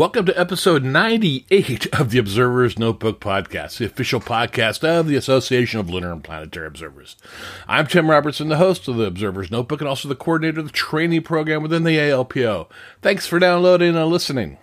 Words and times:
Welcome 0.00 0.24
to 0.24 0.40
episode 0.40 0.82
98 0.82 1.86
of 2.00 2.10
the 2.10 2.16
Observer's 2.16 2.78
Notebook 2.78 3.20
Podcast, 3.20 3.76
the 3.76 3.84
official 3.84 4.18
podcast 4.18 4.82
of 4.82 5.06
the 5.06 5.14
Association 5.14 5.78
of 5.78 5.90
Lunar 5.90 6.10
and 6.10 6.24
Planetary 6.24 6.68
Observers. 6.68 7.18
I'm 7.68 7.86
Tim 7.86 8.08
Robertson, 8.08 8.48
the 8.48 8.56
host 8.56 8.88
of 8.88 8.96
the 8.96 9.04
Observer's 9.04 9.50
Notebook 9.50 9.82
and 9.82 9.88
also 9.88 10.08
the 10.08 10.14
coordinator 10.14 10.60
of 10.60 10.68
the 10.68 10.72
training 10.72 11.20
program 11.20 11.62
within 11.62 11.84
the 11.84 11.98
ALPO. 11.98 12.68
Thanks 13.02 13.26
for 13.26 13.38
downloading 13.38 13.94
and 13.94 14.06
listening. 14.06 14.56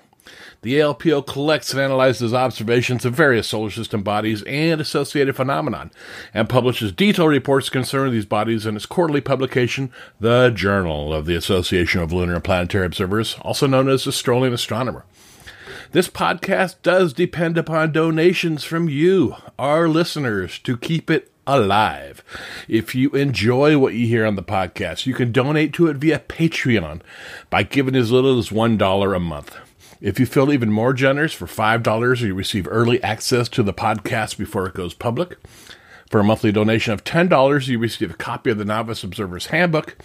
The 0.63 0.79
ALPO 0.79 1.27
collects 1.27 1.71
and 1.71 1.79
analyzes 1.79 2.33
observations 2.33 3.05
of 3.05 3.13
various 3.13 3.47
solar 3.47 3.69
system 3.69 4.01
bodies 4.01 4.41
and 4.47 4.81
associated 4.81 5.35
phenomenon, 5.35 5.91
and 6.33 6.49
publishes 6.49 6.91
detailed 6.91 7.29
reports 7.29 7.69
concerning 7.69 8.11
these 8.11 8.25
bodies 8.25 8.65
in 8.65 8.75
its 8.75 8.87
quarterly 8.87 9.21
publication, 9.21 9.91
the 10.19 10.49
Journal 10.49 11.13
of 11.13 11.27
the 11.27 11.35
Association 11.35 12.01
of 12.01 12.11
Lunar 12.11 12.33
and 12.33 12.43
Planetary 12.43 12.87
Observers, 12.87 13.35
also 13.43 13.67
known 13.67 13.87
as 13.87 14.03
Strolling 14.15 14.51
Astronomer. 14.51 15.05
This 15.93 16.09
podcast 16.09 16.75
does 16.83 17.13
depend 17.13 17.57
upon 17.57 17.93
donations 17.93 18.65
from 18.65 18.89
you, 18.89 19.35
our 19.57 19.87
listeners, 19.87 20.59
to 20.59 20.75
keep 20.75 21.09
it 21.09 21.31
alive. 21.47 22.21
If 22.67 22.93
you 22.93 23.11
enjoy 23.11 23.77
what 23.77 23.93
you 23.93 24.05
hear 24.05 24.25
on 24.25 24.35
the 24.35 24.43
podcast, 24.43 25.05
you 25.05 25.13
can 25.13 25.31
donate 25.31 25.71
to 25.73 25.87
it 25.87 25.95
via 25.95 26.19
Patreon 26.19 26.99
by 27.49 27.63
giving 27.63 27.95
as 27.95 28.11
little 28.11 28.37
as 28.37 28.49
$1 28.49 29.15
a 29.15 29.19
month. 29.19 29.55
If 30.01 30.19
you 30.19 30.25
feel 30.25 30.51
even 30.51 30.73
more 30.73 30.91
generous 30.91 31.31
for 31.31 31.45
$5, 31.45 32.21
you 32.21 32.33
receive 32.33 32.67
early 32.69 33.01
access 33.01 33.47
to 33.49 33.63
the 33.63 33.73
podcast 33.73 34.37
before 34.37 34.67
it 34.67 34.75
goes 34.75 34.93
public. 34.93 35.37
For 36.09 36.19
a 36.21 36.23
monthly 36.23 36.53
donation 36.53 36.93
of 36.93 37.03
$10, 37.03 37.67
you 37.67 37.79
receive 37.79 38.11
a 38.11 38.15
copy 38.15 38.49
of 38.49 38.57
the 38.57 38.65
Novice 38.65 39.03
Observer's 39.03 39.47
Handbook. 39.47 39.97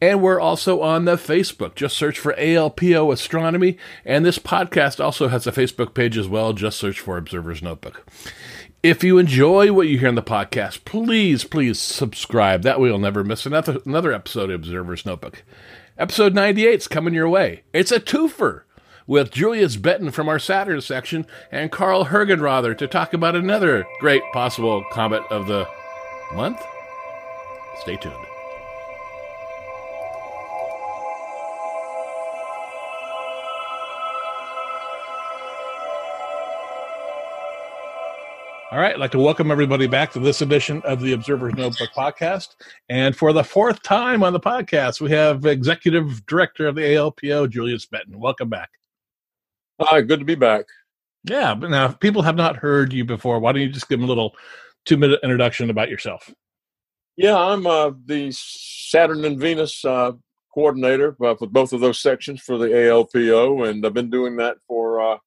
And 0.00 0.22
we're 0.22 0.40
also 0.40 0.80
on 0.80 1.04
the 1.04 1.16
Facebook. 1.16 1.74
Just 1.74 1.96
search 1.96 2.18
for 2.18 2.32
ALPO 2.34 3.12
Astronomy. 3.12 3.78
And 4.04 4.24
this 4.24 4.38
podcast 4.38 5.02
also 5.02 5.26
has 5.28 5.46
a 5.46 5.52
Facebook 5.52 5.94
page 5.94 6.18
as 6.18 6.28
well. 6.28 6.52
Just 6.52 6.78
search 6.78 7.00
for 7.00 7.16
Observer's 7.16 7.62
Notebook. 7.62 8.06
If 8.82 9.04
you 9.04 9.18
enjoy 9.18 9.72
what 9.72 9.86
you 9.86 9.96
hear 9.96 10.08
in 10.08 10.16
the 10.16 10.22
podcast, 10.22 10.84
please, 10.84 11.44
please 11.44 11.78
subscribe. 11.78 12.62
That 12.62 12.80
way 12.80 12.88
you'll 12.88 12.98
never 12.98 13.22
miss 13.22 13.46
another, 13.46 13.78
another 13.86 14.12
episode 14.12 14.50
of 14.50 14.56
Observer's 14.56 15.06
Notebook. 15.06 15.44
Episode 15.96 16.34
98 16.34 16.74
is 16.74 16.88
coming 16.88 17.14
your 17.14 17.28
way. 17.28 17.62
It's 17.72 17.92
a 17.92 18.00
twofer 18.00 18.62
with 19.06 19.30
Julius 19.30 19.76
Benton 19.76 20.10
from 20.10 20.28
our 20.28 20.38
Saturn 20.38 20.80
section 20.80 21.26
and 21.50 21.70
Carl 21.70 22.06
Hergenrother 22.06 22.76
to 22.78 22.86
talk 22.86 23.12
about 23.12 23.36
another 23.36 23.86
great 24.00 24.22
possible 24.32 24.84
comet 24.92 25.22
of 25.30 25.46
the 25.46 25.68
month. 26.34 26.60
Stay 27.80 27.96
tuned. 27.96 28.14
All 38.72 38.78
right, 38.78 38.94
I'd 38.94 39.00
like 39.00 39.10
to 39.10 39.18
welcome 39.18 39.50
everybody 39.50 39.86
back 39.86 40.12
to 40.12 40.18
this 40.18 40.40
edition 40.40 40.80
of 40.86 41.02
the 41.02 41.12
Observer's 41.12 41.52
Notebook 41.54 41.90
podcast. 41.94 42.56
And 42.88 43.14
for 43.14 43.34
the 43.34 43.44
fourth 43.44 43.82
time 43.82 44.22
on 44.22 44.32
the 44.32 44.40
podcast, 44.40 44.98
we 44.98 45.10
have 45.10 45.44
Executive 45.44 46.24
Director 46.24 46.66
of 46.66 46.74
the 46.74 46.80
ALPO, 46.80 47.50
Julius 47.50 47.84
Benton. 47.84 48.18
Welcome 48.18 48.48
back. 48.48 48.70
Hi, 49.84 50.00
good 50.00 50.20
to 50.20 50.24
be 50.24 50.36
back. 50.36 50.66
Yeah, 51.24 51.54
but 51.54 51.70
now 51.70 51.86
if 51.86 51.98
people 51.98 52.22
have 52.22 52.36
not 52.36 52.56
heard 52.56 52.92
you 52.92 53.04
before, 53.04 53.40
why 53.40 53.50
don't 53.50 53.62
you 53.62 53.68
just 53.68 53.88
give 53.88 53.98
them 53.98 54.04
a 54.04 54.08
little 54.08 54.36
two 54.86 54.96
minute 54.96 55.18
introduction 55.24 55.70
about 55.70 55.90
yourself? 55.90 56.32
Yeah, 57.16 57.36
I'm 57.36 57.66
uh, 57.66 57.90
the 58.06 58.30
Saturn 58.32 59.24
and 59.24 59.40
Venus 59.40 59.84
uh, 59.84 60.12
coordinator 60.54 61.16
uh, 61.24 61.34
for 61.34 61.48
both 61.48 61.72
of 61.72 61.80
those 61.80 62.00
sections 62.00 62.40
for 62.40 62.58
the 62.58 62.66
ALPO, 62.66 63.68
and 63.68 63.84
I've 63.84 63.92
been 63.92 64.10
doing 64.10 64.36
that 64.36 64.58
for 64.68 65.00
uh, 65.00 65.18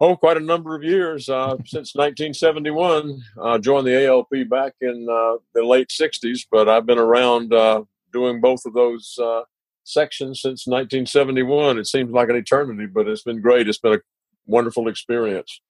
oh 0.00 0.16
quite 0.16 0.36
a 0.36 0.40
number 0.40 0.76
of 0.76 0.84
years 0.84 1.30
uh, 1.30 1.56
since 1.64 1.94
1971. 1.94 3.22
I 3.42 3.56
joined 3.56 3.86
the 3.86 4.06
ALP 4.06 4.48
back 4.50 4.74
in 4.82 5.06
uh, 5.10 5.38
the 5.54 5.64
late 5.64 5.88
60s, 5.88 6.46
but 6.50 6.68
I've 6.68 6.86
been 6.86 6.98
around 6.98 7.54
doing 8.12 8.42
both 8.42 8.66
of 8.66 8.74
those 8.74 9.18
section 9.92 10.34
since 10.34 10.66
1971. 10.66 11.78
It 11.78 11.86
seems 11.86 12.10
like 12.10 12.28
an 12.28 12.36
eternity, 12.36 12.86
but 12.86 13.08
it's 13.08 13.22
been 13.22 13.40
great. 13.40 13.68
It's 13.68 13.78
been 13.78 13.94
a 13.94 14.00
wonderful 14.46 14.88
experience. 14.88 15.60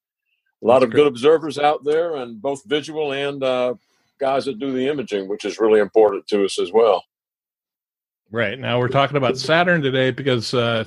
A 0.62 0.66
lot 0.66 0.80
That's 0.80 0.90
of 0.90 0.94
good 0.94 1.06
observers 1.06 1.58
out 1.58 1.84
there, 1.84 2.16
and 2.16 2.40
both 2.40 2.62
visual 2.66 3.12
and 3.12 3.42
uh, 3.42 3.74
guys 4.20 4.44
that 4.44 4.58
do 4.58 4.72
the 4.72 4.88
imaging, 4.88 5.28
which 5.28 5.44
is 5.44 5.58
really 5.58 5.80
important 5.80 6.26
to 6.28 6.44
us 6.44 6.58
as 6.58 6.72
well. 6.72 7.04
Right 8.30 8.58
now, 8.58 8.78
we're 8.78 8.88
talking 8.88 9.16
about 9.16 9.36
Saturn 9.36 9.82
today 9.82 10.10
because 10.10 10.54
uh, 10.54 10.84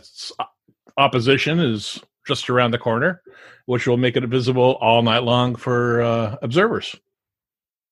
opposition 0.98 1.60
is 1.60 2.02
just 2.26 2.50
around 2.50 2.72
the 2.72 2.78
corner, 2.78 3.22
which 3.66 3.86
will 3.86 3.98
make 3.98 4.18
it 4.18 4.24
visible 4.28 4.78
all 4.82 5.02
night 5.04 5.24
long 5.24 5.56
for 5.56 6.02
uh, 6.02 6.36
observers. 6.42 6.96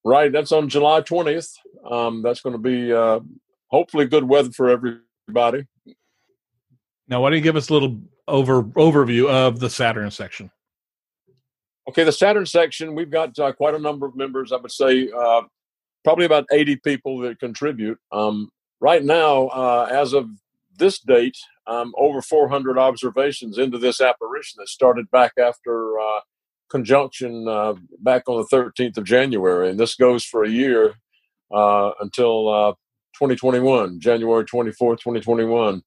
Right, 0.03 0.31
that's 0.31 0.51
on 0.51 0.69
July 0.69 1.01
20th. 1.01 1.53
Um, 1.89 2.21
that's 2.23 2.41
going 2.41 2.53
to 2.53 2.59
be 2.59 2.91
uh, 2.91 3.19
hopefully 3.67 4.05
good 4.05 4.23
weather 4.23 4.51
for 4.51 4.69
every 4.69 4.99
everybody. 5.27 5.65
Now, 7.07 7.21
why 7.21 7.29
don't 7.29 7.37
you 7.37 7.43
give 7.43 7.55
us 7.55 7.69
a 7.69 7.73
little 7.73 7.99
over 8.27 8.63
overview 8.63 9.29
of 9.29 9.59
the 9.59 9.69
Saturn 9.69 10.11
section? 10.11 10.51
Okay, 11.87 12.03
the 12.03 12.11
Saturn 12.11 12.45
section, 12.45 12.95
we've 12.95 13.11
got 13.11 13.37
uh, 13.37 13.51
quite 13.51 13.75
a 13.75 13.79
number 13.79 14.05
of 14.05 14.15
members. 14.15 14.51
I 14.51 14.57
would 14.57 14.71
say 14.71 15.09
uh, 15.09 15.41
probably 16.03 16.25
about 16.25 16.45
80 16.51 16.77
people 16.77 17.19
that 17.19 17.39
contribute. 17.39 17.97
Um, 18.11 18.49
right 18.79 19.03
now, 19.03 19.47
uh, 19.47 19.89
as 19.91 20.13
of 20.13 20.29
this 20.77 20.99
date, 20.99 21.37
um, 21.67 21.93
over 21.97 22.21
400 22.21 22.77
observations 22.77 23.57
into 23.57 23.77
this 23.77 24.01
apparition 24.01 24.59
that 24.59 24.69
started 24.69 25.11
back 25.11 25.33
after 25.37 25.99
uh, 25.99 26.21
conjunction 26.69 27.47
uh, 27.47 27.73
back 27.99 28.23
on 28.27 28.37
the 28.37 28.55
13th 28.55 28.97
of 28.97 29.03
January. 29.03 29.69
And 29.69 29.79
this 29.79 29.95
goes 29.95 30.23
for 30.23 30.43
a 30.43 30.49
year 30.49 30.95
uh, 31.53 31.91
until 31.99 32.75
2021, 33.23 34.01
January 34.01 34.43
24th, 34.43 34.99
2021. 34.99 35.81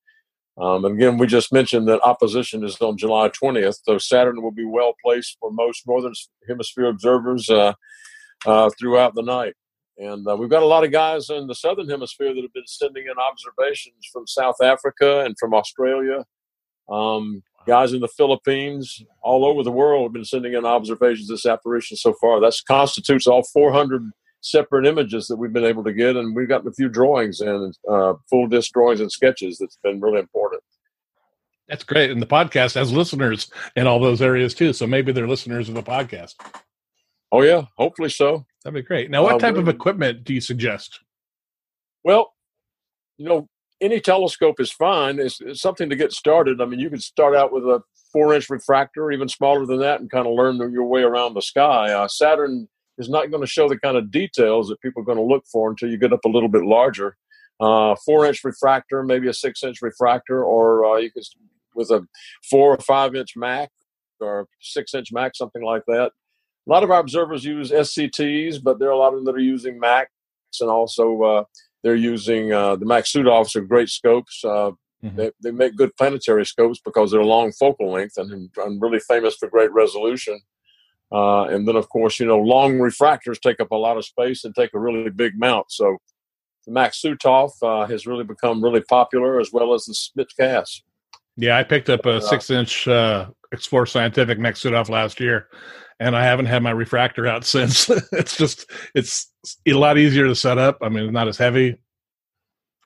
Um, 0.59 0.85
and 0.87 0.95
again, 0.95 1.19
we 1.19 1.27
just 1.27 1.53
mentioned 1.53 1.87
that 1.89 2.01
opposition 2.01 2.65
is 2.65 2.81
on 2.81 2.97
July 2.97 3.29
20th, 3.29 3.81
so 3.83 3.99
Saturn 3.99 4.41
will 4.41 4.53
be 4.53 4.65
well 4.65 4.95
placed 5.05 5.37
for 5.39 5.53
most 5.53 5.87
northern 5.87 6.15
hemisphere 6.49 6.87
observers 6.87 7.51
uh, 7.51 7.75
uh, 8.47 8.71
throughout 8.79 9.15
the 9.15 9.23
night. 9.23 9.53
And 9.99 10.27
uh, 10.27 10.35
we've 10.35 10.49
got 10.49 10.63
a 10.63 10.67
lot 10.67 10.85
of 10.85 10.93
guys 10.93 11.29
in 11.29 11.47
the 11.47 11.55
southern 11.55 11.91
hemisphere 11.91 12.35
that 12.35 12.41
have 12.41 12.55
been 12.55 12.67
sending 12.67 13.05
in 13.05 13.19
observations 13.19 14.09
from 14.11 14.27
South 14.27 14.63
Africa 14.63 15.21
and 15.27 15.37
from 15.39 15.53
Australia. 15.53 16.25
Um, 16.89 17.43
guys 17.67 17.93
in 17.93 18.01
the 18.01 18.09
Philippines, 18.09 19.03
all 19.23 19.45
over 19.45 19.63
the 19.63 19.71
world, 19.71 20.05
have 20.05 20.13
been 20.15 20.25
sending 20.25 20.55
in 20.55 20.65
observations 20.65 21.29
of 21.29 21.35
this 21.35 21.45
apparition 21.45 21.99
so 21.99 22.15
far. 22.19 22.41
That 22.41 22.55
constitutes 22.67 23.27
all 23.27 23.43
400 23.43 24.11
separate 24.47 24.87
images 24.87 25.27
that 25.27 25.37
we've 25.37 25.53
been 25.53 25.65
able 25.65 25.85
to 25.85 25.93
get, 25.93 26.17
and 26.17 26.35
we've 26.35 26.49
gotten 26.49 26.69
a 26.69 26.73
few 26.73 26.89
drawings 26.89 27.41
and 27.41 27.75
uh, 27.91 28.15
full 28.31 28.47
disc 28.47 28.73
drawings 28.73 29.01
and 29.01 29.11
sketches. 29.11 29.59
That's 29.59 29.79
been 29.83 30.01
really 30.01 30.21
important. 30.21 30.63
That's 31.69 31.85
great, 31.85 32.11
and 32.11 32.23
the 32.23 32.27
podcast 32.27 32.75
has 32.77 32.93
listeners 32.93 33.51
in 33.75 33.87
all 33.87 33.99
those 33.99 34.23
areas 34.23 34.55
too. 34.55 34.73
So 34.73 34.87
maybe 34.87 35.13
they're 35.13 35.29
listeners 35.29 35.69
of 35.69 35.75
the 35.75 35.83
podcast. 35.83 36.35
Oh 37.33 37.43
yeah, 37.43 37.63
hopefully 37.77 38.09
so. 38.09 38.47
That'd 38.63 38.75
be 38.75 38.87
great. 38.87 39.11
Now, 39.11 39.25
what 39.25 39.37
uh, 39.37 39.39
type 39.39 39.57
of 39.57 39.69
equipment 39.69 40.25
do 40.25 40.33
you 40.33 40.41
suggest? 40.41 41.01
Well, 42.05 42.33
you 43.19 43.29
know, 43.29 43.49
any 43.81 44.01
telescope 44.01 44.61
is 44.61 44.71
fine. 44.71 45.19
It's, 45.19 45.41
it's, 45.41 45.61
something 45.61 45.91
to 45.91 45.97
get 45.97 46.13
started. 46.13 46.61
I 46.61 46.67
mean, 46.67 46.79
you 46.79 46.89
could 46.89 47.03
start 47.03 47.35
out 47.35 47.53
with 47.53 47.65
a 47.65 47.83
four-inch 48.13 48.49
refractor, 48.49 49.11
even 49.11 49.29
smaller 49.29 49.67
than 49.67 49.81
that, 49.81 50.01
and 50.01 50.11
kind 50.11 50.27
of 50.27 50.35
learn 50.35 50.57
your 50.73 50.85
way 50.85 51.03
around 51.03 51.35
the 51.35 51.43
sky. 51.43 51.93
Uh, 51.93 52.09
Saturn 52.09 52.69
is 52.99 53.09
not 53.09 53.31
going 53.31 53.43
to 53.43 53.47
show 53.47 53.69
the 53.69 53.79
kind 53.79 53.97
of 53.97 54.11
details 54.11 54.69
that 54.69 54.81
people 54.81 55.03
are 55.03 55.05
going 55.05 55.19
to 55.19 55.25
look 55.25 55.45
for 55.51 55.71
until 55.71 55.91
you 55.91 55.99
get 55.99 56.13
up 56.13 56.25
a 56.25 56.29
little 56.29 56.49
bit 56.49 56.65
larger. 56.65 57.17
Uh, 57.59 57.95
four 58.05 58.27
inch 58.27 58.45
refractor, 58.45 59.03
maybe 59.03 59.29
a 59.29 59.35
six 59.35 59.63
inch 59.63 59.81
refractor, 59.81 60.45
or 60.45 60.85
uh, 60.85 60.97
you 60.97 61.11
can 61.11 61.23
with 61.75 61.91
a 61.91 62.07
four 62.51 62.75
or 62.75 62.79
five 62.79 63.15
inch 63.15 63.35
Mak 63.37 63.71
or 64.21 64.49
six 64.61 64.95
inch 64.95 65.13
Mak, 65.13 65.37
something 65.37 65.63
like 65.63 65.83
that. 65.87 66.11
A 66.67 66.71
lot 66.71 66.83
of 66.83 66.91
our 66.91 67.01
observers 67.01 67.45
use 67.45 67.71
SCTs, 67.71 68.63
but 68.63 68.79
there 68.79 68.89
are 68.89 68.93
a 68.93 68.99
lot 68.99 69.09
of 69.09 69.15
them 69.15 69.25
that 69.27 69.37
are 69.37 69.39
using 69.39 69.79
Maks, 69.79 70.09
and 70.61 70.71
also 70.71 71.23
uh, 71.23 71.45
they're 71.83 71.95
using 71.95 72.53
uh, 72.53 72.77
the 72.77 72.87
Maksutovs 72.87 73.55
are 73.55 73.61
great 73.61 73.89
scopes. 73.89 74.43
Uh, 74.45 74.73
mm-hmm. 75.05 75.17
they, 75.17 75.31
they 75.43 75.51
make 75.51 75.77
good 75.77 75.95
planetary 75.97 76.45
scopes 76.45 76.81
because 76.85 77.11
they're 77.11 77.23
long 77.23 77.53
focal 77.53 77.93
length 77.93 78.17
and, 78.17 78.51
and 78.57 78.83
really 78.83 78.99
famous 78.99 79.37
for 79.37 79.49
great 79.49 79.73
resolution. 79.73 80.41
Uh, 81.13 81.45
and 81.45 81.67
then, 81.69 81.77
of 81.77 81.89
course, 81.89 82.19
you 82.19 82.27
know, 82.27 82.39
long 82.39 82.75
refractors 82.79 83.41
take 83.41 83.61
up 83.61 83.71
a 83.71 83.77
lot 83.77 83.97
of 83.97 84.05
space 84.05 84.45
and 84.45 84.55
take 84.55 84.75
a 84.75 84.79
really 84.79 85.11
big 85.11 85.39
mount. 85.39 85.71
So 85.71 85.99
the 86.67 86.73
Maksutov 86.73 87.53
uh, 87.63 87.87
has 87.87 88.07
really 88.07 88.25
become 88.25 88.63
really 88.63 88.83
popular, 88.83 89.39
as 89.39 89.53
well 89.53 89.73
as 89.73 89.85
the 89.85 89.95
Smith 89.95 90.29
Cass. 90.39 90.83
Yeah, 91.37 91.57
I 91.57 91.63
picked 91.63 91.91
up 91.91 92.07
a 92.07 92.17
uh, 92.17 92.21
six-inch 92.21 92.89
uh, 92.89 93.27
Explore 93.53 93.87
Scientific 93.87 94.39
Maksutov 94.39 94.89
last 94.89 95.21
year, 95.21 95.49
and 96.01 96.17
I 96.17 96.25
haven't 96.25 96.47
had 96.47 96.63
my 96.63 96.71
refractor 96.71 97.27
out 97.27 97.45
since. 97.47 97.89
it's 98.13 98.37
just 98.37 98.71
it's 98.95 99.31
a 99.67 99.75
lot 99.75 99.99
easier 99.99 100.27
to 100.27 100.35
set 100.35 100.59
up. 100.59 100.79
I 100.83 100.89
mean, 100.89 101.05
it's 101.05 101.13
not 101.13 101.29
as 101.29 101.37
heavy. 101.37 101.77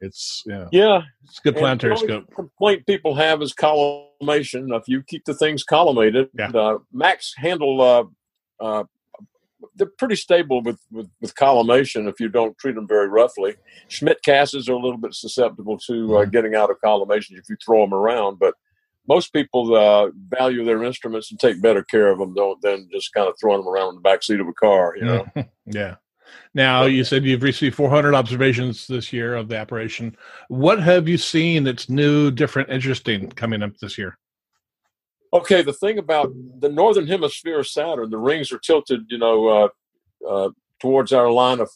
It's 0.00 0.42
yeah, 0.46 0.66
yeah, 0.72 1.02
it's 1.24 1.40
good 1.40 1.56
planetary 1.56 1.96
scope. 1.96 2.34
Complaint 2.34 2.86
people 2.86 3.14
have 3.16 3.42
is 3.42 3.52
collimation. 3.52 4.72
If 4.72 4.84
you 4.86 5.02
keep 5.02 5.24
the 5.26 5.34
things 5.34 5.64
collimated, 5.64 6.28
yeah. 6.38 6.48
uh, 6.48 6.78
Maks 6.92 7.32
handle 7.36 7.80
uh, 7.82 8.04
uh, 8.64 8.84
they're 9.74 9.90
pretty 9.98 10.16
stable 10.16 10.62
with, 10.62 10.80
with, 10.90 11.08
with 11.20 11.34
collimation 11.34 12.08
if 12.08 12.20
you 12.20 12.28
don't 12.28 12.56
treat 12.58 12.74
them 12.74 12.88
very 12.88 13.08
roughly. 13.08 13.56
Schmidt-Casses 13.88 14.68
are 14.68 14.74
a 14.74 14.78
little 14.78 14.98
bit 14.98 15.14
susceptible 15.14 15.78
to 15.86 16.16
uh, 16.16 16.20
mm-hmm. 16.20 16.30
getting 16.30 16.54
out 16.54 16.70
of 16.70 16.80
collimation 16.82 17.36
if 17.36 17.48
you 17.48 17.56
throw 17.64 17.82
them 17.82 17.94
around, 17.94 18.38
but 18.38 18.54
most 19.08 19.32
people 19.32 19.74
uh, 19.74 20.10
value 20.28 20.64
their 20.64 20.84
instruments 20.84 21.30
and 21.30 21.40
take 21.40 21.60
better 21.60 21.82
care 21.82 22.08
of 22.08 22.18
them 22.18 22.34
than 22.62 22.88
just 22.92 23.12
kind 23.12 23.28
of 23.28 23.34
throwing 23.40 23.60
them 23.60 23.68
around 23.68 23.90
in 23.90 23.94
the 23.96 24.00
back 24.00 24.22
seat 24.22 24.40
of 24.40 24.46
a 24.46 24.52
car. 24.52 24.94
You 24.96 25.04
know. 25.04 25.26
yeah. 25.66 25.96
Now 26.54 26.84
you 26.84 27.04
said 27.04 27.24
you've 27.24 27.42
received 27.42 27.76
400 27.76 28.14
observations 28.14 28.86
this 28.86 29.12
year 29.12 29.34
of 29.34 29.48
the 29.48 29.56
apparition. 29.56 30.16
What 30.48 30.82
have 30.82 31.08
you 31.08 31.18
seen 31.18 31.64
that's 31.64 31.88
new, 31.88 32.30
different, 32.30 32.70
interesting 32.70 33.28
coming 33.30 33.62
up 33.62 33.76
this 33.78 33.96
year? 33.96 34.18
Okay, 35.32 35.62
the 35.62 35.72
thing 35.72 35.98
about 35.98 36.32
the 36.58 36.68
northern 36.68 37.06
hemisphere 37.06 37.60
of 37.60 37.68
Saturn, 37.68 38.10
the 38.10 38.18
rings 38.18 38.50
are 38.50 38.58
tilted, 38.58 39.06
you 39.08 39.18
know, 39.18 39.48
uh, 39.48 39.68
uh, 40.28 40.50
towards 40.80 41.12
our 41.12 41.30
line 41.30 41.60
of 41.60 41.70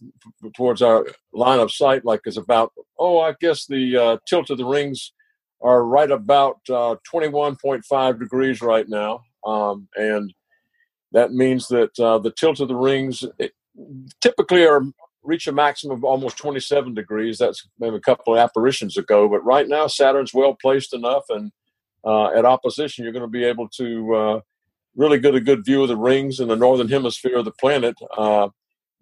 towards 0.56 0.82
our 0.82 1.06
line 1.32 1.60
of 1.60 1.70
sight, 1.70 2.04
like 2.04 2.22
is 2.24 2.36
about 2.36 2.72
oh, 2.98 3.20
I 3.20 3.34
guess 3.40 3.66
the 3.66 3.96
uh, 3.96 4.16
tilt 4.26 4.50
of 4.50 4.58
the 4.58 4.64
rings 4.64 5.12
are 5.60 5.84
right 5.84 6.10
about 6.10 6.58
uh, 6.68 6.96
21.5 7.12 8.18
degrees 8.18 8.60
right 8.60 8.88
now, 8.88 9.22
um, 9.46 9.88
and 9.94 10.34
that 11.12 11.32
means 11.32 11.68
that 11.68 11.98
uh, 12.00 12.18
the 12.18 12.32
tilt 12.32 12.58
of 12.58 12.68
the 12.68 12.74
rings 12.74 13.24
typically 14.20 14.66
are 14.66 14.82
reach 15.22 15.46
a 15.46 15.52
maximum 15.52 15.96
of 15.96 16.04
almost 16.04 16.36
27 16.36 16.94
degrees. 16.94 17.38
That's 17.38 17.66
maybe 17.78 17.96
a 17.96 18.00
couple 18.00 18.34
of 18.34 18.40
apparitions 18.40 18.98
ago, 18.98 19.28
but 19.28 19.44
right 19.44 19.66
now 19.66 19.86
Saturn's 19.86 20.34
well 20.34 20.54
placed 20.60 20.92
enough 20.92 21.24
and 21.30 21.50
uh, 22.04 22.26
at 22.36 22.44
opposition, 22.44 23.02
you're 23.02 23.12
going 23.12 23.22
to 23.22 23.28
be 23.28 23.44
able 23.44 23.68
to 23.68 24.14
uh, 24.14 24.40
really 24.94 25.18
get 25.18 25.34
a 25.34 25.40
good 25.40 25.64
view 25.64 25.82
of 25.82 25.88
the 25.88 25.96
rings 25.96 26.40
in 26.40 26.48
the 26.48 26.56
northern 26.56 26.88
hemisphere 26.88 27.38
of 27.38 27.46
the 27.46 27.52
planet 27.52 27.96
uh, 28.18 28.48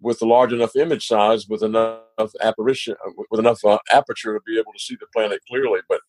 with 0.01 0.21
a 0.21 0.25
large 0.25 0.53
enough 0.53 0.75
image 0.75 1.07
size, 1.07 1.47
with 1.47 1.63
enough 1.63 1.99
apparition, 2.41 2.95
with 3.29 3.39
enough 3.39 3.63
uh, 3.65 3.77
aperture 3.91 4.33
to 4.33 4.41
be 4.45 4.57
able 4.57 4.71
to 4.71 4.79
see 4.79 4.95
the 4.95 5.07
planet 5.13 5.41
clearly. 5.49 5.81
But 5.89 5.99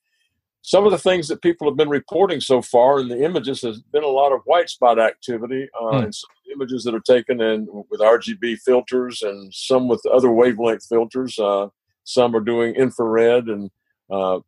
some 0.66 0.87
of 0.87 0.93
the 0.93 0.99
things 0.99 1.28
that 1.28 1.43
people 1.43 1.69
have 1.69 1.76
been 1.76 1.90
reporting 1.90 2.40
so 2.40 2.62
far 2.62 2.99
in 2.99 3.08
the 3.08 3.22
images 3.22 3.61
has 3.61 3.82
been 3.93 4.02
a 4.02 4.08
lot 4.08 4.32
of 4.32 4.40
white 4.46 4.70
spot 4.70 4.99
activity 4.99 5.69
uh, 5.78 5.90
hmm. 5.90 6.05
and 6.05 6.14
some 6.14 6.31
images 6.55 6.84
that 6.84 6.94
are 6.94 7.00
taken 7.00 7.43
in 7.43 7.69
with 7.90 8.00
RGB 8.00 8.56
filters 8.61 9.20
and 9.20 9.52
some 9.52 9.88
with 9.88 10.00
other 10.06 10.31
wavelength 10.31 10.87
filters. 10.87 11.38
Uh, 11.38 11.69
some 12.05 12.34
are 12.34 12.40
doing 12.40 12.75
infrared 12.76 13.49
and 13.49 13.70
uh, 14.11 14.40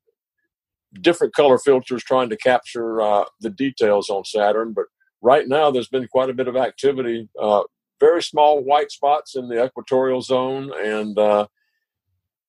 different 1.02 1.34
color 1.34 1.58
filters 1.58 2.02
trying 2.02 2.30
to 2.30 2.36
capture 2.38 3.02
uh, 3.02 3.24
the 3.42 3.50
details 3.50 4.08
on 4.08 4.24
Saturn. 4.24 4.72
But 4.72 4.86
right 5.20 5.46
now, 5.46 5.70
there's 5.70 5.88
been 5.88 6.08
quite 6.08 6.30
a 6.30 6.34
bit 6.34 6.48
of 6.48 6.56
activity. 6.56 7.28
Uh, 7.38 7.64
very 8.00 8.22
small 8.22 8.64
white 8.64 8.90
spots 8.90 9.36
in 9.36 9.50
the 9.50 9.62
equatorial 9.62 10.22
zone 10.22 10.72
and 10.82 11.18
uh, 11.18 11.46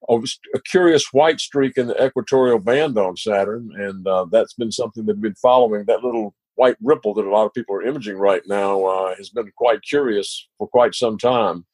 a 0.09 0.61
curious 0.61 1.11
white 1.11 1.39
streak 1.39 1.77
in 1.77 1.87
the 1.87 2.05
equatorial 2.05 2.59
band 2.59 2.97
on 2.97 3.17
Saturn. 3.17 3.71
And 3.75 4.07
uh, 4.07 4.25
that's 4.31 4.53
been 4.53 4.71
something 4.71 5.05
that 5.05 5.15
we've 5.15 5.21
been 5.21 5.35
following. 5.35 5.85
That 5.85 6.03
little 6.03 6.33
white 6.55 6.77
ripple 6.81 7.13
that 7.13 7.25
a 7.25 7.29
lot 7.29 7.45
of 7.45 7.53
people 7.53 7.75
are 7.75 7.83
imaging 7.83 8.17
right 8.17 8.41
now 8.47 8.83
uh, 8.83 9.15
has 9.15 9.29
been 9.29 9.51
quite 9.55 9.81
curious 9.83 10.47
for 10.57 10.67
quite 10.67 10.95
some 10.95 11.17
time. 11.17 11.65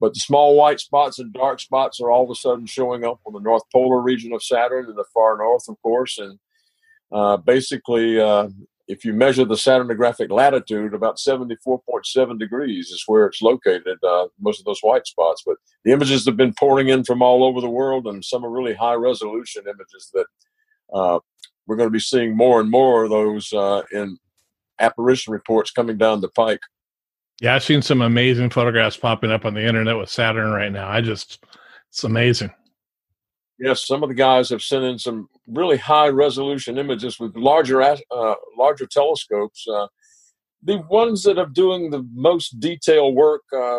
But 0.00 0.14
the 0.14 0.20
small 0.20 0.56
white 0.56 0.80
spots 0.80 1.18
and 1.18 1.32
dark 1.32 1.60
spots 1.60 2.00
are 2.00 2.10
all 2.10 2.24
of 2.24 2.30
a 2.30 2.34
sudden 2.34 2.66
showing 2.66 3.04
up 3.04 3.20
on 3.24 3.34
the 3.34 3.40
north 3.40 3.62
polar 3.72 4.00
region 4.00 4.32
of 4.32 4.42
Saturn 4.42 4.88
in 4.88 4.96
the 4.96 5.04
far 5.14 5.36
north, 5.36 5.68
of 5.68 5.76
course. 5.82 6.18
And 6.18 6.38
uh, 7.12 7.36
basically, 7.36 8.20
uh, 8.20 8.48
if 8.88 9.04
you 9.04 9.12
measure 9.12 9.44
the 9.44 9.54
Saturnographic 9.54 10.30
latitude, 10.30 10.92
about 10.92 11.16
74.7 11.16 12.38
degrees 12.38 12.90
is 12.90 13.04
where 13.06 13.26
it's 13.26 13.40
located, 13.40 13.98
uh, 14.02 14.26
most 14.40 14.58
of 14.58 14.64
those 14.64 14.80
white 14.80 15.06
spots. 15.06 15.42
But 15.46 15.56
the 15.84 15.92
images 15.92 16.26
have 16.26 16.36
been 16.36 16.54
pouring 16.54 16.88
in 16.88 17.04
from 17.04 17.22
all 17.22 17.44
over 17.44 17.60
the 17.60 17.70
world, 17.70 18.06
and 18.06 18.24
some 18.24 18.44
are 18.44 18.50
really 18.50 18.74
high 18.74 18.94
resolution 18.94 19.64
images 19.66 20.10
that 20.14 20.26
uh, 20.92 21.20
we're 21.66 21.76
going 21.76 21.88
to 21.88 21.92
be 21.92 22.00
seeing 22.00 22.36
more 22.36 22.60
and 22.60 22.70
more 22.70 23.04
of 23.04 23.10
those 23.10 23.52
uh, 23.52 23.82
in 23.92 24.18
apparition 24.80 25.32
reports 25.32 25.70
coming 25.70 25.96
down 25.96 26.20
the 26.20 26.28
pike. 26.28 26.60
Yeah, 27.40 27.54
I've 27.54 27.64
seen 27.64 27.82
some 27.82 28.02
amazing 28.02 28.50
photographs 28.50 28.96
popping 28.96 29.30
up 29.30 29.44
on 29.44 29.54
the 29.54 29.66
internet 29.66 29.96
with 29.96 30.10
Saturn 30.10 30.50
right 30.50 30.72
now. 30.72 30.88
I 30.88 31.00
just, 31.00 31.44
it's 31.88 32.04
amazing. 32.04 32.50
Yes, 33.62 33.86
some 33.86 34.02
of 34.02 34.08
the 34.08 34.16
guys 34.16 34.50
have 34.50 34.60
sent 34.60 34.82
in 34.82 34.98
some 34.98 35.28
really 35.46 35.76
high 35.76 36.08
resolution 36.08 36.78
images 36.78 37.20
with 37.20 37.36
larger, 37.36 37.80
uh, 37.80 38.34
larger 38.58 38.86
telescopes. 38.86 39.64
Uh, 39.72 39.86
the 40.64 40.78
ones 40.90 41.22
that 41.22 41.38
are 41.38 41.46
doing 41.46 41.88
the 41.88 42.04
most 42.12 42.58
detailed 42.58 43.14
work, 43.14 43.42
uh, 43.56 43.78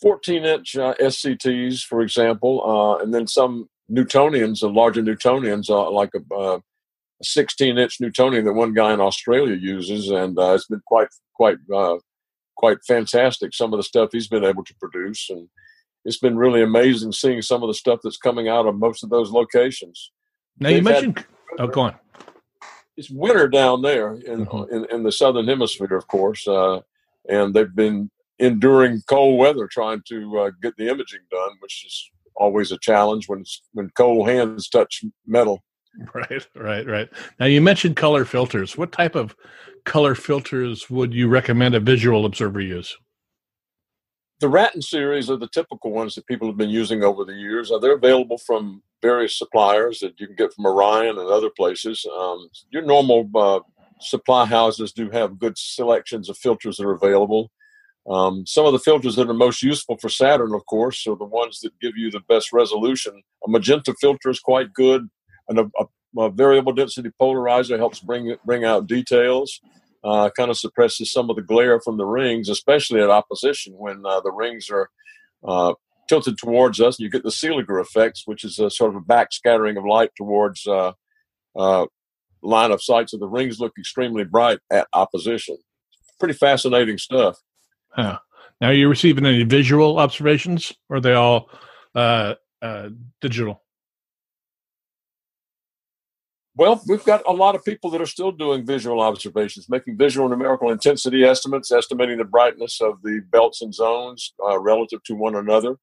14 0.00 0.44
inch 0.44 0.76
uh, 0.76 0.94
SCTs, 1.00 1.80
for 1.80 2.02
example, 2.02 2.62
uh, 2.64 3.02
and 3.02 3.12
then 3.12 3.26
some 3.26 3.68
Newtonians, 3.90 4.60
the 4.60 4.68
larger 4.68 5.02
Newtonians, 5.02 5.68
uh, 5.68 5.90
like 5.90 6.10
a, 6.30 6.60
16 7.20 7.76
inch 7.76 8.00
Newtonian 8.00 8.44
that 8.44 8.52
one 8.52 8.74
guy 8.74 8.92
in 8.92 9.00
Australia 9.00 9.56
uses, 9.56 10.08
and 10.10 10.36
it's 10.38 10.66
been 10.66 10.82
quite 10.86 11.08
quite 11.34 11.56
quite 12.56 12.78
fantastic. 12.86 13.54
Some 13.54 13.72
of 13.72 13.78
the 13.78 13.82
stuff 13.82 14.10
he's 14.12 14.28
been 14.28 14.44
able 14.44 14.62
to 14.64 14.74
produce, 14.78 15.30
and 15.30 15.48
it's 16.04 16.18
been 16.18 16.36
really 16.36 16.62
amazing 16.62 17.12
seeing 17.12 17.42
some 17.42 17.62
of 17.62 17.68
the 17.68 17.74
stuff 17.74 18.00
that's 18.02 18.16
coming 18.16 18.48
out 18.48 18.66
of 18.66 18.76
most 18.76 19.02
of 19.02 19.10
those 19.10 19.30
locations. 19.30 20.10
Now 20.58 20.68
They've 20.68 20.76
you 20.78 20.82
mentioned, 20.82 21.18
had, 21.18 21.26
oh, 21.58 21.66
go 21.66 21.80
on. 21.82 21.94
It's 22.96 23.10
winter 23.10 23.48
down 23.48 23.82
there 23.82 24.14
in 24.14 24.46
mm-hmm. 24.46 24.74
in, 24.74 24.86
in, 24.90 25.02
the 25.02 25.10
southern 25.10 25.48
hemisphere, 25.48 25.96
of 25.96 26.06
course, 26.06 26.46
uh, 26.46 26.80
and 27.28 27.52
they've 27.52 27.74
been 27.74 28.10
enduring 28.38 29.02
cold 29.08 29.38
weather 29.38 29.66
trying 29.66 30.02
to 30.08 30.38
uh, 30.38 30.50
get 30.62 30.76
the 30.76 30.88
imaging 30.88 31.20
done, 31.30 31.50
which 31.60 31.84
is 31.84 32.10
always 32.36 32.70
a 32.70 32.78
challenge 32.78 33.28
when 33.28 33.44
when 33.72 33.90
cold 33.96 34.28
hands 34.28 34.68
touch 34.68 35.04
metal. 35.26 35.62
Right, 36.12 36.46
right, 36.56 36.86
right. 36.86 37.08
Now 37.38 37.46
you 37.46 37.60
mentioned 37.60 37.94
color 37.94 38.24
filters. 38.24 38.76
What 38.76 38.90
type 38.90 39.14
of 39.14 39.36
color 39.84 40.16
filters 40.16 40.90
would 40.90 41.14
you 41.14 41.28
recommend 41.28 41.74
a 41.74 41.80
visual 41.80 42.26
observer 42.26 42.60
use? 42.60 42.96
The 44.40 44.48
Wratten 44.48 44.82
series 44.82 45.30
are 45.30 45.36
the 45.36 45.48
typical 45.48 45.92
ones 45.92 46.14
that 46.14 46.26
people 46.26 46.48
have 46.48 46.56
been 46.56 46.70
using 46.70 47.02
over 47.04 47.24
the 47.24 47.34
years. 47.34 47.70
Uh, 47.70 47.78
they're 47.78 47.94
available 47.94 48.38
from 48.38 48.82
various 49.00 49.38
suppliers 49.38 50.00
that 50.00 50.18
you 50.18 50.26
can 50.26 50.36
get 50.36 50.52
from 50.52 50.66
Orion 50.66 51.18
and 51.18 51.28
other 51.28 51.50
places. 51.50 52.04
Um, 52.18 52.48
your 52.70 52.82
normal 52.82 53.30
uh, 53.34 53.60
supply 54.00 54.44
houses 54.44 54.92
do 54.92 55.08
have 55.10 55.38
good 55.38 55.56
selections 55.56 56.28
of 56.28 56.36
filters 56.36 56.76
that 56.76 56.86
are 56.86 56.94
available. 56.94 57.50
Um, 58.10 58.44
some 58.46 58.66
of 58.66 58.72
the 58.72 58.78
filters 58.78 59.16
that 59.16 59.30
are 59.30 59.34
most 59.34 59.62
useful 59.62 59.96
for 59.98 60.08
Saturn, 60.08 60.52
of 60.52 60.66
course, 60.66 61.06
are 61.06 61.16
the 61.16 61.24
ones 61.24 61.60
that 61.60 61.78
give 61.80 61.96
you 61.96 62.10
the 62.10 62.20
best 62.28 62.52
resolution. 62.52 63.22
A 63.46 63.50
magenta 63.50 63.94
filter 64.00 64.30
is 64.30 64.40
quite 64.40 64.74
good, 64.74 65.08
and 65.48 65.58
a, 65.58 65.70
a 65.78 65.86
a 66.16 66.30
variable 66.30 66.72
density 66.72 67.10
polarizer 67.20 67.76
helps 67.76 68.00
bring 68.00 68.36
bring 68.44 68.64
out 68.64 68.86
details. 68.86 69.60
Uh, 70.04 70.28
kind 70.36 70.50
of 70.50 70.58
suppresses 70.58 71.10
some 71.10 71.30
of 71.30 71.36
the 71.36 71.42
glare 71.42 71.80
from 71.80 71.96
the 71.96 72.04
rings, 72.04 72.50
especially 72.50 73.00
at 73.00 73.08
opposition 73.08 73.72
when 73.78 74.04
uh, 74.04 74.20
the 74.20 74.30
rings 74.30 74.68
are 74.68 74.90
uh, 75.48 75.72
tilted 76.10 76.36
towards 76.36 76.78
us. 76.78 77.00
You 77.00 77.08
get 77.08 77.22
the 77.22 77.30
Seeliger 77.30 77.80
effects, 77.80 78.24
which 78.26 78.44
is 78.44 78.58
a 78.58 78.70
sort 78.70 78.94
of 78.94 78.96
a 78.96 79.04
backscattering 79.04 79.78
of 79.78 79.86
light 79.86 80.10
towards 80.14 80.66
uh, 80.66 80.92
uh, 81.56 81.86
line 82.42 82.70
of 82.70 82.82
sight. 82.82 83.08
So 83.08 83.16
the 83.16 83.26
rings 83.26 83.60
look 83.60 83.72
extremely 83.78 84.24
bright 84.24 84.58
at 84.70 84.88
opposition. 84.92 85.56
Pretty 86.20 86.34
fascinating 86.34 86.98
stuff. 86.98 87.38
Huh. 87.88 88.18
Now, 88.60 88.68
are 88.68 88.74
you 88.74 88.90
receiving 88.90 89.24
any 89.24 89.44
visual 89.44 89.98
observations, 89.98 90.70
or 90.90 90.98
are 90.98 91.00
they 91.00 91.14
all 91.14 91.48
uh, 91.94 92.34
digital? 93.22 93.63
Well, 96.56 96.80
we've 96.86 97.04
got 97.04 97.22
a 97.26 97.32
lot 97.32 97.56
of 97.56 97.64
people 97.64 97.90
that 97.90 98.00
are 98.00 98.06
still 98.06 98.30
doing 98.30 98.64
visual 98.64 99.00
observations, 99.00 99.68
making 99.68 99.96
visual 99.96 100.28
numerical 100.28 100.70
intensity 100.70 101.24
estimates, 101.24 101.72
estimating 101.72 102.18
the 102.18 102.24
brightness 102.24 102.80
of 102.80 103.02
the 103.02 103.22
belts 103.32 103.60
and 103.60 103.74
zones 103.74 104.32
uh, 104.44 104.60
relative 104.60 105.02
to 105.04 105.16
one 105.16 105.34
another. 105.34 105.76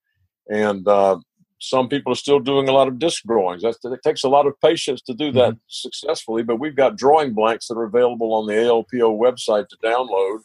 And 0.50 0.88
uh, 0.88 1.18
some 1.60 1.90
people 1.90 2.14
are 2.14 2.16
still 2.18 2.40
doing 2.40 2.70
a 2.70 2.72
lot 2.72 2.88
of 2.88 3.00
disk 3.00 3.24
drawings. 3.24 3.64
That's, 3.64 3.84
it 3.84 4.00
takes 4.02 4.24
a 4.24 4.30
lot 4.30 4.48
of 4.48 4.54
patience 4.62 5.02
to 5.04 5.14
do 5.14 5.34
that 5.34 5.54
mm-hmm. 5.54 5.60
successfully, 5.68 6.42
but 6.44 6.60
we've 6.60 6.76
got 6.76 6.96
drawing 6.96 7.34
blanks 7.34 7.68
that 7.68 7.78
are 7.78 7.84
available 7.84 8.34
on 8.34 8.48
the 8.48 8.54
ALPO 8.54 9.20
website 9.20 9.68
to 9.68 9.78
download. 9.84 10.40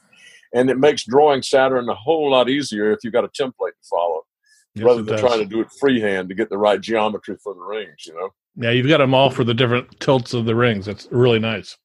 And 0.52 0.70
it 0.70 0.78
makes 0.78 1.04
drawing 1.04 1.42
Saturn 1.42 1.88
a 1.88 1.94
whole 1.94 2.30
lot 2.32 2.50
easier 2.50 2.90
if 2.90 3.00
you've 3.04 3.12
got 3.12 3.24
a 3.24 3.28
template 3.28 3.76
to 3.80 3.88
follow 3.88 4.22
yes, 4.76 4.84
rather 4.84 5.02
than 5.02 5.14
does. 5.14 5.20
trying 5.20 5.40
to 5.40 5.46
do 5.46 5.60
it 5.60 5.68
freehand 5.80 6.28
to 6.28 6.34
get 6.34 6.50
the 6.50 6.58
right 6.58 6.80
geometry 6.80 7.36
for 7.42 7.54
the 7.54 7.60
rings, 7.60 8.06
you 8.06 8.14
know? 8.14 8.30
Yeah, 8.56 8.70
you've 8.70 8.88
got 8.88 8.98
them 8.98 9.14
all 9.14 9.30
for 9.30 9.44
the 9.44 9.54
different 9.54 10.00
tilts 10.00 10.32
of 10.32 10.44
the 10.44 10.54
rings. 10.54 10.86
That's 10.86 11.08
really 11.10 11.38
nice. 11.38 11.76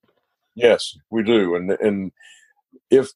Yes, 0.55 0.95
we 1.09 1.23
do. 1.23 1.55
And, 1.55 1.71
and 1.71 2.11
if 2.89 3.09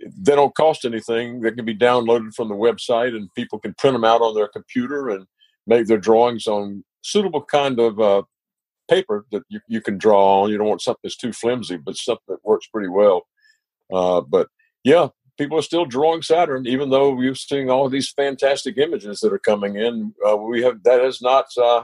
they 0.00 0.34
don't 0.34 0.54
cost 0.54 0.84
anything, 0.84 1.40
they 1.40 1.52
can 1.52 1.64
be 1.64 1.76
downloaded 1.76 2.34
from 2.34 2.48
the 2.48 2.54
website 2.54 3.16
and 3.16 3.32
people 3.34 3.58
can 3.58 3.74
print 3.74 3.94
them 3.94 4.04
out 4.04 4.20
on 4.20 4.34
their 4.34 4.48
computer 4.48 5.08
and 5.10 5.26
make 5.66 5.86
their 5.86 5.98
drawings 5.98 6.46
on 6.46 6.84
suitable 7.02 7.42
kind 7.42 7.78
of 7.78 8.00
uh, 8.00 8.22
paper 8.90 9.26
that 9.32 9.42
you, 9.48 9.60
you 9.68 9.80
can 9.80 9.98
draw 9.98 10.42
on. 10.42 10.50
You 10.50 10.58
don't 10.58 10.68
want 10.68 10.82
something 10.82 11.00
that's 11.02 11.16
too 11.16 11.32
flimsy, 11.32 11.76
but 11.76 11.96
something 11.96 12.22
that 12.28 12.44
works 12.44 12.66
pretty 12.66 12.88
well. 12.88 13.22
Uh, 13.92 14.20
but 14.20 14.48
yeah, 14.84 15.08
people 15.42 15.58
are 15.58 15.62
still 15.62 15.84
drawing 15.84 16.22
Saturn, 16.22 16.68
even 16.68 16.90
though 16.90 17.12
we're 17.12 17.34
seeing 17.34 17.68
all 17.68 17.88
these 17.88 18.12
fantastic 18.12 18.78
images 18.78 19.18
that 19.20 19.32
are 19.32 19.40
coming 19.40 19.74
in. 19.74 20.14
Uh, 20.24 20.36
we 20.36 20.62
have 20.62 20.80
that 20.84 21.02
has 21.02 21.20
not 21.20 21.46
uh, 21.60 21.82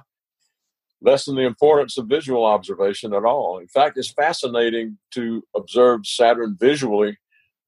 lessened 1.03 1.37
the 1.37 1.43
importance 1.43 1.99
of 1.99 2.07
visual 2.07 2.45
observation 2.45 3.13
at 3.13 3.25
all. 3.25 3.59
In 3.59 3.67
fact, 3.67 3.99
it's 3.99 4.13
fascinating 4.13 4.99
to 5.15 5.43
observe 5.57 6.07
Saturn 6.07 6.57
visually 6.61 7.19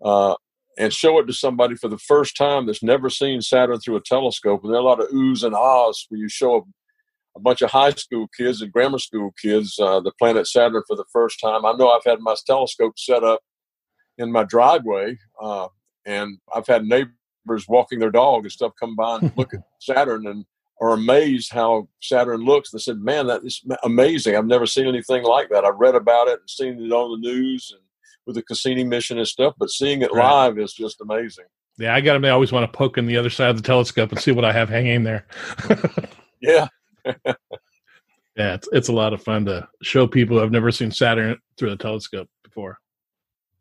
uh, 0.04 0.36
and 0.78 0.92
show 0.92 1.18
it 1.18 1.26
to 1.26 1.32
somebody 1.32 1.74
for 1.74 1.88
the 1.88 1.98
first 1.98 2.36
time 2.36 2.66
that's 2.66 2.84
never 2.84 3.10
seen 3.10 3.40
Saturn 3.40 3.80
through 3.80 3.96
a 3.96 4.02
telescope. 4.02 4.60
And 4.62 4.72
there 4.72 4.78
are 4.78 4.84
a 4.84 4.86
lot 4.86 5.00
of 5.00 5.08
oohs 5.08 5.42
and 5.42 5.56
ahs 5.56 6.06
when 6.08 6.20
you 6.20 6.28
show 6.28 6.54
a, 6.54 6.60
a 7.36 7.40
bunch 7.40 7.62
of 7.62 7.70
high 7.72 7.90
school 7.90 8.28
kids 8.38 8.62
and 8.62 8.72
grammar 8.72 8.98
school 8.98 9.32
kids 9.42 9.76
uh, 9.80 9.98
the 9.98 10.12
planet 10.20 10.46
Saturn 10.46 10.84
for 10.86 10.94
the 10.94 11.10
first 11.12 11.40
time. 11.40 11.66
I 11.66 11.72
know 11.72 11.90
I've 11.90 12.04
had 12.06 12.20
my 12.20 12.36
telescope 12.46 12.96
set 12.96 13.24
up 13.24 13.40
in 14.18 14.30
my 14.30 14.44
driveway, 14.44 15.16
uh, 15.42 15.66
and 16.06 16.38
I've 16.54 16.66
had 16.66 16.84
neighbors 16.84 17.68
walking 17.68 17.98
their 17.98 18.10
dog 18.10 18.44
and 18.44 18.52
stuff 18.52 18.72
come 18.78 18.96
by 18.96 19.18
and 19.18 19.32
look 19.36 19.54
at 19.54 19.60
Saturn 19.80 20.26
and 20.26 20.44
are 20.80 20.92
amazed 20.92 21.52
how 21.52 21.88
Saturn 22.00 22.40
looks. 22.40 22.70
They 22.70 22.78
said, 22.78 23.00
"Man, 23.00 23.26
that 23.26 23.44
is 23.44 23.62
amazing! 23.84 24.36
I've 24.36 24.46
never 24.46 24.66
seen 24.66 24.86
anything 24.86 25.24
like 25.24 25.50
that. 25.50 25.64
I've 25.64 25.78
read 25.78 25.94
about 25.94 26.28
it 26.28 26.40
and 26.40 26.48
seen 26.48 26.82
it 26.82 26.92
on 26.92 27.20
the 27.20 27.28
news 27.28 27.70
and 27.74 27.82
with 28.26 28.36
the 28.36 28.42
Cassini 28.42 28.84
mission 28.84 29.18
and 29.18 29.26
stuff, 29.26 29.54
but 29.58 29.70
seeing 29.70 30.02
it 30.02 30.12
right. 30.12 30.46
live 30.46 30.58
is 30.58 30.72
just 30.72 31.00
amazing. 31.00 31.46
Yeah, 31.78 31.94
I 31.94 32.00
got 32.00 32.18
to. 32.18 32.26
I 32.26 32.30
always 32.30 32.52
want 32.52 32.70
to 32.70 32.76
poke 32.76 32.98
in 32.98 33.06
the 33.06 33.16
other 33.16 33.30
side 33.30 33.50
of 33.50 33.56
the 33.56 33.62
telescope 33.62 34.12
and 34.12 34.20
see 34.20 34.32
what 34.32 34.44
I 34.44 34.52
have 34.52 34.68
hanging 34.68 35.02
there. 35.02 35.26
yeah, 36.40 36.68
yeah, 37.26 38.54
it's 38.54 38.68
it's 38.72 38.88
a 38.88 38.92
lot 38.92 39.12
of 39.12 39.22
fun 39.22 39.46
to 39.46 39.66
show 39.82 40.06
people 40.06 40.36
who 40.36 40.42
have 40.42 40.52
never 40.52 40.70
seen 40.70 40.90
Saturn 40.90 41.38
through 41.56 41.70
the 41.70 41.76
telescope 41.76 42.28
before. 42.42 42.78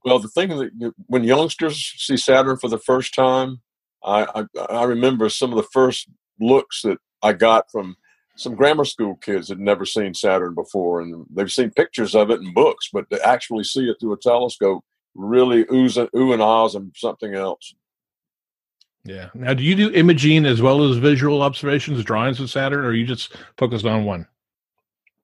Well, 0.10 0.18
the 0.18 0.28
thing 0.28 0.50
that 0.50 0.94
when 1.06 1.24
youngsters 1.24 1.94
see 1.98 2.18
Saturn 2.18 2.58
for 2.58 2.68
the 2.68 2.80
first 2.80 3.14
time, 3.14 3.62
I, 4.04 4.26
I, 4.58 4.62
I 4.72 4.84
remember 4.86 5.30
some 5.30 5.52
of 5.52 5.58
the 5.58 5.70
first 5.72 6.10
looks 6.40 6.82
that 6.82 6.98
I 7.22 7.34
got 7.34 7.70
from 7.72 7.96
some 8.36 8.56
grammar 8.56 8.86
school 8.86 9.18
kids 9.18 9.50
that 9.50 9.60
had 9.60 9.64
never 9.64 9.86
seen 9.86 10.16
Saturn 10.16 10.56
before, 10.56 11.02
and 11.02 11.28
they've 11.32 11.52
seen 11.52 11.70
pictures 11.70 12.16
of 12.16 12.32
it 12.32 12.42
in 12.42 12.56
books, 12.56 12.90
but 12.92 13.08
to 13.12 13.24
actually 13.24 13.66
see 13.66 13.88
it 13.88 13.98
through 14.00 14.14
a 14.14 14.18
telescope 14.18 14.84
really 15.14 15.66
oohs 15.66 16.10
ooh 16.16 16.34
and 16.34 16.42
ahs 16.42 16.74
and 16.74 16.92
something 16.96 17.36
else. 17.36 17.76
Yeah. 19.06 19.30
Now, 19.36 19.54
do 19.54 19.64
you 19.64 19.76
do 19.76 19.92
imaging 19.92 20.48
as 20.48 20.60
well 20.60 20.90
as 20.90 20.98
visual 20.98 21.44
observations, 21.44 22.04
drawings 22.04 22.40
of 22.40 22.50
Saturn, 22.50 22.84
or 22.84 22.88
are 22.88 22.94
you 22.94 23.06
just 23.06 23.36
focused 23.58 23.86
on 23.86 24.06
one? 24.06 24.26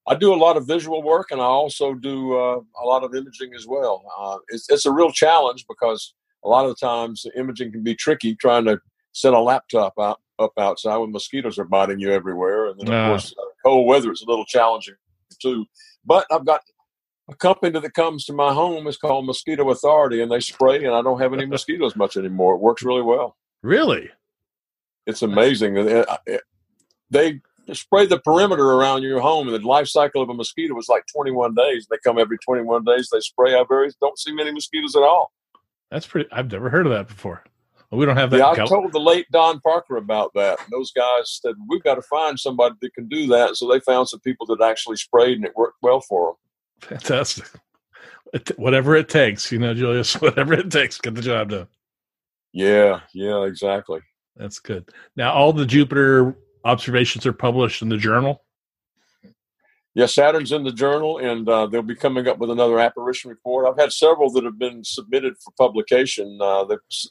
I 0.07 0.15
do 0.15 0.33
a 0.33 0.35
lot 0.35 0.57
of 0.57 0.67
visual 0.67 1.01
work, 1.01 1.31
and 1.31 1.41
I 1.41 1.45
also 1.45 1.93
do 1.93 2.37
uh, 2.37 2.59
a 2.81 2.85
lot 2.85 3.03
of 3.03 3.15
imaging 3.15 3.53
as 3.55 3.65
well. 3.65 4.03
Uh, 4.17 4.37
it's, 4.49 4.69
it's 4.69 4.85
a 4.85 4.91
real 4.91 5.11
challenge 5.11 5.65
because 5.67 6.13
a 6.43 6.47
lot 6.47 6.65
of 6.65 6.69
the 6.69 6.85
times 6.85 7.23
the 7.23 7.37
imaging 7.39 7.71
can 7.71 7.83
be 7.83 7.95
tricky 7.95 8.35
trying 8.35 8.65
to 8.65 8.79
set 9.13 9.33
a 9.33 9.39
laptop 9.39 9.93
out 9.99 10.19
up 10.37 10.51
outside 10.59 10.97
when 10.97 11.11
mosquitoes 11.11 11.57
are 11.57 11.65
biting 11.65 11.99
you 11.99 12.11
everywhere. 12.11 12.67
And 12.67 12.79
then, 12.79 12.93
of 12.93 13.09
course, 13.09 13.33
uh, 13.37 13.45
cold 13.63 13.87
weather 13.87 14.11
is 14.11 14.21
a 14.21 14.29
little 14.29 14.45
challenging 14.45 14.95
too. 15.41 15.65
But 16.05 16.25
I've 16.29 16.45
got 16.45 16.61
a 17.29 17.35
company 17.35 17.79
that 17.79 17.93
comes 17.93 18.25
to 18.25 18.33
my 18.33 18.53
home 18.53 18.85
is 18.87 18.97
called 18.97 19.25
Mosquito 19.25 19.69
Authority, 19.71 20.21
and 20.21 20.31
they 20.31 20.39
spray, 20.39 20.83
and 20.83 20.93
I 20.93 21.01
don't 21.01 21.21
have 21.21 21.33
any 21.33 21.45
mosquitoes 21.55 21.95
much 21.95 22.17
anymore. 22.17 22.55
It 22.55 22.61
works 22.61 22.83
really 22.83 23.01
well. 23.01 23.37
Really? 23.63 24.09
It's 25.07 25.21
amazing. 25.21 25.77
Uh, 25.77 26.17
they 27.09 27.41
spray 27.73 28.05
the 28.05 28.19
perimeter 28.19 28.63
around 28.63 29.03
your 29.03 29.19
home, 29.19 29.47
and 29.47 29.55
the 29.55 29.67
life 29.67 29.87
cycle 29.87 30.21
of 30.21 30.29
a 30.29 30.33
mosquito 30.33 30.77
is 30.77 30.87
like 30.89 31.03
21 31.13 31.55
days. 31.55 31.87
They 31.89 31.97
come 32.03 32.19
every 32.19 32.37
21 32.37 32.83
days. 32.83 33.09
They 33.11 33.19
spray. 33.19 33.55
I 33.55 33.63
very 33.67 33.89
don't 34.01 34.19
see 34.19 34.33
many 34.33 34.51
mosquitoes 34.51 34.95
at 34.95 35.03
all. 35.03 35.31
That's 35.91 36.05
pretty. 36.05 36.29
I've 36.31 36.51
never 36.51 36.69
heard 36.69 36.85
of 36.85 36.91
that 36.91 37.07
before. 37.07 37.43
We 37.91 38.05
don't 38.05 38.17
have 38.17 38.31
that. 38.31 38.37
Yeah, 38.37 38.63
I 38.63 38.65
told 38.65 38.91
the 38.91 38.99
late 38.99 39.27
Don 39.31 39.59
Parker 39.61 39.97
about 39.97 40.31
that. 40.35 40.59
And 40.59 40.69
those 40.71 40.91
guys 40.91 41.39
said 41.41 41.55
we've 41.69 41.83
got 41.83 41.95
to 41.95 42.01
find 42.01 42.39
somebody 42.39 42.75
that 42.81 42.93
can 42.93 43.07
do 43.07 43.27
that. 43.27 43.55
So 43.55 43.67
they 43.67 43.79
found 43.79 44.09
some 44.09 44.19
people 44.19 44.45
that 44.47 44.61
actually 44.61 44.97
sprayed, 44.97 45.37
and 45.37 45.45
it 45.45 45.55
worked 45.55 45.77
well 45.81 46.01
for 46.01 46.35
them. 46.81 46.99
Fantastic. 46.99 47.47
Whatever 48.57 48.95
it 48.95 49.07
takes, 49.07 49.51
you 49.51 49.59
know, 49.59 49.73
Julius. 49.73 50.13
Whatever 50.21 50.55
it 50.55 50.71
takes, 50.71 50.97
get 50.97 51.15
the 51.15 51.21
job 51.21 51.49
done. 51.49 51.67
Yeah, 52.51 53.01
yeah, 53.13 53.43
exactly. 53.43 54.01
That's 54.35 54.59
good. 54.59 54.89
Now, 55.15 55.33
all 55.33 55.53
the 55.53 55.65
Jupiter 55.65 56.35
observations 56.65 57.25
are 57.25 57.33
published 57.33 57.81
in 57.81 57.89
the 57.89 57.97
journal. 57.97 58.43
Yeah, 59.93 60.07
Saturn's 60.07 60.51
in 60.51 60.65
the 60.65 60.73
journal, 60.73 61.19
and 61.19 61.47
uh, 61.47 61.67
they'll 61.67 61.81
be 61.81 61.95
coming 61.95 62.27
up 62.27 62.37
with 62.37 62.49
another 62.49 62.79
apparition 62.79 63.29
report. 63.29 63.65
I've 63.65 63.79
had 63.79 63.93
several 63.93 64.29
that 64.31 64.43
have 64.43 64.59
been 64.59 64.83
submitted 64.83 65.35
for 65.37 65.53
publication. 65.57 66.37
Uh, 66.41 66.65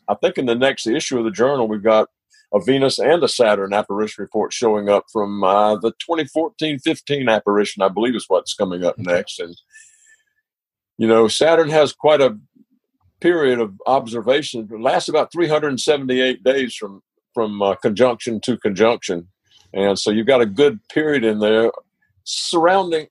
I 0.06 0.14
think 0.16 0.36
in 0.36 0.44
the 0.44 0.54
next 0.54 0.86
issue 0.86 1.16
of 1.18 1.24
the 1.24 1.30
journal, 1.30 1.66
we've 1.66 1.82
got 1.82 2.10
a 2.52 2.60
Venus 2.60 2.98
and 2.98 3.22
a 3.22 3.28
Saturn 3.28 3.72
apparition 3.72 4.20
report 4.20 4.52
showing 4.52 4.90
up 4.90 5.06
from 5.10 5.42
uh, 5.42 5.76
the 5.76 5.92
2014-15 6.08 7.34
apparition. 7.34 7.82
I 7.82 7.88
believe 7.88 8.14
is 8.14 8.26
what's 8.28 8.52
coming 8.52 8.84
up 8.84 8.98
next. 8.98 9.40
And 9.40 9.56
you 10.98 11.08
know, 11.08 11.26
Saturn 11.26 11.70
has 11.70 11.94
quite 11.94 12.20
a 12.20 12.38
period 13.20 13.60
of 13.60 13.72
observation. 13.86 14.68
It 14.70 14.80
lasts 14.80 15.08
about 15.08 15.32
378 15.32 16.44
days 16.44 16.74
from 16.74 17.02
from 17.32 17.60
uh, 17.60 17.74
conjunction 17.74 18.40
to 18.42 18.56
conjunction, 18.56 19.28
and 19.74 19.98
so 19.98 20.10
you've 20.10 20.26
got 20.26 20.40
a 20.40 20.46
good 20.46 20.80
period 20.88 21.24
in 21.24 21.40
there 21.40 21.70
surrounding 22.24 23.08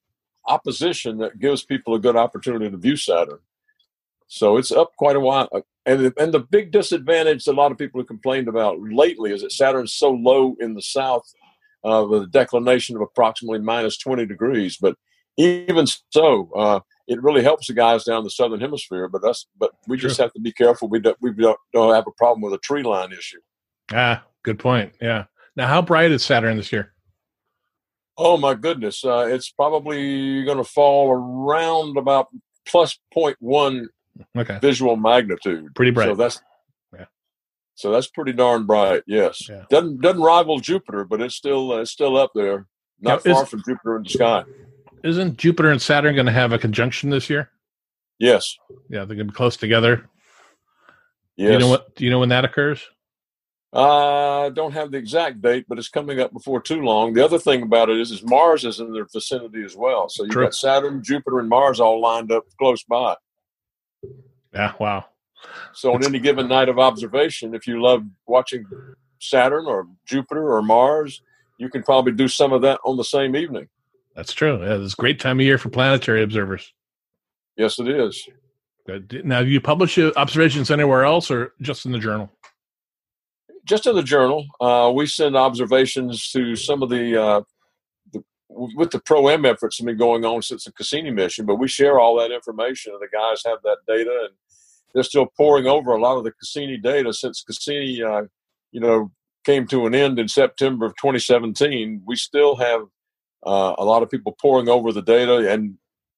opposition 0.47 1.17
that 1.19 1.39
gives 1.39 1.63
people 1.63 1.93
a 1.93 1.99
good 1.99 2.15
opportunity 2.15 2.69
to 2.69 2.77
view 2.77 2.95
Saturn. 2.95 3.39
So 4.27 4.57
it's 4.57 4.71
up 4.71 4.95
quite 4.97 5.15
a 5.15 5.19
while. 5.19 5.49
And, 5.85 6.13
and 6.17 6.33
the 6.33 6.39
big 6.39 6.71
disadvantage 6.71 7.45
that 7.45 7.51
a 7.51 7.53
lot 7.53 7.71
of 7.71 7.77
people 7.77 7.99
have 7.99 8.07
complained 8.07 8.47
about 8.47 8.79
lately 8.81 9.31
is 9.31 9.41
that 9.41 9.51
Saturn's 9.51 9.93
so 9.93 10.11
low 10.11 10.55
in 10.59 10.73
the 10.73 10.81
south 10.81 11.31
uh, 11.83 12.05
with 12.09 12.23
a 12.23 12.27
declination 12.27 12.95
of 12.95 13.01
approximately 13.01 13.59
minus 13.59 13.97
20 13.97 14.25
degrees. 14.25 14.77
But 14.77 14.95
even 15.37 15.85
so, 16.11 16.49
uh, 16.55 16.79
it 17.07 17.21
really 17.21 17.43
helps 17.43 17.67
the 17.67 17.73
guys 17.73 18.05
down 18.05 18.23
the 18.23 18.29
southern 18.29 18.61
hemisphere. 18.61 19.09
But 19.09 19.23
us, 19.25 19.45
but 19.57 19.71
we 19.87 19.97
just 19.97 20.17
have 20.17 20.31
to 20.33 20.39
be 20.39 20.53
careful. 20.53 20.87
We 20.87 20.99
don't, 20.99 21.17
we 21.21 21.31
don't, 21.33 21.59
don't 21.73 21.93
have 21.93 22.07
a 22.07 22.11
problem 22.11 22.41
with 22.41 22.53
a 22.53 22.59
tree 22.59 22.83
line 22.83 23.11
issue. 23.11 23.41
Ah, 23.91 24.23
good 24.43 24.59
point. 24.59 24.93
Yeah. 25.01 25.25
Now, 25.55 25.67
how 25.67 25.81
bright 25.81 26.11
is 26.11 26.23
Saturn 26.23 26.57
this 26.57 26.71
year? 26.71 26.93
Oh 28.17 28.37
my 28.37 28.53
goodness, 28.53 29.03
uh, 29.03 29.27
it's 29.29 29.49
probably 29.49 30.43
going 30.43 30.57
to 30.57 30.63
fall 30.63 31.11
around 31.11 31.97
about 31.97 32.27
plus 32.65 32.97
0.1 33.15 33.87
okay. 34.37 34.59
visual 34.61 34.95
magnitude. 34.95 35.73
Pretty 35.75 35.91
bright. 35.91 36.09
So 36.09 36.15
that's 36.15 36.41
yeah. 36.95 37.05
So 37.73 37.91
that's 37.91 38.07
pretty 38.07 38.33
darn 38.33 38.65
bright. 38.65 39.03
Yes, 39.07 39.49
yeah. 39.49 39.63
doesn't 39.69 40.01
doesn't 40.01 40.21
rival 40.21 40.59
Jupiter, 40.59 41.05
but 41.05 41.21
it's 41.21 41.35
still 41.35 41.71
uh, 41.71 41.81
it's 41.81 41.91
still 41.91 42.15
up 42.15 42.31
there, 42.35 42.67
not 43.01 43.25
now, 43.25 43.33
far 43.33 43.43
is, 43.43 43.49
from 43.49 43.63
Jupiter 43.65 43.97
in 43.97 44.03
the 44.03 44.09
sky. 44.09 44.43
Isn't 45.03 45.37
Jupiter 45.37 45.71
and 45.71 45.81
Saturn 45.81 46.13
going 46.13 46.27
to 46.27 46.31
have 46.31 46.53
a 46.53 46.59
conjunction 46.59 47.09
this 47.09 47.29
year? 47.29 47.49
Yes. 48.19 48.55
Yeah, 48.89 49.05
they're 49.05 49.15
going 49.15 49.19
to 49.19 49.25
be 49.25 49.31
close 49.31 49.57
together. 49.57 50.07
Yes. 51.35 51.47
Do 51.47 51.53
you 51.53 51.59
know 51.59 51.67
what? 51.67 51.95
Do 51.95 52.05
you 52.05 52.11
know 52.11 52.19
when 52.19 52.29
that 52.29 52.45
occurs? 52.45 52.87
I 53.73 53.79
uh, 54.45 54.49
don't 54.49 54.73
have 54.73 54.91
the 54.91 54.99
exact 54.99 55.41
date, 55.41 55.65
but 55.67 55.79
it's 55.79 55.89
coming 55.89 56.19
up 56.19 56.31
before 56.31 56.61
too 56.61 56.81
long. 56.81 57.13
The 57.13 57.25
other 57.25 57.39
thing 57.39 57.63
about 57.63 57.89
it 57.89 57.99
is, 57.99 58.11
is 58.11 58.23
Mars 58.23 58.65
is 58.65 58.79
in 58.79 58.93
their 58.93 59.07
vicinity 59.11 59.63
as 59.63 59.75
well. 59.75 60.09
So 60.09 60.23
you've 60.23 60.31
True. 60.31 60.43
got 60.43 60.53
Saturn, 60.53 61.03
Jupiter, 61.03 61.39
and 61.39 61.49
Mars 61.49 61.79
all 61.79 61.99
lined 61.99 62.31
up 62.31 62.43
close 62.59 62.83
by. 62.83 63.15
Yeah, 64.53 64.73
wow. 64.79 65.05
So 65.73 65.93
on 65.95 66.05
any 66.05 66.19
given 66.19 66.47
night 66.47 66.69
of 66.69 66.77
observation, 66.77 67.55
if 67.55 67.65
you 67.65 67.81
love 67.81 68.03
watching 68.27 68.65
Saturn 69.19 69.65
or 69.65 69.87
Jupiter 70.05 70.53
or 70.53 70.61
Mars, 70.61 71.23
you 71.57 71.67
can 71.67 71.81
probably 71.81 72.11
do 72.11 72.27
some 72.27 72.53
of 72.53 72.61
that 72.61 72.79
on 72.85 72.97
the 72.97 73.03
same 73.03 73.35
evening. 73.35 73.67
That's 74.15 74.33
true. 74.33 74.63
Yeah, 74.63 74.83
it's 74.83 74.93
a 74.93 74.97
great 74.97 75.19
time 75.19 75.39
of 75.39 75.45
year 75.45 75.57
for 75.57 75.69
planetary 75.69 76.21
observers. 76.21 76.71
Yes, 77.57 77.79
it 77.79 77.87
is. 77.87 78.29
Now, 79.23 79.41
do 79.41 79.49
you 79.49 79.61
publish 79.61 79.97
your 79.97 80.11
observations 80.15 80.69
anywhere 80.69 81.03
else 81.05 81.31
or 81.31 81.53
just 81.61 81.85
in 81.85 81.91
the 81.91 81.99
journal? 81.99 82.29
Just 83.65 83.87
in 83.87 83.95
the 83.95 84.03
journal. 84.03 84.45
Uh, 84.59 84.91
we 84.93 85.05
send 85.05 85.35
observations 85.35 86.29
to 86.31 86.55
some 86.55 86.83
of 86.83 86.89
the, 86.89 87.21
uh, 87.21 87.41
the 88.11 88.21
with 88.49 88.91
the 88.91 88.99
pro-am 88.99 89.45
efforts 89.45 89.77
that 89.77 89.83
have 89.83 89.87
been 89.87 89.97
going 89.97 90.25
on 90.25 90.41
since 90.41 90.65
the 90.65 90.71
Cassini 90.71 91.11
mission, 91.11 91.45
but 91.45 91.55
we 91.55 91.67
share 91.67 91.99
all 91.99 92.17
that 92.19 92.31
information 92.31 92.93
and 92.93 93.01
the 93.01 93.07
guys 93.15 93.41
have 93.45 93.59
that 93.63 93.77
data 93.87 94.25
and 94.25 94.33
they're 94.93 95.03
still 95.03 95.27
pouring 95.37 95.65
over 95.65 95.91
a 95.91 96.01
lot 96.01 96.17
of 96.17 96.23
the 96.23 96.31
Cassini 96.31 96.77
data 96.77 97.13
since 97.13 97.43
Cassini, 97.43 98.03
uh, 98.03 98.23
you 98.71 98.79
know, 98.79 99.11
came 99.43 99.67
to 99.67 99.85
an 99.85 99.95
end 99.95 100.19
in 100.19 100.27
September 100.27 100.85
of 100.85 100.95
2017. 100.97 102.03
We 102.05 102.15
still 102.15 102.55
have 102.57 102.81
uh, 103.45 103.75
a 103.77 103.85
lot 103.85 104.03
of 104.03 104.09
people 104.09 104.35
pouring 104.39 104.69
over 104.69 104.91
the 104.91 105.01
data 105.01 105.51
and 105.51 105.77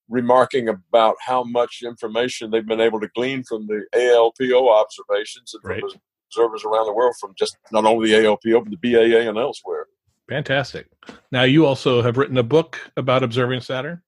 remarking 0.09 0.69
about 0.69 1.15
how 1.25 1.43
much 1.43 1.81
information 1.83 2.51
they've 2.51 2.65
been 2.65 2.81
able 2.81 2.99
to 2.99 3.09
glean 3.15 3.43
from 3.43 3.67
the 3.67 3.85
ALPO 3.95 4.69
observations 4.69 5.53
and 5.53 5.63
right. 5.63 5.81
from 5.81 5.99
observers 6.35 6.63
around 6.63 6.85
the 6.85 6.93
world 6.93 7.15
from 7.19 7.33
just 7.37 7.57
not 7.71 7.85
only 7.85 8.09
the 8.09 8.15
ALPO 8.15 8.63
but 8.63 8.81
the 8.81 8.93
BAA 8.93 9.29
and 9.29 9.37
elsewhere. 9.37 9.87
Fantastic. 10.29 10.87
Now 11.31 11.43
you 11.43 11.65
also 11.65 12.01
have 12.01 12.17
written 12.17 12.37
a 12.37 12.43
book 12.43 12.79
about 12.97 13.23
observing 13.23 13.61
Saturn. 13.61 14.01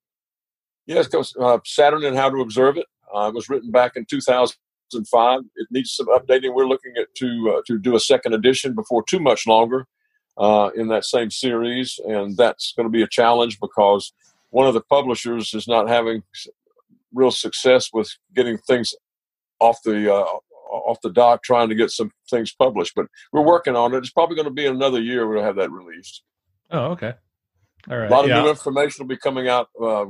Yes, 0.86 1.10
uh, 1.39 1.60
Saturn 1.65 2.03
and 2.05 2.17
how 2.17 2.29
to 2.29 2.41
observe 2.41 2.77
it. 2.77 2.86
Uh, 3.13 3.27
it 3.27 3.36
was 3.36 3.50
written 3.50 3.72
back 3.72 3.93
in 3.96 4.05
2005. 4.05 5.41
It 5.55 5.67
needs 5.69 5.91
some 5.91 6.07
updating. 6.07 6.53
We're 6.53 6.67
looking 6.67 6.93
at 7.00 7.13
to 7.15 7.55
uh, 7.57 7.62
to 7.67 7.77
do 7.77 7.96
a 7.96 8.00
second 8.00 8.34
edition 8.34 8.74
before 8.74 9.03
too 9.07 9.19
much 9.19 9.46
longer 9.46 9.86
uh, 10.38 10.72
in 10.75 10.88
that 10.88 11.05
same 11.05 11.29
series, 11.29 12.00
and 12.05 12.36
that's 12.36 12.74
going 12.75 12.86
to 12.86 12.91
be 12.91 13.03
a 13.03 13.07
challenge 13.07 13.60
because 13.60 14.13
one 14.50 14.67
of 14.67 14.74
the 14.74 14.81
publishers 14.81 15.53
is 15.53 15.67
not 15.67 15.88
having 15.88 16.24
real 17.13 17.31
success 17.31 17.89
with 17.93 18.10
getting 18.34 18.57
things 18.57 18.93
off 19.60 19.79
the 19.84 20.13
uh, 20.13 20.25
off 20.70 21.00
the 21.02 21.12
dock, 21.12 21.44
trying 21.44 21.70
to 21.70 21.76
get 21.76 21.92
some 21.92 22.12
things 22.30 22.54
published. 22.54 22.94
But 22.96 23.08
we're 23.32 23.42
working 23.42 23.76
on 23.76 23.94
it. 23.94 23.98
It's 23.98 24.12
probably 24.12 24.36
going 24.36 24.48
to 24.48 24.54
be 24.54 24.66
another 24.66 25.02
year 25.02 25.28
we'll 25.28 25.44
have 25.44 25.56
that 25.58 25.72
released. 25.72 26.24
Oh, 26.72 26.92
okay. 26.92 27.14
All 27.90 27.98
right. 27.98 28.10
A 28.10 28.14
lot 28.14 28.26
of 28.26 28.30
yeah. 28.30 28.42
new 28.42 28.50
information 28.50 29.04
will 29.04 29.10
be 29.10 29.18
coming 29.18 29.48
out 29.48 29.70
uh, 29.82 30.06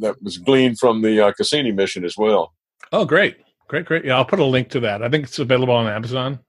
that 0.00 0.22
was 0.22 0.38
gleaned 0.38 0.78
from 0.78 1.02
the 1.02 1.20
uh, 1.20 1.32
Cassini 1.32 1.72
mission 1.72 2.04
as 2.04 2.16
well. 2.16 2.54
Oh, 2.92 3.04
great, 3.04 3.36
great, 3.68 3.84
great. 3.84 4.04
Yeah, 4.04 4.16
I'll 4.16 4.24
put 4.24 4.38
a 4.38 4.44
link 4.44 4.70
to 4.70 4.80
that. 4.80 5.02
I 5.02 5.08
think 5.08 5.24
it's 5.24 5.38
available 5.38 5.74
on 5.74 5.86
Amazon. 5.86 6.40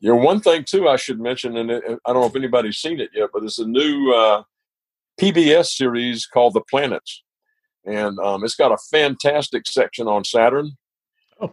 Know, 0.00 0.16
one 0.16 0.40
thing 0.40 0.64
too 0.64 0.88
I 0.88 0.96
should 0.96 1.20
mention, 1.20 1.56
and 1.56 1.70
it, 1.70 1.82
I 2.06 2.12
don't 2.12 2.22
know 2.22 2.26
if 2.26 2.36
anybody's 2.36 2.76
seen 2.76 3.00
it 3.00 3.10
yet, 3.14 3.30
but 3.32 3.42
it's 3.42 3.58
a 3.58 3.66
new 3.66 4.12
uh, 4.12 4.42
PBS 5.20 5.66
series 5.66 6.26
called 6.26 6.54
The 6.54 6.62
Planets, 6.70 7.22
and 7.84 8.18
um, 8.18 8.44
it's 8.44 8.54
got 8.54 8.72
a 8.72 8.78
fantastic 8.90 9.66
section 9.66 10.06
on 10.06 10.24
Saturn. 10.24 10.72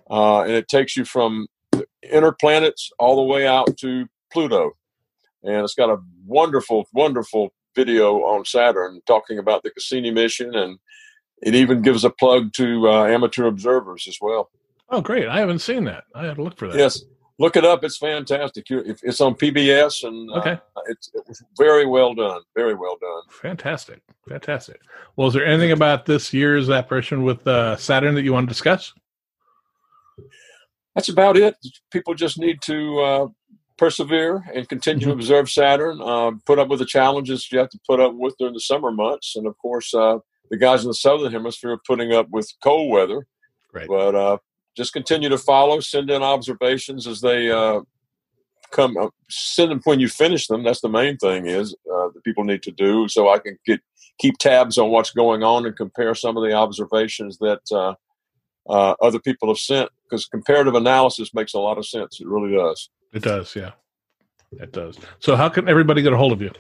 Uh, 0.09 0.41
and 0.41 0.51
it 0.51 0.67
takes 0.67 0.95
you 0.97 1.05
from 1.05 1.47
the 1.71 1.85
inner 2.11 2.31
planets 2.31 2.89
all 2.99 3.15
the 3.15 3.21
way 3.23 3.47
out 3.47 3.77
to 3.77 4.07
Pluto, 4.31 4.71
and 5.43 5.63
it's 5.63 5.75
got 5.75 5.89
a 5.89 5.97
wonderful, 6.25 6.87
wonderful 6.93 7.53
video 7.75 8.17
on 8.23 8.43
Saturn 8.45 9.01
talking 9.07 9.37
about 9.39 9.63
the 9.63 9.71
Cassini 9.71 10.11
mission, 10.11 10.53
and 10.55 10.77
it 11.41 11.55
even 11.55 11.81
gives 11.81 12.03
a 12.03 12.09
plug 12.09 12.53
to 12.53 12.89
uh, 12.89 13.05
amateur 13.05 13.47
observers 13.47 14.07
as 14.07 14.17
well. 14.21 14.49
Oh, 14.89 15.01
great! 15.01 15.27
I 15.27 15.39
haven't 15.39 15.59
seen 15.59 15.85
that. 15.85 16.03
I 16.13 16.25
had 16.25 16.35
to 16.35 16.43
look 16.43 16.57
for 16.57 16.67
that. 16.67 16.77
Yes, 16.77 17.03
look 17.39 17.55
it 17.55 17.63
up. 17.65 17.83
It's 17.83 17.97
fantastic. 17.97 18.69
You, 18.69 18.79
if 18.79 18.99
it's 19.03 19.21
on 19.21 19.35
PBS, 19.35 20.05
and 20.07 20.29
uh, 20.31 20.33
Okay. 20.39 20.59
it's, 20.87 21.09
it 21.13 21.23
was 21.27 21.41
very 21.57 21.85
well 21.85 22.13
done. 22.13 22.41
Very 22.55 22.73
well 22.75 22.97
done. 22.99 23.21
Fantastic, 23.41 24.01
fantastic. 24.27 24.81
Well, 25.15 25.29
is 25.29 25.33
there 25.33 25.45
anything 25.45 25.71
about 25.71 26.05
this 26.05 26.33
year's 26.33 26.69
apparition 26.69 27.23
with 27.23 27.47
uh, 27.47 27.77
Saturn 27.77 28.15
that 28.15 28.23
you 28.23 28.33
want 28.33 28.47
to 28.47 28.53
discuss? 28.53 28.93
That's 30.95 31.09
about 31.09 31.37
it. 31.37 31.55
People 31.91 32.13
just 32.15 32.37
need 32.37 32.61
to 32.63 32.99
uh, 32.99 33.27
persevere 33.77 34.43
and 34.53 34.67
continue 34.67 35.05
to 35.07 35.11
Mhm. 35.11 35.13
observe 35.13 35.49
Saturn. 35.49 36.01
Uh, 36.01 36.31
put 36.45 36.59
up 36.59 36.67
with 36.67 36.79
the 36.79 36.85
challenges 36.85 37.49
you 37.51 37.59
have 37.59 37.69
to 37.69 37.79
put 37.87 37.99
up 37.99 38.13
with 38.13 38.35
during 38.37 38.53
the 38.53 38.59
summer 38.59 38.91
months, 38.91 39.35
and 39.35 39.47
of 39.47 39.57
course, 39.57 39.93
uh, 39.93 40.17
the 40.49 40.57
guys 40.57 40.83
in 40.83 40.89
the 40.89 40.93
southern 40.93 41.31
hemisphere 41.31 41.71
are 41.71 41.81
putting 41.87 42.11
up 42.11 42.27
with 42.29 42.51
cold 42.61 42.91
weather. 42.91 43.25
Right. 43.73 43.87
But 43.87 44.15
uh, 44.15 44.37
just 44.75 44.91
continue 44.91 45.29
to 45.29 45.37
follow. 45.37 45.79
Send 45.79 46.09
in 46.09 46.21
observations 46.21 47.07
as 47.07 47.21
they 47.21 47.49
uh, 47.49 47.81
come. 48.71 48.97
Uh, 48.97 49.09
send 49.29 49.71
them 49.71 49.79
when 49.85 50.01
you 50.01 50.09
finish 50.09 50.47
them. 50.47 50.63
That's 50.63 50.81
the 50.81 50.89
main 50.89 51.15
thing 51.17 51.45
is 51.47 51.73
uh, 51.89 52.09
that 52.13 52.23
people 52.25 52.43
need 52.43 52.63
to 52.63 52.71
do. 52.71 53.07
So 53.07 53.29
I 53.29 53.39
can 53.39 53.57
get 53.65 53.79
keep 54.19 54.37
tabs 54.39 54.77
on 54.77 54.89
what's 54.91 55.11
going 55.11 55.41
on 55.41 55.65
and 55.65 55.75
compare 55.75 56.13
some 56.15 56.35
of 56.37 56.43
the 56.43 56.51
observations 56.53 57.37
that 57.37 57.61
uh, 58.71 58.95
other 59.01 59.19
people 59.19 59.49
have 59.49 59.57
sent. 59.57 59.89
Because 60.09 60.25
comparative 60.25 60.75
analysis 60.75 61.33
makes 61.33 61.53
a 61.53 61.59
lot 61.59 61.77
of 61.77 61.85
sense. 61.85 62.19
It 62.19 62.27
really 62.27 62.55
does. 62.55 62.89
It 63.13 63.23
does, 63.23 63.55
yeah, 63.55 63.71
it 64.53 64.71
does. 64.71 64.97
So, 65.19 65.35
how 65.35 65.49
can 65.49 65.69
everybody 65.69 66.01
get 66.01 66.13
a 66.13 66.17
hold 66.17 66.31
of 66.33 66.41
you? 66.41 66.51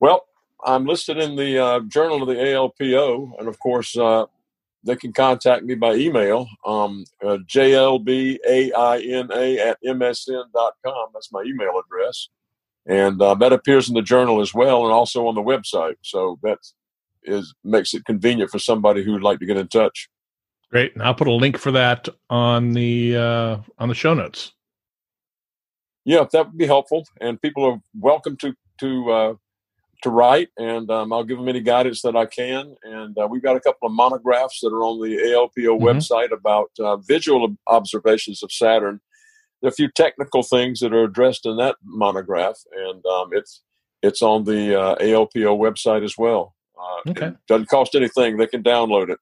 Well, 0.00 0.26
I'm 0.64 0.86
listed 0.86 1.18
in 1.18 1.36
the 1.36 1.58
uh, 1.58 1.80
Journal 1.80 2.22
of 2.22 2.28
the 2.28 2.34
ALPO, 2.34 3.38
and 3.38 3.48
of 3.48 3.58
course, 3.58 3.96
uh, 3.96 4.26
they 4.82 4.96
can 4.96 5.12
contact 5.12 5.64
me 5.64 5.74
by 5.74 5.94
email, 5.94 6.46
um, 6.64 7.04
uh, 7.22 7.38
jlbaina 7.46 8.38
at 9.58 9.78
msn.com. 9.84 11.08
That's 11.12 11.32
my 11.32 11.42
email 11.42 11.80
address. 11.86 12.28
And 12.86 13.20
uh, 13.20 13.34
that 13.34 13.52
appears 13.52 13.88
in 13.88 13.94
the 13.94 14.02
journal 14.02 14.40
as 14.40 14.54
well 14.54 14.84
and 14.84 14.92
also 14.92 15.26
on 15.26 15.34
the 15.34 15.42
website. 15.42 15.96
So 16.02 16.38
that 16.42 16.58
is 17.22 17.54
makes 17.62 17.92
it 17.92 18.06
convenient 18.06 18.50
for 18.50 18.58
somebody 18.58 19.04
who 19.04 19.12
would 19.12 19.22
like 19.22 19.38
to 19.40 19.46
get 19.46 19.58
in 19.58 19.68
touch. 19.68 20.08
Great, 20.70 20.94
and 20.94 21.02
I'll 21.02 21.14
put 21.14 21.26
a 21.26 21.32
link 21.32 21.58
for 21.58 21.72
that 21.72 22.08
on 22.28 22.72
the 22.72 23.16
uh, 23.16 23.56
on 23.78 23.88
the 23.88 23.94
show 23.94 24.14
notes. 24.14 24.52
Yeah, 26.04 26.24
that 26.32 26.46
would 26.46 26.58
be 26.58 26.66
helpful. 26.66 27.04
And 27.20 27.40
people 27.42 27.64
are 27.64 27.80
welcome 27.98 28.36
to 28.38 28.54
to 28.78 29.10
uh, 29.12 29.34
to 30.02 30.10
write, 30.10 30.48
and 30.56 30.88
um, 30.90 31.12
I'll 31.12 31.24
give 31.24 31.38
them 31.38 31.48
any 31.48 31.60
guidance 31.60 32.02
that 32.02 32.16
I 32.16 32.24
can. 32.26 32.74
And 32.84 33.18
uh, 33.18 33.26
we've 33.28 33.42
got 33.42 33.56
a 33.56 33.60
couple 33.60 33.86
of 33.88 33.92
monographs 33.94 34.60
that 34.60 34.68
are 34.72 34.84
on 34.84 35.00
the 35.00 35.16
ALPO 35.16 35.78
Mhm. 35.78 35.82
website 35.82 36.30
about 36.32 36.70
uh, 36.78 36.96
visual 36.98 37.54
observations 37.66 38.42
of 38.42 38.52
Saturn. 38.52 39.00
There 39.60 39.68
are 39.68 39.72
a 39.72 39.74
few 39.74 39.88
technical 39.90 40.42
things 40.42 40.80
that 40.80 40.94
are 40.94 41.04
addressed 41.04 41.46
in 41.46 41.56
that 41.56 41.76
monograph, 41.82 42.56
and 42.72 43.04
um, 43.06 43.30
it's 43.32 43.62
it's 44.02 44.22
on 44.22 44.44
the 44.44 44.80
uh, 44.80 44.94
ALPO 45.00 45.58
website 45.58 46.04
as 46.04 46.16
well. 46.16 46.54
Uh, 46.78 47.10
Okay. 47.10 47.26
it 47.26 47.36
doesn't 47.48 47.68
cost 47.68 47.94
anything; 47.96 48.36
they 48.36 48.46
can 48.46 48.62
download 48.62 49.10
it. 49.10 49.18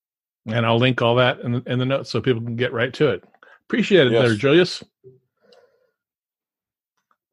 And 0.49 0.65
I'll 0.65 0.79
link 0.79 1.03
all 1.03 1.15
that 1.17 1.41
in 1.41 1.53
the, 1.53 1.63
in 1.67 1.79
the 1.79 1.85
notes 1.87 2.11
so 2.11 2.21
people 2.21 2.43
can 2.43 2.57
get 2.57 2.73
right 2.73 2.93
to 2.95 3.09
it. 3.09 3.25
Appreciate 3.69 4.07
it, 4.07 4.13
Yes. 4.13 4.29
there, 4.29 4.37
Julius. 4.37 4.85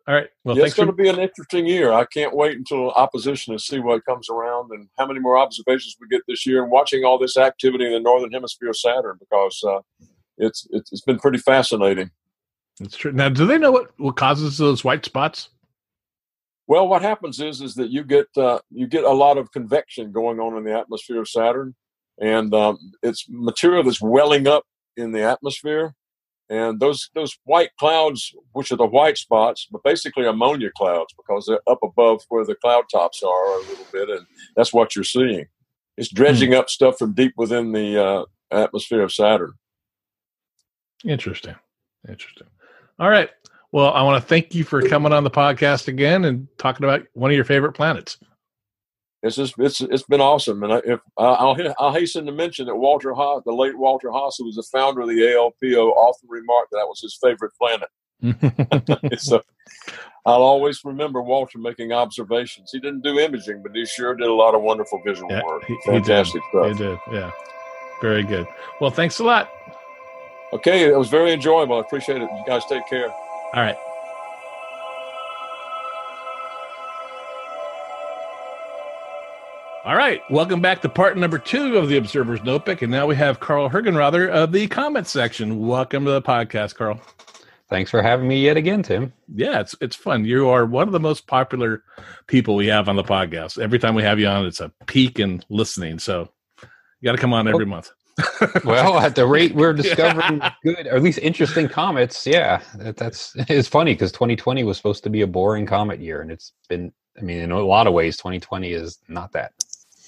All 0.07 0.13
right. 0.13 0.27
Well, 0.43 0.55
yeah, 0.55 0.63
thanks 0.63 0.73
it's 0.73 0.77
going 0.77 0.89
for 0.89 0.97
to 0.97 1.03
be 1.03 1.09
an 1.09 1.19
interesting 1.19 1.65
year. 1.65 1.91
I 1.91 2.05
can't 2.05 2.35
wait 2.35 2.57
until 2.57 2.91
opposition 2.91 3.53
to 3.53 3.59
see 3.59 3.79
what 3.79 4.05
comes 4.05 4.29
around 4.29 4.69
and 4.71 4.87
how 4.99 5.07
many 5.07 5.19
more 5.19 5.37
observations 5.37 5.95
we 5.99 6.07
get 6.07 6.21
this 6.27 6.45
year, 6.45 6.61
and 6.61 6.71
watching 6.71 7.03
all 7.03 7.17
this 7.17 7.37
activity 7.37 7.85
in 7.85 7.91
the 7.91 7.99
northern 7.99 8.31
hemisphere 8.31 8.69
of 8.69 8.77
Saturn 8.77 9.17
because 9.19 9.63
uh, 9.67 9.79
it's, 10.37 10.67
it's 10.69 10.91
it's 10.91 11.01
been 11.01 11.17
pretty 11.17 11.39
fascinating. 11.39 12.11
It's 12.81 12.97
true. 12.97 13.13
Now, 13.13 13.29
do 13.29 13.47
they 13.47 13.57
know 13.57 13.71
what, 13.71 13.97
what 13.97 14.15
causes 14.15 14.59
those 14.59 14.83
white 14.83 15.05
spots? 15.05 15.49
Well, 16.67 16.87
what 16.87 17.01
happens 17.01 17.39
is 17.39 17.61
is 17.61 17.73
that 17.75 17.89
you 17.89 18.03
get 18.03 18.27
uh, 18.37 18.59
you 18.69 18.85
get 18.85 19.05
a 19.05 19.11
lot 19.11 19.39
of 19.39 19.51
convection 19.51 20.11
going 20.11 20.39
on 20.39 20.55
in 20.55 20.63
the 20.63 20.77
atmosphere 20.77 21.19
of 21.19 21.27
Saturn, 21.27 21.73
and 22.19 22.53
um, 22.53 22.77
it's 23.03 23.25
material 23.29 23.83
that's 23.83 24.01
welling 24.01 24.47
up 24.47 24.63
in 24.97 25.11
the 25.11 25.21
atmosphere, 25.21 25.93
and 26.49 26.79
those 26.79 27.09
those 27.13 27.37
white 27.43 27.71
clouds, 27.79 28.33
which 28.53 28.71
are 28.71 28.77
the 28.77 28.85
white 28.85 29.17
spots, 29.17 29.67
but 29.71 29.83
basically 29.83 30.25
ammonia 30.25 30.69
clouds 30.77 31.13
because 31.17 31.45
they're 31.45 31.61
up 31.67 31.79
above 31.83 32.21
where 32.29 32.45
the 32.45 32.55
cloud 32.55 32.85
tops 32.91 33.23
are 33.23 33.57
a 33.57 33.61
little 33.61 33.87
bit, 33.91 34.09
and 34.09 34.25
that's 34.55 34.73
what 34.73 34.95
you're 34.95 35.03
seeing. 35.03 35.45
It's 35.97 36.11
dredging 36.11 36.53
up 36.53 36.69
stuff 36.69 36.97
from 36.97 37.13
deep 37.13 37.33
within 37.37 37.71
the 37.71 38.03
uh, 38.03 38.25
atmosphere 38.51 39.01
of 39.01 39.13
Saturn. 39.13 39.53
Interesting. 41.05 41.55
Interesting. 42.07 42.47
All 42.99 43.09
right. 43.09 43.29
Well, 43.71 43.93
I 43.93 44.03
want 44.03 44.21
to 44.21 44.27
thank 44.27 44.55
you 44.55 44.63
for 44.63 44.81
coming 44.81 45.11
on 45.11 45.23
the 45.23 45.31
podcast 45.31 45.87
again 45.87 46.25
and 46.25 46.47
talking 46.57 46.85
about 46.85 47.05
one 47.13 47.31
of 47.31 47.35
your 47.35 47.45
favorite 47.45 47.73
planets. 47.73 48.17
It's 49.25 49.35
just 49.37 49.55
it's 49.57 49.81
it's 49.81 50.03
been 50.03 50.21
awesome, 50.21 50.63
and 50.63 50.73
I, 50.73 50.81
if 50.85 50.99
I'll 51.17 51.57
I'll 51.79 51.91
hasten 51.93 52.25
to 52.27 52.31
mention 52.31 52.67
that 52.67 52.75
Walter 52.75 53.13
Haas, 53.13 53.41
the 53.45 53.51
late 53.53 53.77
Walter 53.77 54.11
Haas, 54.11 54.35
who 54.37 54.45
was 54.45 54.55
the 54.55 54.63
founder 54.71 55.01
of 55.01 55.07
the 55.09 55.19
ALPO, 55.19 55.91
often 55.93 56.29
remarked 56.29 56.71
that, 56.71 56.77
that 56.77 56.87
was 56.87 57.01
his 57.01 57.17
favorite 57.21 57.51
planet. 57.59 57.89
so 59.19 59.41
I'll 60.27 60.41
always 60.43 60.79
remember 60.85 61.21
Walter 61.21 61.57
making 61.57 61.91
observations. 61.91 62.69
He 62.71 62.79
didn't 62.79 63.01
do 63.01 63.19
imaging, 63.19 63.63
but 63.63 63.75
he 63.75 63.85
sure 63.85 64.15
did 64.15 64.27
a 64.27 64.33
lot 64.33 64.53
of 64.55 64.61
wonderful 64.61 65.01
visual 65.05 65.29
Yeah, 65.31 65.41
work. 65.45 65.63
he- 65.65 65.73
he. 65.73 65.91
Fantastic 65.91 66.41
You 66.53 66.73
stuff. 66.73 66.77
did. 66.77 66.99
Yeah. 67.11 67.31
Very 68.01 68.23
good. 68.23 68.47
Well, 68.79 68.91
thanks 68.91 69.19
a 69.19 69.23
lot. 69.23 69.49
Okay, 70.53 70.83
it 70.85 70.97
was 70.97 71.09
very 71.09 71.31
enjoyable. 71.33 71.77
I 71.77 71.79
appreciate 71.81 72.21
it. 72.21 72.29
You 72.31 72.43
guys 72.45 72.63
take 72.65 72.87
care. 72.87 73.09
All 73.09 73.61
right. 73.63 73.77
All 79.85 79.95
right, 79.95 80.19
welcome 80.31 80.61
back 80.61 80.81
to 80.81 80.89
part 80.89 81.15
number 81.15 81.37
two 81.37 81.77
of 81.77 81.89
the 81.89 81.97
Observer's 81.97 82.41
Notebook, 82.41 82.81
and 82.81 82.91
now 82.91 83.05
we 83.05 83.15
have 83.17 83.39
Carl 83.39 83.69
Hergenrother 83.69 84.27
of 84.27 84.51
the 84.51 84.65
comet 84.65 85.05
section. 85.05 85.67
Welcome 85.67 86.05
to 86.05 86.11
the 86.11 86.23
podcast, 86.23 86.73
Carl. 86.73 86.99
Thanks 87.69 87.91
for 87.91 88.01
having 88.01 88.27
me 88.27 88.43
yet 88.43 88.57
again, 88.57 88.81
Tim. 88.81 89.13
Yeah, 89.35 89.59
it's 89.59 89.75
it's 89.81 89.95
fun. 89.95 90.25
You 90.25 90.49
are 90.49 90.65
one 90.65 90.87
of 90.87 90.91
the 90.91 90.99
most 90.99 91.27
popular 91.27 91.83
people 92.25 92.55
we 92.55 92.65
have 92.65 92.89
on 92.89 92.95
the 92.95 93.03
podcast. 93.03 93.59
Every 93.59 93.77
time 93.77 93.93
we 93.93 94.01
have 94.01 94.19
you 94.19 94.25
on, 94.25 94.47
it's 94.47 94.59
a 94.59 94.71
peak 94.87 95.19
in 95.19 95.43
listening. 95.49 95.99
So 95.99 96.29
you 96.63 97.05
got 97.05 97.11
to 97.11 97.19
come 97.19 97.33
on 97.33 97.47
every 97.47 97.65
oh. 97.65 97.67
month. 97.67 97.91
well, 98.65 98.97
at 98.97 99.13
the 99.13 99.27
rate 99.27 99.53
we're 99.53 99.73
discovering 99.73 100.41
good, 100.63 100.87
or 100.87 100.95
at 100.95 101.03
least 101.03 101.19
interesting 101.19 101.67
comets, 101.67 102.25
yeah, 102.25 102.59
that, 102.77 102.97
that's 102.97 103.33
it's 103.49 103.67
funny 103.67 103.93
because 103.93 104.11
2020 104.13 104.63
was 104.63 104.77
supposed 104.77 105.03
to 105.03 105.11
be 105.11 105.21
a 105.21 105.27
boring 105.27 105.67
comet 105.67 105.99
year, 105.99 106.21
and 106.21 106.31
it's 106.31 106.53
been. 106.69 106.91
I 107.17 107.21
mean, 107.21 107.37
in 107.37 107.51
a 107.51 107.59
lot 107.61 107.87
of 107.87 107.93
ways, 107.93 108.17
2020 108.17 108.73
is 108.73 108.99
not 109.07 109.31
that. 109.31 109.53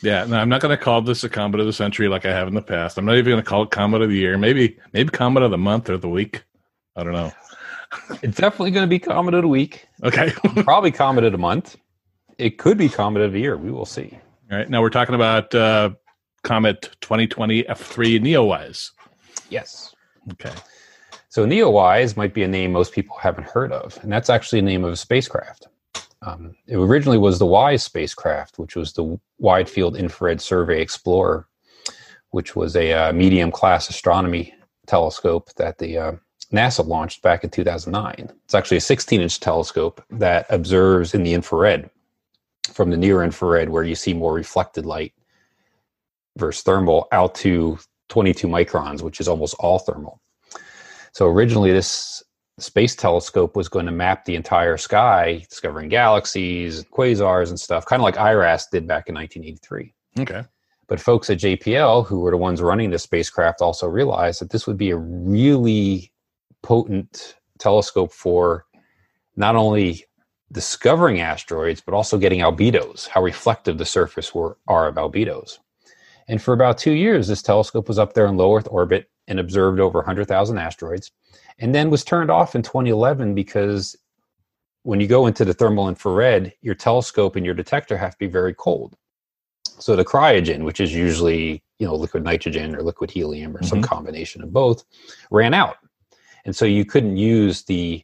Yeah, 0.01 0.25
no, 0.25 0.38
I'm 0.38 0.49
not 0.49 0.62
going 0.62 0.77
to 0.77 0.81
call 0.81 1.01
this 1.01 1.23
a 1.23 1.29
comet 1.29 1.60
of 1.60 1.65
the 1.65 1.73
century 1.73 2.07
like 2.07 2.25
I 2.25 2.31
have 2.31 2.47
in 2.47 2.53
the 2.53 2.62
past. 2.62 2.97
I'm 2.97 3.05
not 3.05 3.15
even 3.15 3.31
going 3.31 3.43
to 3.43 3.49
call 3.49 3.63
it 3.63 3.71
comet 3.71 4.01
of 4.01 4.10
the 4.10 4.15
year. 4.15 4.38
Maybe, 4.38 4.77
maybe 4.93 5.10
comet 5.10 5.43
of 5.43 5.51
the 5.51 5.57
month 5.57 5.89
or 5.89 5.97
the 5.97 6.10
week. 6.10 6.43
I 6.95 7.03
don't 7.03 7.13
know. 7.13 7.31
it's 8.21 8.38
definitely 8.38 8.71
going 8.71 8.86
to 8.86 8.89
be 8.89 8.99
comet 8.99 9.33
of 9.33 9.41
the 9.41 9.47
week. 9.47 9.88
Okay, 10.03 10.31
probably 10.63 10.91
comet 10.91 11.23
of 11.23 11.31
the 11.31 11.38
month. 11.38 11.77
It 12.38 12.57
could 12.60 12.77
be 12.77 12.89
comet 12.89 13.23
of 13.23 13.33
the 13.33 13.39
year. 13.39 13.57
We 13.57 13.71
will 13.71 13.86
see. 13.86 14.19
All 14.51 14.57
right. 14.57 14.69
Now 14.69 14.81
we're 14.81 14.89
talking 14.89 15.15
about 15.15 15.53
uh, 15.55 15.91
comet 16.43 16.95
2020 17.01 17.63
F3 17.63 18.21
Neowise. 18.21 18.91
Yes. 19.49 19.95
Okay. 20.33 20.53
So 21.29 21.45
Neowise 21.45 22.15
might 22.15 22.33
be 22.33 22.43
a 22.43 22.47
name 22.47 22.71
most 22.71 22.93
people 22.93 23.17
haven't 23.17 23.47
heard 23.47 23.71
of, 23.71 23.97
and 24.01 24.12
that's 24.12 24.29
actually 24.29 24.60
a 24.60 24.63
name 24.63 24.83
of 24.83 24.93
a 24.93 24.95
spacecraft. 24.95 25.67
Um, 26.21 26.56
it 26.67 26.75
originally 26.75 27.17
was 27.17 27.39
the 27.39 27.45
WISE 27.45 27.84
spacecraft, 27.84 28.58
which 28.58 28.75
was 28.75 28.93
the 28.93 29.19
Wide 29.38 29.69
Field 29.69 29.95
Infrared 29.95 30.41
Survey 30.41 30.82
Explorer, 30.82 31.47
which 32.32 32.56
was 32.56 32.75
a 32.75 32.91
uh, 32.93 33.13
medium 33.13 33.51
class 33.51 33.89
astronomy 33.89 34.53
telescope 34.88 35.49
that 35.58 35.77
the 35.77 35.97
uh, 35.97 36.12
NASA 36.51 36.86
launched 36.86 37.21
back 37.21 37.43
in 37.43 37.49
2009. 37.49 38.32
It's 38.45 38.56
actually 38.56 38.77
a 38.77 38.82
16 38.82 39.21
inch 39.21 39.39
telescope 39.39 40.03
that 40.10 40.45
observes 40.49 41.13
in 41.13 41.23
the 41.23 41.34
infrared 41.34 41.89
from 42.73 42.89
the 42.89 42.97
near 42.97 43.23
infrared, 43.23 43.69
where 43.69 43.84
you 43.84 43.95
see 43.95 44.13
more 44.13 44.34
reflected 44.34 44.86
light, 44.86 45.13
versus 46.38 46.63
thermal, 46.63 47.08
out 47.12 47.34
to 47.36 47.77
22 48.10 48.47
microns, 48.47 49.01
which 49.01 49.19
is 49.19 49.27
almost 49.27 49.56
all 49.60 49.80
thermal. 49.80 50.21
So 51.12 51.27
originally, 51.27 51.71
this 51.71 52.23
space 52.59 52.95
telescope 52.95 53.55
was 53.55 53.69
going 53.69 53.85
to 53.85 53.91
map 53.91 54.25
the 54.25 54.35
entire 54.35 54.77
sky, 54.77 55.45
discovering 55.49 55.89
galaxies, 55.89 56.83
quasars, 56.85 57.49
and 57.49 57.59
stuff, 57.59 57.85
kind 57.85 58.01
of 58.01 58.03
like 58.03 58.17
IRAS 58.17 58.67
did 58.71 58.87
back 58.87 59.09
in 59.09 59.15
1983. 59.15 59.93
Okay. 60.19 60.43
But 60.87 60.99
folks 60.99 61.29
at 61.29 61.39
JPL, 61.39 62.07
who 62.07 62.19
were 62.19 62.31
the 62.31 62.37
ones 62.37 62.61
running 62.61 62.89
the 62.89 62.99
spacecraft, 62.99 63.61
also 63.61 63.87
realized 63.87 64.41
that 64.41 64.49
this 64.49 64.65
would 64.65 64.77
be 64.77 64.89
a 64.89 64.97
really 64.97 66.11
potent 66.63 67.35
telescope 67.59 68.11
for 68.11 68.65
not 69.35 69.55
only 69.55 70.05
discovering 70.51 71.19
asteroids, 71.19 71.81
but 71.81 71.93
also 71.93 72.17
getting 72.17 72.39
albedos, 72.39 73.07
how 73.07 73.21
reflective 73.21 73.77
the 73.77 73.85
surface 73.85 74.33
were, 74.33 74.57
are 74.67 74.87
of 74.87 74.95
albedos. 74.95 75.59
And 76.29 76.41
for 76.41 76.53
about 76.53 76.77
two 76.77 76.91
years, 76.91 77.27
this 77.27 77.41
telescope 77.41 77.87
was 77.87 77.99
up 77.99 78.13
there 78.13 78.25
in 78.25 78.37
low 78.37 78.55
Earth 78.55 78.67
orbit 78.71 79.09
and 79.27 79.39
observed 79.39 79.79
over 79.79 79.99
100,000 79.99 80.57
asteroids 80.57 81.11
and 81.59 81.73
then 81.73 81.89
was 81.89 82.03
turned 82.03 82.29
off 82.29 82.55
in 82.55 82.61
2011 82.61 83.33
because 83.33 83.95
when 84.83 84.99
you 84.99 85.07
go 85.07 85.27
into 85.27 85.43
the 85.43 85.53
thermal 85.53 85.89
infrared, 85.89 86.53
your 86.61 86.75
telescope 86.75 87.35
and 87.35 87.45
your 87.45 87.55
detector 87.55 87.97
have 87.97 88.11
to 88.11 88.17
be 88.17 88.27
very 88.27 88.53
cold. 88.53 88.95
So 89.79 89.95
the 89.95 90.05
cryogen, 90.05 90.63
which 90.63 90.79
is 90.79 90.93
usually 90.93 91.63
you 91.79 91.85
know 91.85 91.95
liquid 91.95 92.23
nitrogen 92.23 92.75
or 92.75 92.81
liquid 92.81 93.11
helium 93.11 93.55
or 93.55 93.59
mm-hmm. 93.59 93.67
some 93.67 93.81
combination 93.81 94.41
of 94.41 94.53
both, 94.53 94.83
ran 95.29 95.53
out, 95.53 95.77
and 96.45 96.55
so 96.55 96.65
you 96.65 96.85
couldn't 96.85 97.17
use 97.17 97.63
the 97.63 98.03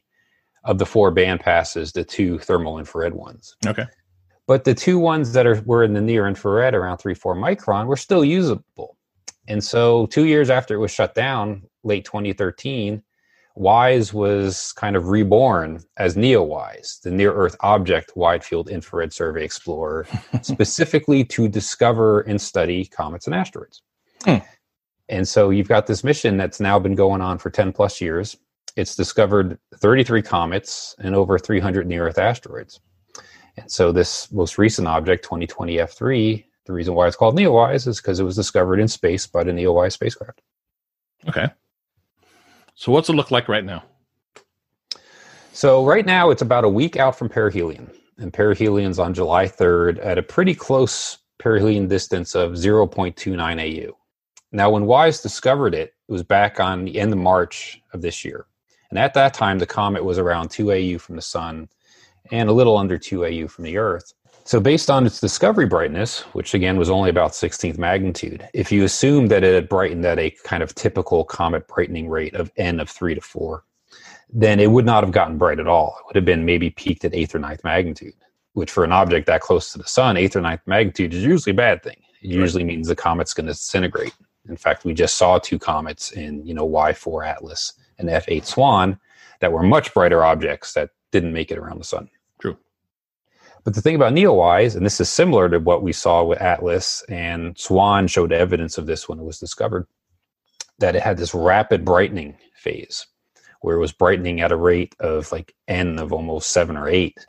of 0.64 0.78
the 0.78 0.86
four 0.86 1.10
band 1.10 1.40
passes 1.40 1.92
the 1.92 2.04
two 2.04 2.38
thermal 2.38 2.78
infrared 2.78 3.14
ones. 3.14 3.56
Okay. 3.66 3.84
But 4.46 4.64
the 4.64 4.74
two 4.74 4.98
ones 4.98 5.32
that 5.32 5.46
are 5.46 5.60
were 5.64 5.84
in 5.84 5.94
the 5.94 6.00
near 6.00 6.26
infrared 6.26 6.74
around 6.74 6.98
three 6.98 7.14
four 7.14 7.34
micron 7.34 7.86
were 7.86 7.96
still 7.96 8.24
usable. 8.24 8.96
And 9.48 9.62
so 9.62 10.06
two 10.06 10.24
years 10.24 10.50
after 10.50 10.74
it 10.74 10.78
was 10.78 10.90
shut 10.90 11.14
down, 11.14 11.62
late 11.82 12.04
2013, 12.04 13.02
WISE 13.56 14.12
was 14.12 14.72
kind 14.72 14.96
of 14.96 15.08
reborn 15.08 15.80
as 15.96 16.16
NEOWISE, 16.16 17.02
the 17.02 17.10
Near 17.10 17.32
Earth 17.32 17.56
Object 17.60 18.16
Wide 18.16 18.44
Field 18.44 18.68
Infrared 18.68 19.12
Survey 19.12 19.44
Explorer, 19.44 20.06
specifically 20.42 21.24
to 21.26 21.48
discover 21.48 22.22
and 22.22 22.40
study 22.40 22.84
comets 22.84 23.26
and 23.26 23.34
asteroids. 23.34 23.82
Hmm. 24.24 24.38
And 25.08 25.28
so 25.28 25.50
you've 25.50 25.68
got 25.68 25.86
this 25.86 26.02
mission 26.02 26.36
that's 26.36 26.60
now 26.60 26.78
been 26.78 26.94
going 26.94 27.20
on 27.20 27.38
for 27.38 27.50
10 27.50 27.72
plus 27.72 28.00
years. 28.00 28.36
It's 28.76 28.96
discovered 28.96 29.58
33 29.76 30.22
comets 30.22 30.96
and 30.98 31.14
over 31.14 31.38
300 31.38 31.86
near 31.86 32.08
Earth 32.08 32.18
asteroids. 32.18 32.80
And 33.56 33.70
so 33.70 33.92
this 33.92 34.32
most 34.32 34.58
recent 34.58 34.88
object, 34.88 35.22
2020 35.22 35.76
F3, 35.76 36.44
the 36.66 36.72
reason 36.72 36.94
why 36.94 37.06
it's 37.06 37.14
called 37.14 37.36
NEOWISE 37.36 37.86
is 37.86 38.00
because 38.00 38.18
it 38.18 38.24
was 38.24 38.34
discovered 38.34 38.80
in 38.80 38.88
space 38.88 39.26
by 39.28 39.44
the 39.44 39.52
NEOWISE 39.52 39.92
spacecraft. 39.92 40.40
Okay. 41.28 41.46
So 42.74 42.90
what's 42.90 43.08
it 43.08 43.14
look 43.14 43.30
like 43.30 43.48
right 43.48 43.64
now? 43.64 43.84
So 45.52 45.84
right 45.84 46.04
now 46.04 46.30
it's 46.30 46.42
about 46.42 46.64
a 46.64 46.68
week 46.68 46.96
out 46.96 47.16
from 47.16 47.28
perihelion, 47.28 47.90
and 48.18 48.32
perihelion's 48.32 48.98
on 48.98 49.14
July 49.14 49.46
3rd 49.46 50.04
at 50.04 50.18
a 50.18 50.22
pretty 50.22 50.54
close 50.54 51.18
perihelion 51.38 51.86
distance 51.86 52.34
of 52.34 52.52
0.29 52.52 53.38
AU. 53.38 53.96
Now, 54.50 54.70
when 54.70 54.86
WISE 54.86 55.20
discovered 55.20 55.74
it, 55.74 55.94
it 56.08 56.12
was 56.12 56.22
back 56.22 56.58
on 56.60 56.84
the 56.84 56.98
end 56.98 57.12
of 57.12 57.18
March 57.18 57.80
of 57.92 58.02
this 58.02 58.24
year. 58.24 58.46
And 58.90 58.98
at 58.98 59.14
that 59.14 59.34
time, 59.34 59.58
the 59.58 59.66
comet 59.66 60.04
was 60.04 60.18
around 60.18 60.50
2 60.50 60.72
AU 60.72 60.98
from 60.98 61.16
the 61.16 61.22
sun 61.22 61.68
and 62.30 62.48
a 62.48 62.52
little 62.52 62.76
under 62.76 62.98
2 62.98 63.24
AU 63.24 63.48
from 63.48 63.64
the 63.64 63.78
Earth. 63.78 64.12
So, 64.46 64.60
based 64.60 64.90
on 64.90 65.06
its 65.06 65.20
discovery 65.20 65.64
brightness, 65.64 66.20
which 66.34 66.52
again 66.52 66.76
was 66.76 66.90
only 66.90 67.08
about 67.08 67.32
16th 67.32 67.78
magnitude, 67.78 68.46
if 68.52 68.70
you 68.70 68.84
assume 68.84 69.28
that 69.28 69.42
it 69.42 69.54
had 69.54 69.70
brightened 69.70 70.04
at 70.04 70.18
a 70.18 70.30
kind 70.44 70.62
of 70.62 70.74
typical 70.74 71.24
comet 71.24 71.66
brightening 71.66 72.10
rate 72.10 72.34
of 72.34 72.52
n 72.58 72.78
of 72.78 72.90
3 72.90 73.14
to 73.14 73.22
4, 73.22 73.64
then 74.28 74.60
it 74.60 74.70
would 74.70 74.84
not 74.84 75.02
have 75.02 75.12
gotten 75.12 75.38
bright 75.38 75.60
at 75.60 75.66
all. 75.66 75.96
It 75.98 76.06
would 76.06 76.16
have 76.16 76.26
been 76.26 76.44
maybe 76.44 76.68
peaked 76.68 77.06
at 77.06 77.12
8th 77.12 77.36
or 77.36 77.38
9th 77.38 77.64
magnitude, 77.64 78.12
which 78.52 78.70
for 78.70 78.84
an 78.84 78.92
object 78.92 79.26
that 79.28 79.40
close 79.40 79.72
to 79.72 79.78
the 79.78 79.88
sun, 79.88 80.16
8th 80.16 80.36
or 80.36 80.42
9th 80.42 80.60
magnitude 80.66 81.14
is 81.14 81.24
usually 81.24 81.52
a 81.52 81.54
bad 81.54 81.82
thing. 81.82 81.96
It 82.20 82.28
usually 82.28 82.64
means 82.64 82.88
the 82.88 82.96
comet's 82.96 83.32
going 83.32 83.46
to 83.46 83.52
disintegrate. 83.52 84.14
In 84.46 84.58
fact, 84.58 84.84
we 84.84 84.92
just 84.92 85.16
saw 85.16 85.38
two 85.38 85.58
comets 85.58 86.12
in, 86.12 86.44
you 86.46 86.52
know, 86.52 86.68
Y4 86.68 87.26
Atlas 87.26 87.72
and 87.98 88.10
F8 88.10 88.44
Swan 88.44 89.00
that 89.40 89.52
were 89.52 89.62
much 89.62 89.94
brighter 89.94 90.22
objects 90.22 90.74
that 90.74 90.90
didn't 91.12 91.32
make 91.32 91.50
it 91.50 91.56
around 91.56 91.78
the 91.78 91.84
sun. 91.84 92.10
But 93.64 93.74
the 93.74 93.80
thing 93.80 93.94
about 93.94 94.12
NEOWISE, 94.12 94.76
and 94.76 94.84
this 94.84 95.00
is 95.00 95.08
similar 95.08 95.48
to 95.48 95.58
what 95.58 95.82
we 95.82 95.92
saw 95.92 96.22
with 96.22 96.40
Atlas, 96.40 97.02
and 97.08 97.58
Swan 97.58 98.06
showed 98.06 98.30
evidence 98.30 98.76
of 98.76 98.86
this 98.86 99.08
when 99.08 99.18
it 99.18 99.24
was 99.24 99.40
discovered, 99.40 99.86
that 100.78 100.94
it 100.94 101.02
had 101.02 101.16
this 101.16 101.34
rapid 101.34 101.84
brightening 101.84 102.36
phase 102.54 103.06
where 103.62 103.76
it 103.76 103.80
was 103.80 103.92
brightening 103.92 104.42
at 104.42 104.52
a 104.52 104.56
rate 104.56 104.94
of 105.00 105.32
like 105.32 105.54
n 105.68 105.98
of 105.98 106.12
almost 106.12 106.50
seven 106.50 106.76
or 106.76 106.86
eight 106.86 107.24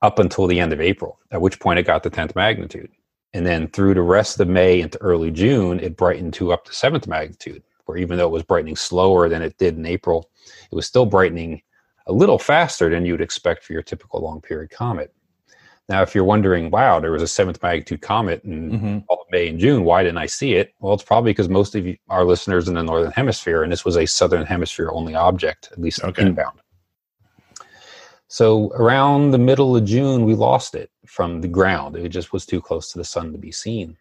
up 0.00 0.18
until 0.18 0.46
the 0.46 0.58
end 0.58 0.72
of 0.72 0.80
April, 0.80 1.18
at 1.30 1.40
which 1.42 1.60
point 1.60 1.78
it 1.78 1.86
got 1.86 2.02
the 2.02 2.10
10th 2.10 2.34
magnitude. 2.34 2.90
And 3.34 3.44
then 3.44 3.68
through 3.68 3.92
the 3.92 4.00
rest 4.00 4.40
of 4.40 4.48
May 4.48 4.80
into 4.80 5.00
early 5.02 5.30
June, 5.30 5.78
it 5.80 5.98
brightened 5.98 6.32
to 6.34 6.52
up 6.52 6.64
to 6.64 6.72
seventh 6.72 7.06
magnitude, 7.06 7.62
where 7.84 7.98
even 7.98 8.16
though 8.16 8.28
it 8.28 8.32
was 8.32 8.42
brightening 8.42 8.76
slower 8.76 9.28
than 9.28 9.42
it 9.42 9.58
did 9.58 9.76
in 9.76 9.84
April, 9.84 10.30
it 10.70 10.74
was 10.74 10.86
still 10.86 11.04
brightening 11.04 11.60
a 12.06 12.12
little 12.12 12.38
faster 12.38 12.88
than 12.88 13.04
you'd 13.04 13.20
expect 13.20 13.62
for 13.62 13.74
your 13.74 13.82
typical 13.82 14.20
long 14.20 14.40
period 14.40 14.70
comet. 14.70 15.12
Now, 15.88 16.02
if 16.02 16.14
you're 16.14 16.24
wondering, 16.24 16.70
wow, 16.70 16.98
there 16.98 17.12
was 17.12 17.22
a 17.22 17.28
seventh 17.28 17.62
magnitude 17.62 18.02
comet 18.02 18.42
in 18.42 18.72
mm-hmm. 18.72 18.98
May 19.30 19.48
and 19.48 19.58
June, 19.58 19.84
why 19.84 20.02
didn't 20.02 20.18
I 20.18 20.26
see 20.26 20.54
it? 20.54 20.74
Well, 20.80 20.94
it's 20.94 21.02
probably 21.02 21.30
because 21.30 21.48
most 21.48 21.74
of 21.74 21.86
you, 21.86 21.96
our 22.08 22.24
listeners 22.24 22.68
in 22.68 22.74
the 22.74 22.82
northern 22.82 23.12
hemisphere, 23.12 23.62
and 23.62 23.70
this 23.70 23.84
was 23.84 23.96
a 23.96 24.06
southern 24.06 24.46
hemisphere 24.46 24.90
only 24.92 25.14
object, 25.14 25.68
at 25.72 25.80
least 25.80 26.02
okay. 26.02 26.22
inbound. 26.22 26.60
So 28.28 28.70
around 28.72 29.30
the 29.30 29.38
middle 29.38 29.76
of 29.76 29.84
June, 29.84 30.24
we 30.24 30.34
lost 30.34 30.74
it 30.74 30.90
from 31.06 31.40
the 31.40 31.48
ground. 31.48 31.96
It 31.96 32.08
just 32.08 32.32
was 32.32 32.44
too 32.44 32.60
close 32.60 32.90
to 32.92 32.98
the 32.98 33.04
sun 33.04 33.30
to 33.32 33.38
be 33.38 33.52
seen. 33.52 33.96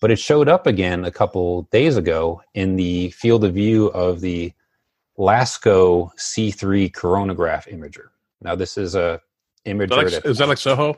But 0.00 0.10
it 0.10 0.18
showed 0.18 0.48
up 0.48 0.66
again 0.66 1.04
a 1.04 1.12
couple 1.12 1.62
days 1.70 1.96
ago 1.96 2.42
in 2.54 2.74
the 2.74 3.10
field 3.10 3.44
of 3.44 3.54
view 3.54 3.86
of 3.88 4.20
the 4.20 4.52
LASCO 5.18 6.10
C3 6.16 6.90
coronagraph 6.90 7.72
imager. 7.72 8.08
Now, 8.40 8.56
this 8.56 8.76
is 8.76 8.96
a 8.96 9.20
imager. 9.64 10.04
Is 10.04 10.12
that 10.12 10.24
like, 10.24 10.24
is 10.26 10.38
that 10.38 10.48
like 10.48 10.58
SOHO? 10.58 10.96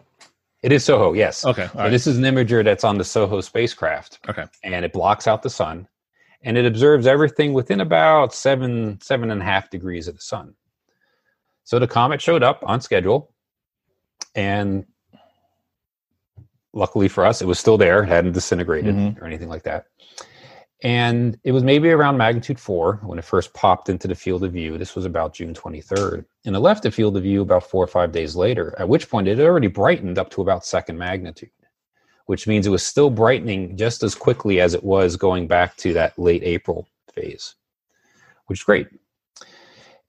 It 0.64 0.72
is 0.72 0.83
SOHO, 0.85 1.12
yes. 1.12 1.44
Okay. 1.44 1.68
Right. 1.74 1.90
This 1.90 2.07
is 2.07 2.16
an 2.16 2.24
imager 2.24 2.64
that's 2.64 2.85
on 2.85 2.96
the 2.96 3.05
SOHO 3.05 3.42
spacecraft. 3.42 4.18
Okay. 4.29 4.46
And 4.62 4.83
it 4.85 4.92
blocks 4.94 5.27
out 5.29 5.42
the 5.42 5.50
sun. 5.50 5.87
and 6.46 6.59
it 6.59 6.66
observes 6.66 7.07
everything 7.07 7.53
within 7.55 7.81
about 7.81 8.35
seven 8.35 8.98
seven 9.00 9.31
and 9.31 9.40
a 9.40 9.44
half 9.44 9.70
degrees 9.70 10.09
of 10.09 10.14
the 10.14 10.20
sun. 10.22 10.55
So 11.64 11.79
the 11.79 11.87
comet 11.87 12.20
showed 12.20 12.42
up 12.42 12.62
on 12.66 12.81
schedule, 12.83 13.33
and 14.35 14.85
luckily 16.74 17.09
for 17.09 17.24
us, 17.24 17.40
it 17.40 17.46
was 17.46 17.59
still 17.59 17.79
there, 17.79 18.03
hadn't 18.05 18.33
disintegrated 18.33 18.94
Mhm. 18.94 19.20
or 19.20 19.24
anything 19.27 19.48
like 19.48 19.62
that. 19.64 19.87
And 20.85 21.38
it 21.44 21.53
was 21.53 21.64
maybe 21.64 21.88
around 21.88 22.18
magnitude 22.18 22.61
four 22.61 23.01
when 23.03 23.18
it 23.18 23.25
first 23.25 23.55
popped 23.55 23.88
into 23.88 24.07
the 24.07 24.14
field 24.14 24.44
of 24.44 24.53
view. 24.53 24.77
This 24.77 24.94
was 24.94 25.07
about 25.07 25.33
June 25.33 25.55
23rd. 25.55 26.27
And 26.44 26.55
it 26.55 26.59
left 26.59 26.83
the 26.83 26.90
field 26.90 27.16
of 27.16 27.23
view 27.23 27.40
about 27.40 27.70
four 27.70 27.83
or 27.83 27.87
five 27.87 28.12
days 28.12 28.37
later, 28.37 28.75
at 28.79 28.87
which 28.87 29.09
point 29.09 29.27
it 29.27 29.38
had 29.38 29.47
already 29.47 29.66
brightened 29.66 30.18
up 30.18 30.29
to 30.33 30.42
about 30.42 30.66
second 30.66 30.99
magnitude, 30.99 31.49
which 32.27 32.47
means 32.47 32.66
it 32.66 32.70
was 32.70 32.83
still 32.83 33.09
brightening 33.09 33.79
just 33.79 34.03
as 34.03 34.14
quickly 34.14 34.61
as 34.61 34.75
it 34.75 34.85
was 34.85 35.16
going 35.16 35.49
back 35.49 35.75
to 35.79 35.94
that 35.94 36.18
late 36.18 36.42
April 36.42 36.87
phase, 37.14 37.55
which 38.47 38.61
is 38.61 38.64
great. 38.64 38.88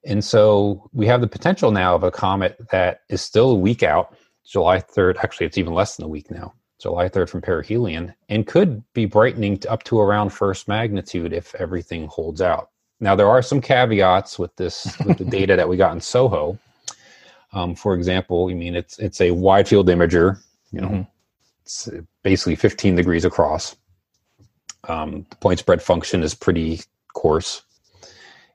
And 0.03 0.23
so 0.23 0.89
we 0.91 1.07
have 1.07 1.21
the 1.21 1.27
potential 1.27 1.71
now 1.71 1.95
of 1.95 2.03
a 2.03 2.11
comet 2.11 2.57
that 2.71 2.99
is 3.09 3.21
still 3.21 3.51
a 3.51 3.55
week 3.55 3.81
out, 3.81 4.13
July 4.45 4.79
3rd. 4.79 5.23
Actually, 5.23 5.47
it's 5.47 5.57
even 5.57 5.73
less 5.73 5.95
than 5.95 6.05
a 6.05 6.09
week 6.09 6.29
now, 6.29 6.53
July 6.85 7.09
3rd 7.09 7.29
from 7.29 7.41
perihelion, 7.41 8.13
and 8.29 8.45
could 8.45 8.83
be 8.93 9.05
brightening 9.07 9.57
to 9.57 9.71
up 9.71 9.81
to 9.85 9.99
around 9.99 10.29
first 10.29 10.67
magnitude 10.67 11.33
if 11.33 11.55
everything 11.55 12.05
holds 12.05 12.41
out. 12.41 12.69
Now, 12.99 13.15
there 13.15 13.27
are 13.27 13.41
some 13.41 13.59
caveats 13.59 14.37
with 14.37 14.55
this, 14.55 14.95
with 15.03 15.17
the 15.17 15.25
data 15.39 15.55
that 15.55 15.67
we 15.67 15.77
got 15.77 15.93
in 15.93 15.99
SOHO. 15.99 16.59
Um, 17.53 17.73
for 17.73 17.95
example, 17.95 18.49
I 18.51 18.53
mean, 18.53 18.75
it's 18.75 18.99
it's 18.99 19.19
a 19.19 19.31
wide 19.31 19.67
field 19.67 19.87
imager, 19.87 20.39
you 20.71 20.81
know, 20.81 20.89
Mhm. 20.89 21.07
it's 21.63 21.89
basically 22.21 22.55
15 22.55 22.95
degrees 22.95 23.25
across. 23.25 23.75
Um, 24.87 25.25
the 25.31 25.35
point 25.37 25.57
spread 25.57 25.81
function 25.81 26.21
is 26.21 26.35
pretty 26.35 26.81
coarse. 27.15 27.63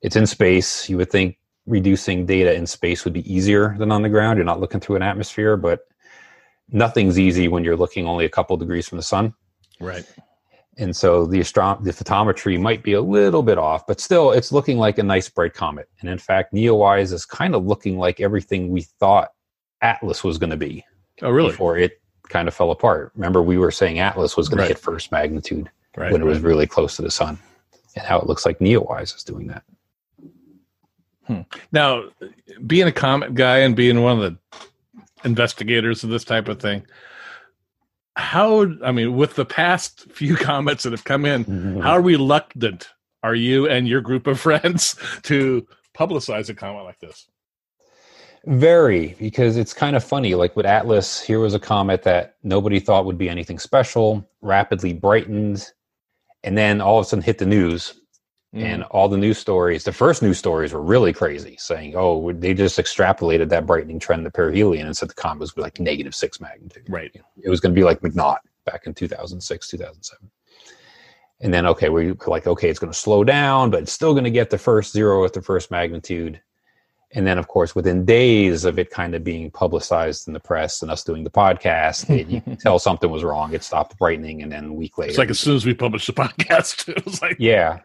It's 0.03 0.15
in 0.15 0.27
space. 0.27 0.89
You 0.89 0.99
would 0.99 1.11
think 1.11 1.37
reducing 1.67 2.27
data 2.27 2.55
in 2.55 2.65
space 2.69 3.05
would 3.05 3.13
be 3.15 3.27
easier 3.33 3.75
than 3.79 3.91
on 3.91 4.03
the 4.03 4.09
ground. 4.09 4.37
You're 4.37 4.45
not 4.47 4.61
looking 4.61 4.79
through 4.79 4.97
an 4.97 5.03
atmosphere, 5.03 5.57
but 5.57 5.81
nothing's 6.73 7.19
easy 7.19 7.49
when 7.49 7.65
you're 7.65 7.77
looking 7.77 8.07
only 8.07 8.25
a 8.25 8.29
couple 8.29 8.57
degrees 8.57 8.89
from 8.89 8.97
the 8.97 9.03
sun. 9.03 9.35
Right. 9.81 10.05
And 10.79 10.95
so 10.97 11.27
the 11.27 11.41
astro- 11.41 11.79
the 11.83 11.91
photometry 11.91 12.59
might 12.59 12.83
be 12.83 12.93
a 12.95 13.01
little 13.03 13.43
bit 13.43 13.59
off, 13.59 13.87
but 13.87 14.01
still 14.01 14.31
it's 14.33 14.53
looking 14.53 14.79
like 14.79 14.99
a 14.99 15.03
nice 15.03 15.29
bright 15.29 15.53
comet. 15.53 15.89
And 16.01 16.09
in 16.09 16.19
fact, 16.19 16.55
NEOWISE 16.55 17.13
is 17.13 17.27
kind 17.27 17.55
of 17.55 17.67
looking 17.67 17.99
like 17.99 18.21
everything 18.21 18.71
we 18.71 18.83
thought 18.83 19.31
Atlas 19.83 20.25
was 20.25 20.39
going 20.39 20.51
to 20.51 20.57
be 20.57 20.85
Oh, 21.23 21.31
really? 21.31 21.51
before 21.51 21.77
it 21.77 22.01
kind 22.29 22.49
of 22.49 22.55
fell 22.55 22.71
apart. 22.71 23.13
Remember, 23.15 23.43
we 23.43 23.59
were 23.59 23.71
saying 23.71 23.99
Atlas 23.99 24.37
was 24.37 24.49
going 24.49 24.61
Right. 24.61 24.69
to 24.69 24.75
hit 24.75 24.79
first 24.79 25.11
magnitude 25.13 25.69
Right. 25.97 26.13
when 26.13 26.23
it 26.23 26.27
was 26.27 26.41
really 26.41 26.67
close 26.67 26.97
to 26.97 27.03
the 27.03 27.11
sun, 27.11 27.39
and 27.97 28.07
how 28.07 28.19
it 28.21 28.27
looks 28.27 28.47
like 28.47 28.59
NEOWISE 28.61 29.17
is 29.17 29.25
doing 29.25 29.49
that. 29.49 29.65
Hmm. 31.27 31.41
Now, 31.73 32.05
being 32.67 32.87
a 32.87 32.93
comet 32.93 33.35
guy 33.35 33.59
and 33.59 33.77
being 33.77 34.03
one 34.03 34.21
of 34.21 34.39
the 34.51 34.67
investigators 35.25 36.03
of 36.05 36.11
this 36.11 36.25
type 36.25 36.49
of 36.49 36.61
thing, 36.61 36.87
how, 38.17 38.67
I 38.85 38.93
mean, 38.93 39.17
with 39.17 39.35
the 39.35 39.45
past 39.45 40.11
few 40.13 40.37
comets 40.37 40.83
that 40.85 40.93
have 40.93 41.05
come 41.05 41.25
in, 41.25 41.45
mm-hmm. 41.45 41.81
how 41.81 41.99
reluctant 41.99 42.89
are 43.23 43.35
you 43.35 43.69
and 43.69 43.89
your 43.89 44.01
group 44.01 44.27
of 44.27 44.41
friends 44.49 44.97
to 45.23 45.67
publicize 45.97 46.49
a 46.49 46.55
comet 46.55 46.85
like 46.85 47.01
this? 47.01 47.29
Very, 48.47 49.17
because 49.19 49.59
it's 49.59 49.75
kind 49.75 49.95
of 49.95 50.03
funny. 50.03 50.35
Like 50.35 50.57
with 50.57 50.65
Atlas, 50.65 51.21
here 51.21 51.41
was 51.41 51.53
a 51.53 51.59
comet 51.59 52.03
that 52.05 52.37
nobody 52.43 52.81
thought 52.81 53.05
would 53.05 53.19
be 53.19 53.29
anything 53.29 53.59
special, 53.59 54.27
rapidly 54.41 54.95
brightened, 54.95 55.67
and 56.43 56.57
then 56.57 56.81
all 56.81 56.99
of 56.99 57.05
a 57.05 57.09
sudden 57.09 57.23
hit 57.23 57.37
the 57.37 57.45
news. 57.45 58.00
Mm. 58.55 58.63
And 58.63 58.83
all 58.85 59.09
the 59.09 59.17
news 59.17 59.39
stories, 59.39 59.85
the 59.85 59.93
first 59.93 60.23
news 60.23 60.39
stories 60.39 60.73
were 60.73 60.83
really 60.83 61.13
crazy, 61.13 61.57
saying, 61.59 61.95
oh, 61.97 62.33
they 62.33 62.53
just 62.53 62.79
extrapolated 62.79 63.49
that 63.51 63.65
brightening 63.65 64.01
trend 64.01 64.25
to 64.25 64.31
perihelion 64.31 64.87
and 64.87 64.97
said 64.97 65.09
the 65.09 65.15
comet 65.15 65.41
was 65.41 65.57
like 65.57 65.79
negative 65.79 66.15
six 66.17 66.41
magnitude. 66.41 66.85
right. 66.89 67.15
It 67.41 67.49
was 67.49 67.61
going 67.61 67.73
to 67.73 67.79
be 67.79 67.85
like 67.85 68.01
McNaught 68.01 68.39
back 68.67 68.87
in 68.87 68.95
2006, 68.95 69.69
2007. 69.69 70.31
And 71.43 71.55
then, 71.55 71.65
okay, 71.67 71.89
we're 71.89 72.15
like, 72.27 72.47
okay, 72.47 72.69
it's 72.69 72.79
going 72.79 72.93
to 72.93 72.99
slow 72.99 73.25
down, 73.25 73.71
but 73.71 73.83
it's 73.83 73.93
still 73.93 74.13
going 74.13 74.25
to 74.25 74.31
get 74.31 74.51
the 74.51 74.59
first 74.59 74.93
zero 74.93 75.25
at 75.25 75.33
the 75.33 75.41
first 75.41 75.71
magnitude. 75.71 76.41
And 77.13 77.27
then, 77.27 77.39
of 77.39 77.49
course, 77.49 77.75
within 77.75 78.05
days 78.05 78.65
of 78.65 78.79
it 78.79 78.91
kind 78.91 79.15
of 79.15 79.25
being 79.25 79.51
publicized 79.51 80.29
in 80.29 80.35
the 80.35 80.41
press 80.41 80.83
and 80.83 80.91
us 80.91 81.03
doing 81.03 81.25
the 81.25 81.31
podcast, 81.31 82.11
it, 82.11 82.29
you 82.29 82.41
could 82.41 82.61
tell 82.61 82.79
something 82.79 83.11
was 83.11 83.25
wrong. 83.25 83.53
It 83.53 83.65
stopped 83.65 83.99
brightening, 83.99 84.43
and 84.43 84.53
then 84.53 84.67
a 84.67 84.73
week 84.73 84.97
later, 84.97 85.11
It's 85.11 85.19
like 85.19 85.31
as 85.31 85.41
soon 85.41 85.57
as 85.57 85.67
we 85.67 85.75
published 85.75 86.07
the 86.07 86.13
podcast, 86.25 86.89
it 86.89 87.05
was 87.05 87.21
like, 87.23 87.37
yeah. 87.41 87.81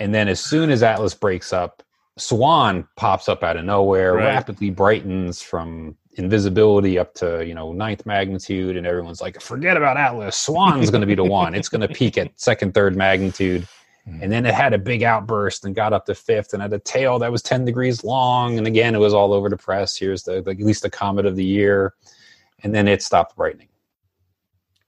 And 0.00 0.14
then 0.14 0.28
as 0.28 0.40
soon 0.40 0.70
as 0.70 0.82
Atlas 0.82 1.14
breaks 1.14 1.52
up, 1.52 1.82
Swan 2.16 2.88
pops 2.96 3.28
up 3.28 3.44
out 3.44 3.56
of 3.56 3.64
nowhere, 3.64 4.14
Right. 4.14 4.24
rapidly 4.24 4.70
brightens 4.70 5.42
from 5.42 5.96
invisibility 6.16 6.98
up 6.98 7.14
to, 7.14 7.46
you 7.46 7.54
know, 7.54 7.72
ninth 7.72 8.04
magnitude. 8.04 8.76
And 8.76 8.86
everyone's 8.86 9.20
like, 9.20 9.40
forget 9.40 9.76
about 9.76 9.96
Atlas. 9.96 10.36
Swan's 10.36 10.90
going 10.90 11.02
to 11.02 11.06
be 11.06 11.14
the 11.14 11.24
one. 11.24 11.54
It's 11.54 11.68
going 11.68 11.86
to 11.86 11.88
peak 11.88 12.18
at 12.18 12.32
second, 12.40 12.74
third 12.74 12.96
magnitude. 12.96 13.66
Hmm. 14.06 14.22
And 14.22 14.32
then 14.32 14.44
it 14.46 14.54
had 14.54 14.72
a 14.72 14.78
big 14.78 15.02
outburst 15.02 15.64
and 15.64 15.74
got 15.74 15.92
up 15.92 16.06
to 16.06 16.14
fifth 16.14 16.52
and 16.52 16.62
had 16.62 16.72
a 16.72 16.78
tail 16.78 17.18
that 17.20 17.30
was 17.30 17.42
10 17.42 17.64
degrees 17.64 18.02
long. 18.02 18.58
And 18.58 18.66
again, 18.66 18.94
it 18.94 18.98
was 18.98 19.14
all 19.14 19.32
over 19.32 19.48
the 19.48 19.56
press. 19.56 19.96
Here's 19.96 20.22
the, 20.22 20.42
the 20.42 20.50
at 20.50 20.58
least 20.60 20.82
the 20.82 20.90
comet 20.90 21.26
of 21.26 21.36
the 21.36 21.44
year. 21.44 21.94
And 22.62 22.74
then 22.74 22.88
it 22.88 23.02
stopped 23.02 23.36
brightening. 23.36 23.68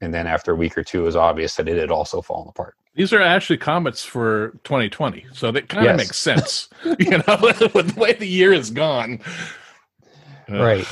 And 0.01 0.13
then 0.13 0.27
after 0.27 0.53
a 0.53 0.57
week 0.57 0.77
or 0.77 0.83
two, 0.83 1.03
it 1.03 1.05
was 1.05 1.17
obvious 1.17 1.55
that 1.57 1.69
it 1.69 1.77
had 1.77 1.91
also 1.91 2.21
fallen 2.21 2.49
apart. 2.49 2.75
These 2.95 3.13
are 3.13 3.21
actually 3.21 3.57
comets 3.57 4.05
for 4.05 4.51
2020. 4.65 5.27
So 5.33 5.51
that 5.53 5.69
kind 5.69 5.87
of 5.87 5.93
Yes. 5.93 6.07
makes 6.07 6.19
sense, 6.19 6.69
you 6.99 7.11
know, 7.19 7.39
with 7.75 7.95
the 7.95 8.01
way 8.01 8.13
the 8.13 8.27
year 8.27 8.53
is 8.53 8.71
gone. 8.71 9.21
Right. 10.49 10.87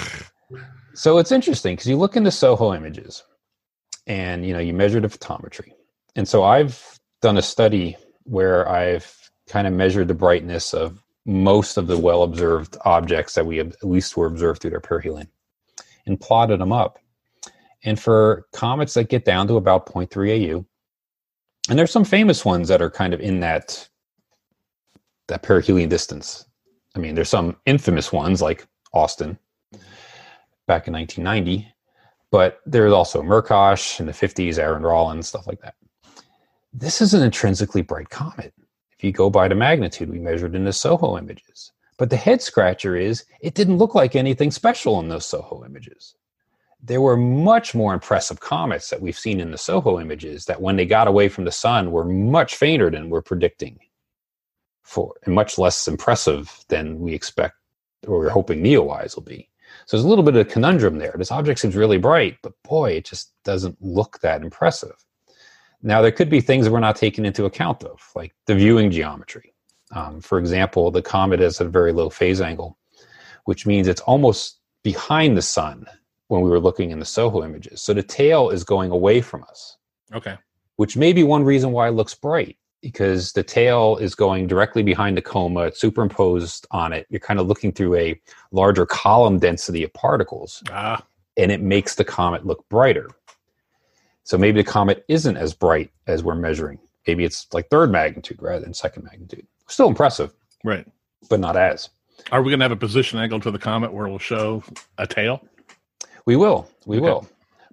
So 0.95 1.19
it's 1.19 1.33
interesting 1.33 1.75
because 1.77 1.87
you 1.87 1.97
look 1.97 2.17
into 2.17 2.31
Soho 2.31 2.75
images 2.75 3.23
and 4.07 4.47
you 4.47 4.53
know 4.53 4.59
you 4.59 4.73
measure 4.73 5.01
the 5.01 5.09
photometry. 5.09 5.73
And 6.17 6.27
so 6.29 6.43
I've 6.43 6.99
done 7.23 7.37
a 7.37 7.43
study 7.43 7.97
where 8.25 8.69
I've 8.69 9.15
kind 9.49 9.67
of 9.67 9.73
measured 9.73 10.09
the 10.09 10.15
brightness 10.15 10.73
of 10.75 11.03
most 11.27 11.77
of 11.77 11.87
the 11.87 11.99
well 11.99 12.23
observed 12.23 12.77
objects 12.85 13.35
that 13.35 13.47
we 13.47 13.59
have, 13.59 13.73
at 13.73 13.85
least 13.85 14.17
were 14.17 14.27
observed 14.27 14.63
through 14.63 14.71
their 14.71 14.81
perihelion 14.81 15.29
and 16.07 16.21
plotted 16.21 16.61
them 16.61 16.73
up. 16.73 16.99
And 17.85 17.99
for 17.99 18.47
comets 18.53 18.95
that 18.95 19.09
get 19.09 19.25
down 19.25 19.49
to 19.49 19.57
about 19.57 19.87
0.3 19.87 20.55
AU, 20.55 20.67
and 21.69 21.79
there's 21.79 21.91
some 21.91 22.05
famous 22.05 22.45
ones 22.45 22.69
that 22.69 22.81
are 22.83 22.91
kind 22.91 23.15
of 23.15 23.21
in 23.21 23.41
that 23.41 23.89
that 25.29 25.43
perihelion 25.43 25.89
distance. 25.89 26.45
I 26.97 26.99
mean, 26.99 27.15
there's 27.15 27.29
some 27.29 27.57
infamous 27.67 28.13
ones 28.13 28.43
like 28.43 28.67
Austin 28.93 29.39
back 30.67 30.89
in 30.89 30.93
1990, 30.93 31.73
but 32.33 32.61
there's 32.67 32.93
also 32.93 33.23
Mrkos 33.23 34.01
in 34.01 34.07
the 34.07 34.13
50s, 34.13 34.59
Arend-Roland, 34.59 35.25
stuff 35.25 35.47
like 35.47 35.61
that. 35.61 35.75
This 36.73 37.01
is 37.01 37.15
an 37.15 37.23
intrinsically 37.23 37.83
bright 37.83 38.11
comet. 38.11 38.53
If 38.97 39.05
you 39.05 39.13
go 39.13 39.31
by 39.31 39.49
the 39.49 39.55
magnitude 39.55 40.11
we 40.11 40.19
measured 40.19 40.55
in 40.55 40.65
the 40.65 40.73
SOHO 40.73 41.17
images. 41.17 41.73
But 41.97 42.11
the 42.11 42.17
head 42.17 42.43
scratcher 42.43 42.97
is 42.97 43.25
it 43.41 43.55
didn't 43.55 43.79
look 43.79 43.95
like 43.95 44.17
anything 44.17 44.51
special 44.51 45.01
in 45.01 45.09
those 45.09 45.27
SOHO 45.27 45.65
images. 45.65 46.15
There 46.83 47.01
were 47.01 47.17
much 47.17 47.75
more 47.75 47.93
impressive 47.93 48.41
comets 48.41 48.89
that 48.91 49.03
we've 49.03 49.19
seen 49.19 49.41
in 49.41 49.51
the 49.51 49.59
SOHO 49.59 50.01
images 50.01 50.47
that 50.47 50.63
when 50.63 50.77
they 50.77 50.87
got 50.87 51.09
away 51.09 51.29
from 51.29 51.45
the 51.45 51.53
sun 51.53 51.93
were 51.93 52.05
much 52.05 52.57
fainter 52.57 52.91
than 52.91 53.11
we're 53.11 53.23
predicting 53.23 53.79
for 54.83 55.15
and 55.25 55.35
much 55.35 55.59
less 55.59 55.87
impressive 55.87 56.65
than 56.69 56.99
we 56.99 57.15
expect 57.15 57.55
or 58.07 58.19
we're 58.19 58.31
hoping 58.31 58.63
NEOWISE 58.63 59.15
will 59.15 59.23
be. 59.23 59.49
So 59.87 59.97
there's 59.97 60.05
a 60.05 60.09
little 60.09 60.25
bit 60.25 60.37
of 60.37 60.47
a 60.47 60.51
conundrum 60.51 60.99
there. 60.99 61.15
This 61.17 61.31
object 61.31 61.61
seems 61.61 61.77
really 61.77 61.99
bright, 61.99 62.39
but 62.43 62.55
boy, 62.63 62.93
it 62.93 63.05
just 63.05 63.33
doesn't 63.45 63.77
look 63.81 64.21
that 64.21 64.43
impressive. 64.43 65.05
Now, 65.83 66.03
there 66.03 66.13
could 66.13 66.29
be 66.29 66.41
things 66.41 66.65
that 66.65 66.73
we're 66.73 66.81
not 66.81 66.97
taking 66.97 67.25
into 67.25 67.45
account 67.45 67.85
of, 67.85 68.01
like 68.15 68.35
the 68.47 68.55
viewing 68.55 68.91
geometry. 68.91 69.55
Um, 69.93 70.21
for 70.21 70.39
example, 70.39 70.91
the 70.91 71.03
comet 71.03 71.41
is 71.41 71.61
at 71.61 71.67
a 71.67 71.71
very 71.71 71.93
low 71.93 72.11
phase 72.11 72.41
angle, 72.41 72.79
which 73.45 73.67
means 73.67 73.89
it's 73.89 74.03
almost 74.03 74.59
behind 74.83 75.37
the 75.37 75.43
sun 75.43 75.87
when 76.31 76.43
we 76.43 76.49
were 76.51 76.61
looking 76.61 76.91
in 76.93 77.01
the 77.01 77.05
SOHO 77.05 77.43
images. 77.45 77.83
So 77.83 77.93
the 77.93 78.05
tail 78.05 78.51
is 78.51 78.63
going 78.63 78.93
away 78.93 79.21
from 79.21 79.43
us 79.43 79.77
Okay. 80.15 80.37
which 80.77 80.97
may 80.97 81.13
be 81.13 81.25
one 81.25 81.45
reason 81.45 81.73
why 81.73 81.89
it 81.89 81.93
looks 81.93 82.15
bright 82.15 82.57
because 82.83 83.33
the 83.33 83.43
tail 83.43 83.97
is 83.97 84.15
going 84.15 84.47
directly 84.47 84.83
behind 84.83 85.17
the 85.17 85.23
coma, 85.23 85.63
it's 85.63 85.81
superimposed 85.81 86.67
on 86.71 86.93
it. 86.93 87.07
You're 87.11 87.21
kind 87.21 87.39
of 87.41 87.47
looking 87.49 87.73
through 87.73 87.97
a 87.97 88.19
larger 88.53 88.87
column 88.87 89.39
density 89.39 89.83
of 89.85 89.93
particles, 89.93 90.63
Ah, 90.71 91.05
and 91.37 91.51
it 91.53 91.61
makes 91.61 91.97
the 91.97 92.05
comet 92.05 92.47
look 92.47 92.67
brighter. 92.71 93.11
So 94.23 94.39
maybe 94.39 94.63
the 94.63 94.71
comet 94.71 95.05
isn't 95.09 95.37
as 95.37 95.53
bright 95.53 95.91
as 96.07 96.23
we're 96.23 96.37
measuring. 96.37 96.79
Maybe 97.07 97.25
it's 97.25 97.49
like 97.53 97.69
third 97.71 97.91
magnitude 97.91 98.39
rather 98.41 98.61
than 98.65 98.73
second 98.73 99.03
magnitude. 99.05 99.47
Still 99.67 99.89
impressive, 99.89 100.33
right. 100.65 100.87
but 101.29 101.41
not 101.41 101.57
as. 101.57 101.91
Are 102.33 102.41
we 102.43 102.51
going 102.51 102.61
to 102.61 102.65
have 102.65 102.73
a 102.73 102.77
position 102.77 103.19
angle 103.19 103.41
to 103.41 103.51
the 103.51 103.59
comet 103.59 103.93
where 103.93 104.09
we'll 104.09 104.19
show 104.19 104.63
a 104.97 105.07
tail? 105.07 105.43
We 106.27 106.37
will. 106.37 106.69
We 106.87 106.99
Okay. 106.99 107.07
will. 107.07 107.27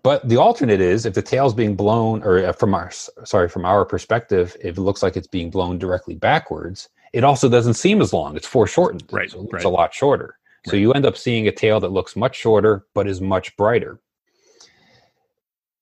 But 0.03 0.27
the 0.29 0.37
alternate 0.37 0.79
is 0.79 1.05
if 1.05 1.13
the 1.13 1.21
tail's 1.21 1.53
being 1.53 1.75
blown, 1.75 2.23
or 2.23 2.45
uh, 2.45 2.53
from 2.53 2.73
our 2.73 2.91
sorry 2.91 3.49
from 3.49 3.65
our 3.65 3.83
perspective, 3.85 4.55
if 4.61 4.77
it 4.77 4.81
looks 4.81 5.03
like 5.03 5.17
it's 5.17 5.27
being 5.27 5.49
blown 5.49 5.77
directly 5.77 6.15
backwards, 6.15 6.89
it 7.13 7.23
also 7.23 7.49
doesn't 7.49 7.73
seem 7.73 8.01
as 8.01 8.13
long. 8.13 8.35
It's 8.35 8.47
foreshortened. 8.47 9.03
Right, 9.11 9.29
So 9.29 9.41
it's 9.43 9.53
right. 9.53 9.65
a 9.65 9.69
lot 9.69 9.93
shorter. 9.93 10.37
So 10.65 10.73
Right. 10.73 10.81
you 10.81 10.93
end 10.93 11.05
up 11.05 11.17
seeing 11.17 11.47
a 11.47 11.51
tail 11.51 11.79
that 11.79 11.91
looks 11.91 12.15
much 12.15 12.35
shorter 12.35 12.85
but 12.93 13.07
is 13.07 13.21
much 13.21 13.55
brighter. 13.57 13.99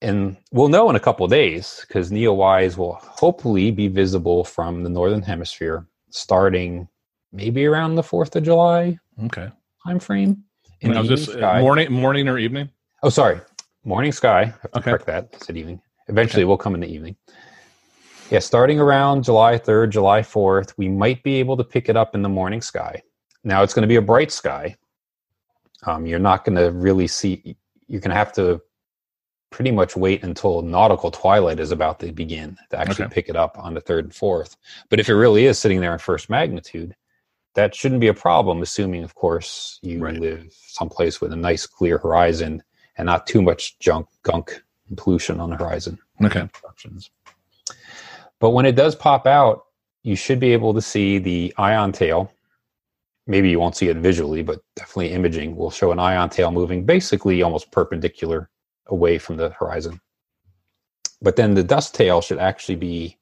And 0.01 0.37
we'll 0.51 0.67
know 0.69 0.89
in 0.89 0.95
a 0.95 0.99
couple 0.99 1.25
of 1.25 1.31
days 1.31 1.83
because 1.87 2.11
Neowise 2.11 2.77
will 2.77 2.93
hopefully 3.01 3.71
be 3.71 3.87
visible 3.87 4.43
from 4.43 4.83
the 4.83 4.89
northern 4.89 5.21
hemisphere 5.21 5.87
starting 6.09 6.87
maybe 7.31 7.65
around 7.65 7.95
the 7.95 8.03
4th 8.03 8.35
of 8.35 8.43
July 8.43 8.97
Okay. 9.23 9.49
time 9.85 9.99
frame. 9.99 10.43
In 10.81 10.91
Now, 10.91 11.03
the 11.03 11.13
is 11.13 11.25
this 11.27 11.33
sky. 11.35 11.59
morning, 11.61 11.91
morning 11.91 12.27
or 12.27 12.37
evening? 12.37 12.69
Oh, 13.03 13.09
sorry. 13.09 13.39
Morning 13.83 14.11
sky. 14.11 14.41
I 14.41 14.45
have 14.45 14.61
to 14.71 14.77
Okay. 14.79 14.91
correct 14.91 15.05
that. 15.07 15.29
I 15.33 15.37
said 15.45 15.57
evening. 15.57 15.81
Eventually, 16.07 16.43
it 16.43 16.45
will 16.45 16.57
come 16.57 16.75
in 16.75 16.81
the 16.81 16.87
evening. 16.91 17.15
Yeah, 18.31 18.39
starting 18.39 18.79
around 18.79 19.23
July 19.23 19.57
3rd, 19.57 19.91
July 19.91 20.21
4th, 20.21 20.73
we 20.77 20.87
might 20.89 21.21
be 21.23 21.35
able 21.35 21.55
to 21.57 21.63
pick 21.63 21.89
it 21.89 21.95
up 21.95 22.15
in 22.15 22.21
the 22.21 22.29
morning 22.29 22.61
sky. 22.61 23.01
Now, 23.43 23.61
it's 23.63 23.73
going 23.73 23.83
to 23.83 23.87
be 23.87 23.97
a 23.97 24.01
bright 24.01 24.31
sky. 24.31 24.75
Um, 25.85 26.05
you're 26.07 26.19
not 26.19 26.43
going 26.43 26.55
to 26.57 26.71
really 26.71 27.05
see, 27.07 27.55
you're 27.87 28.01
going 28.01 28.09
to 28.09 28.15
have 28.15 28.33
to 28.33 28.61
pretty 29.51 29.69
much 29.71 29.95
wait 29.95 30.23
until 30.23 30.61
nautical 30.63 31.11
twilight 31.11 31.59
is 31.59 31.71
about 31.71 31.99
to 31.99 32.11
begin 32.11 32.57
to 32.71 32.79
actually 32.79 33.05
Okay. 33.05 33.13
pick 33.13 33.29
it 33.29 33.35
up 33.35 33.57
on 33.59 33.75
the 33.75 33.81
3rd 33.81 33.99
and 33.99 34.11
4th. 34.11 34.55
But 34.89 34.99
if 34.99 35.07
it 35.07 35.13
really 35.13 35.45
is 35.45 35.59
sitting 35.59 35.79
there 35.79 35.93
in 35.93 35.99
first 35.99 36.29
magnitude, 36.29 36.95
that 37.55 37.73
shouldn't 37.73 38.01
be 38.01 38.07
a 38.07 38.13
problem, 38.13 38.61
assuming, 38.61 39.03
of 39.03 39.15
course, 39.15 39.79
you 39.81 40.03
Right. 40.03 40.19
live 40.19 40.53
someplace 40.53 41.19
with 41.19 41.33
a 41.33 41.37
nice 41.37 41.65
clear 41.65 41.97
horizon 41.97 42.61
and 42.97 43.05
not 43.05 43.25
too 43.27 43.41
much 43.41 43.79
junk, 43.79 44.07
gunk, 44.23 44.61
and 44.89 44.97
pollution 44.97 45.39
on 45.39 45.49
the 45.49 45.55
horizon. 45.55 45.97
Okay. 46.23 46.47
But 48.39 48.51
when 48.51 48.65
it 48.65 48.75
does 48.75 48.95
pop 48.95 49.25
out, 49.25 49.65
you 50.03 50.15
should 50.15 50.39
be 50.39 50.53
able 50.53 50.73
to 50.73 50.81
see 50.81 51.17
the 51.17 51.53
ion 51.57 51.91
tail. 51.91 52.31
Maybe 53.25 53.49
you 53.49 53.59
won't 53.59 53.75
see 53.75 53.87
it 53.89 53.97
visually, 53.97 54.43
but 54.43 54.61
definitely 54.75 55.11
imaging 55.11 55.55
will 55.55 55.71
show 55.71 55.91
an 55.91 55.99
ion 55.99 56.29
tail 56.29 56.51
moving 56.51 56.85
basically 56.85 57.41
almost 57.41 57.71
perpendicular 57.71 58.49
away 58.87 59.17
from 59.17 59.37
the 59.37 59.49
horizon. 59.49 59.99
But 61.21 61.37
then 61.37 61.55
the 61.55 61.63
dust 61.63 61.95
tail 61.95 62.21
should 62.21 62.37
actually 62.37 62.75
be 62.75 63.17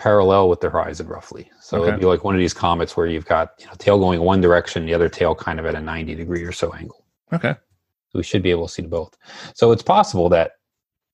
parallel 0.00 0.48
with 0.48 0.60
the 0.60 0.70
horizon 0.70 1.06
roughly. 1.06 1.50
So 1.60 1.78
Okay. 1.78 1.88
it'd 1.88 2.00
be 2.00 2.06
like 2.06 2.24
one 2.24 2.34
of 2.34 2.38
these 2.40 2.54
comets 2.54 2.96
where 2.96 3.06
you've 3.06 3.26
got 3.26 3.52
you 3.58 3.66
know, 3.66 3.72
tail 3.78 3.98
going 3.98 4.20
one 4.22 4.40
direction, 4.40 4.86
the 4.86 4.94
other 4.94 5.08
tail 5.08 5.34
kind 5.34 5.60
of 5.60 5.66
at 5.66 5.74
a 5.74 5.80
90 5.80 6.14
degree 6.14 6.42
or 6.42 6.52
so 6.52 6.72
angle. 6.74 7.04
Okay. 7.32 7.52
So 7.52 8.18
we 8.18 8.22
should 8.22 8.42
be 8.42 8.50
able 8.50 8.66
to 8.66 8.72
see 8.72 8.82
both. 8.82 9.16
So 9.54 9.70
it's 9.70 9.82
possible 9.82 10.28
that 10.30 10.52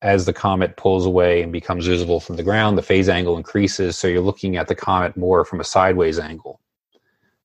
as 0.03 0.25
the 0.25 0.33
comet 0.33 0.77
pulls 0.77 1.05
away 1.05 1.42
and 1.42 1.53
becomes 1.53 1.87
visible 1.87 2.20
from 2.20 2.37
the 2.37 2.42
ground, 2.42 2.79
the 2.79 2.83
phase 2.83 3.09
angle 3.09 3.37
increases. 3.37 3.99
So 3.99 4.07
you're 4.09 4.20
looking 4.20 4.57
at 4.57 4.68
the 4.68 4.75
comet 4.75 5.16
more 5.16 5.44
from 5.44 5.61
a 5.61 5.64
sideways 5.64 6.18
angle. 6.18 6.61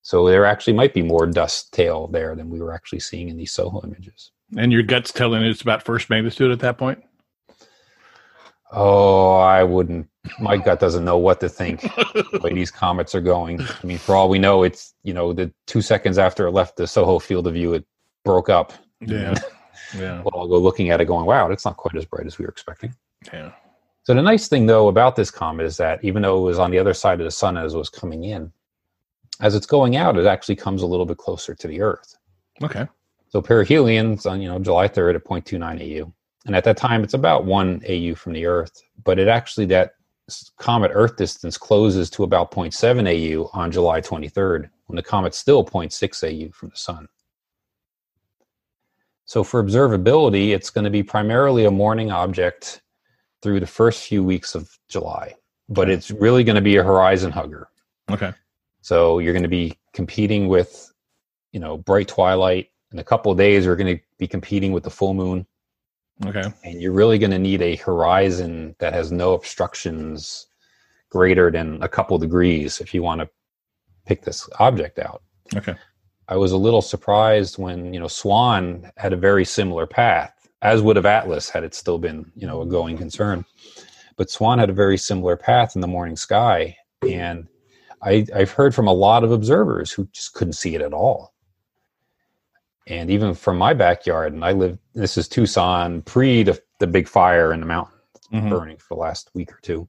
So 0.03 0.27
there 0.27 0.45
actually 0.45 0.73
might 0.73 0.93
be 0.93 1.01
more 1.01 1.25
dust 1.25 1.73
tail 1.73 2.07
there 2.07 2.35
than 2.35 2.49
we 2.49 2.59
were 2.59 2.73
actually 2.73 2.99
seeing 2.99 3.29
in 3.29 3.37
these 3.37 3.51
SOHO 3.51 3.81
images. 3.83 4.31
And 4.57 4.71
your 4.71 4.83
gut's 4.83 5.11
telling 5.11 5.41
you 5.43 5.49
it's 5.49 5.61
about 5.61 5.83
first 5.83 6.09
magnitude 6.09 6.51
at 6.51 6.59
that 6.59 6.77
point? 6.77 6.99
Oh, 8.71 9.37
I 9.37 9.63
wouldn't. 9.63 10.07
My 10.39 10.55
gut 10.55 10.79
doesn't 10.79 11.03
know 11.03 11.17
what 11.17 11.39
to 11.41 11.49
think 11.49 11.81
the 12.13 12.39
way 12.41 12.53
these 12.53 12.71
comets 12.71 13.13
are 13.15 13.21
going. 13.21 13.59
I 13.61 13.85
mean, 13.85 13.97
for 13.97 14.15
all 14.15 14.29
we 14.29 14.39
know, 14.39 14.63
it's 14.63 14.93
you 15.03 15.13
know 15.13 15.33
the 15.33 15.51
two 15.67 15.81
seconds 15.81 16.17
after 16.17 16.47
it 16.47 16.51
left 16.51 16.77
the 16.77 16.87
Soho 16.87 17.19
field 17.19 17.47
of 17.47 17.53
view, 17.53 17.73
it 17.73 17.85
broke 18.23 18.49
up. 18.49 18.73
Yeah. 18.99 19.35
Yeah. 19.97 20.21
We'll 20.21 20.33
all 20.33 20.47
go 20.47 20.57
looking 20.57 20.89
at 20.89 21.01
it, 21.01 21.05
going, 21.05 21.25
"Wow, 21.25 21.51
it's 21.51 21.65
not 21.65 21.75
quite 21.75 21.97
as 21.97 22.05
bright 22.05 22.25
as 22.25 22.37
we 22.37 22.45
were 22.45 22.49
expecting." 22.51 22.95
Yeah. 23.33 23.51
So 24.03 24.13
the 24.13 24.21
nice 24.21 24.47
thing 24.47 24.65
though 24.65 24.87
about 24.87 25.17
this 25.17 25.29
comet 25.29 25.65
is 25.65 25.75
that 25.77 26.01
even 26.03 26.21
though 26.21 26.37
it 26.39 26.43
was 26.43 26.59
on 26.59 26.71
the 26.71 26.79
other 26.79 26.93
side 26.93 27.19
of 27.19 27.25
the 27.25 27.31
sun 27.31 27.57
as 27.57 27.73
it 27.73 27.77
was 27.77 27.89
coming 27.89 28.23
in, 28.23 28.53
as 29.41 29.53
it's 29.53 29.65
going 29.65 29.97
out, 29.97 30.17
it 30.17 30.25
actually 30.25 30.55
comes 30.55 30.81
a 30.81 30.85
little 30.85 31.05
bit 31.05 31.17
closer 31.17 31.53
to 31.53 31.67
the 31.67 31.81
Earth. 31.81 32.15
Okay. 32.63 32.87
So 33.29 33.41
perihelions 33.41 34.29
on 34.29 34.41
you 34.41 34.49
know 34.49 34.59
July 34.59 34.87
3rd 34.87 35.15
at 35.15 35.23
0.29 35.23 36.01
AU, 36.01 36.13
and 36.45 36.55
at 36.55 36.63
that 36.63 36.77
time 36.77 37.03
it's 37.03 37.13
about 37.13 37.45
one 37.45 37.81
AU 37.87 38.15
from 38.15 38.33
the 38.33 38.45
Earth, 38.45 38.81
but 39.03 39.19
it 39.19 39.27
actually 39.27 39.65
that 39.67 39.93
comet 40.57 40.91
Earth 40.93 41.17
distance 41.17 41.57
closes 41.57 42.09
to 42.11 42.23
about 42.23 42.51
0.7 42.51 43.07
AU 43.07 43.49
on 43.53 43.71
July 43.71 44.01
23rd, 44.01 44.69
when 44.87 44.95
the 44.95 45.03
comet's 45.03 45.37
still 45.37 45.65
0.6 45.65 46.23
AU 46.23 46.51
from 46.51 46.69
the 46.69 46.75
sun. 46.75 47.07
So 49.25 49.43
for 49.43 49.63
observability, 49.63 50.49
it's 50.49 50.69
going 50.69 50.83
to 50.83 50.89
be 50.89 51.03
primarily 51.03 51.65
a 51.65 51.71
morning 51.71 52.11
object 52.11 52.81
through 53.41 53.59
the 53.59 53.67
first 53.67 54.03
few 54.03 54.23
weeks 54.23 54.55
of 54.55 54.77
July, 54.89 55.35
but 55.69 55.89
it's 55.89 56.11
really 56.11 56.43
going 56.43 56.55
to 56.55 56.61
be 56.61 56.77
a 56.77 56.83
horizon 56.83 57.31
hugger. 57.31 57.69
Okay. 58.09 58.33
So 58.81 59.19
you're 59.19 59.33
going 59.33 59.43
to 59.43 59.49
be 59.49 59.77
competing 59.93 60.47
with, 60.47 60.91
you 61.51 61.59
know, 61.59 61.77
bright 61.77 62.07
twilight. 62.07 62.69
In 62.91 62.99
a 62.99 63.03
couple 63.03 63.31
of 63.31 63.37
days, 63.37 63.63
you're 63.65 63.77
going 63.77 63.95
to 63.95 64.03
be 64.17 64.27
competing 64.27 64.73
with 64.73 64.83
the 64.83 64.89
full 64.89 65.13
moon, 65.13 65.45
Okay. 66.25 66.43
and 66.63 66.81
you're 66.81 66.91
really 66.91 67.17
going 67.17 67.31
to 67.31 67.39
need 67.39 67.61
a 67.61 67.77
horizon 67.77 68.75
that 68.79 68.93
has 68.93 69.11
no 69.11 69.33
obstructions 69.33 70.47
greater 71.09 71.51
than 71.51 71.81
a 71.81 71.87
couple 71.87 72.17
degrees 72.17 72.79
if 72.79 72.93
you 72.93 73.03
want 73.03 73.21
to 73.21 73.29
pick 74.05 74.23
this 74.23 74.49
object 74.59 74.99
out. 74.99 75.23
Okay. 75.55 75.75
I 76.27 76.37
was 76.37 76.51
a 76.53 76.57
little 76.57 76.81
surprised 76.81 77.57
when 77.57 77.93
you 77.93 77.99
know 77.99 78.07
Swan 78.07 78.91
had 78.97 79.13
a 79.13 79.17
very 79.17 79.43
similar 79.43 79.85
path, 79.85 80.33
as 80.61 80.81
would 80.81 80.95
have 80.95 81.05
Atlas 81.05 81.49
had 81.49 81.63
it 81.63 81.75
still 81.75 81.97
been 81.97 82.31
you 82.35 82.47
know 82.47 82.61
a 82.61 82.65
going 82.65 82.97
concern. 82.97 83.45
But 84.15 84.29
Swan 84.29 84.59
had 84.59 84.69
a 84.69 84.73
very 84.73 84.97
similar 84.97 85.35
path 85.35 85.75
in 85.75 85.81
the 85.81 85.87
morning 85.87 86.15
sky, 86.15 86.77
and 87.07 87.47
I, 88.03 88.25
I've 88.35 88.51
heard 88.51 88.73
from 88.73 88.87
a 88.87 88.93
lot 88.93 89.23
of 89.23 89.31
observers 89.31 89.91
who 89.91 90.05
just 90.11 90.33
couldn't 90.33 90.53
see 90.53 90.75
it 90.75 90.81
at 90.81 90.93
all. 90.93 91.30
And 92.87 93.09
even 93.09 93.33
from 93.33 93.57
my 93.57 93.73
backyard, 93.73 94.33
and 94.33 94.43
I 94.43 94.51
live. 94.51 94.77
This 94.93 95.17
is 95.17 95.27
Tucson 95.27 96.01
pre 96.01 96.43
the, 96.43 96.61
the 96.79 96.87
big 96.87 97.07
fire 97.07 97.53
in 97.53 97.59
the 97.59 97.65
mountain 97.65 97.97
Mhm. 98.33 98.49
burning 98.49 98.77
for 98.77 98.95
the 98.95 99.01
last 99.01 99.29
week 99.33 99.51
or 99.51 99.59
two. 99.61 99.87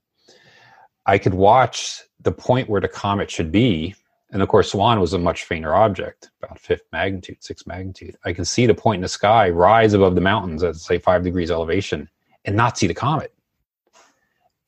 I 1.06 1.18
could 1.18 1.34
watch 1.34 2.02
the 2.20 2.32
point 2.32 2.68
where 2.68 2.80
the 2.80 2.88
comet 2.88 3.30
should 3.30 3.50
be. 3.52 3.94
And 4.30 4.42
of 4.42 4.48
course, 4.48 4.72
Swan 4.72 4.98
was 5.00 5.12
a 5.12 5.18
much 5.18 5.44
fainter 5.44 5.74
object, 5.74 6.30
about 6.42 6.58
fifth 6.58 6.84
magnitude, 6.92 7.42
sixth 7.42 7.66
magnitude. 7.66 8.16
I 8.24 8.32
can 8.32 8.44
see 8.44 8.66
the 8.66 8.74
point 8.74 8.98
in 8.98 9.02
the 9.02 9.08
sky 9.08 9.50
rise 9.50 9.92
above 9.94 10.14
the 10.14 10.20
mountains 10.20 10.62
at, 10.62 10.76
say, 10.76 10.98
five 10.98 11.22
degrees 11.22 11.50
elevation 11.50 12.08
and 12.44 12.56
not 12.56 12.78
see 12.78 12.86
the 12.86 12.94
comet. 12.94 13.32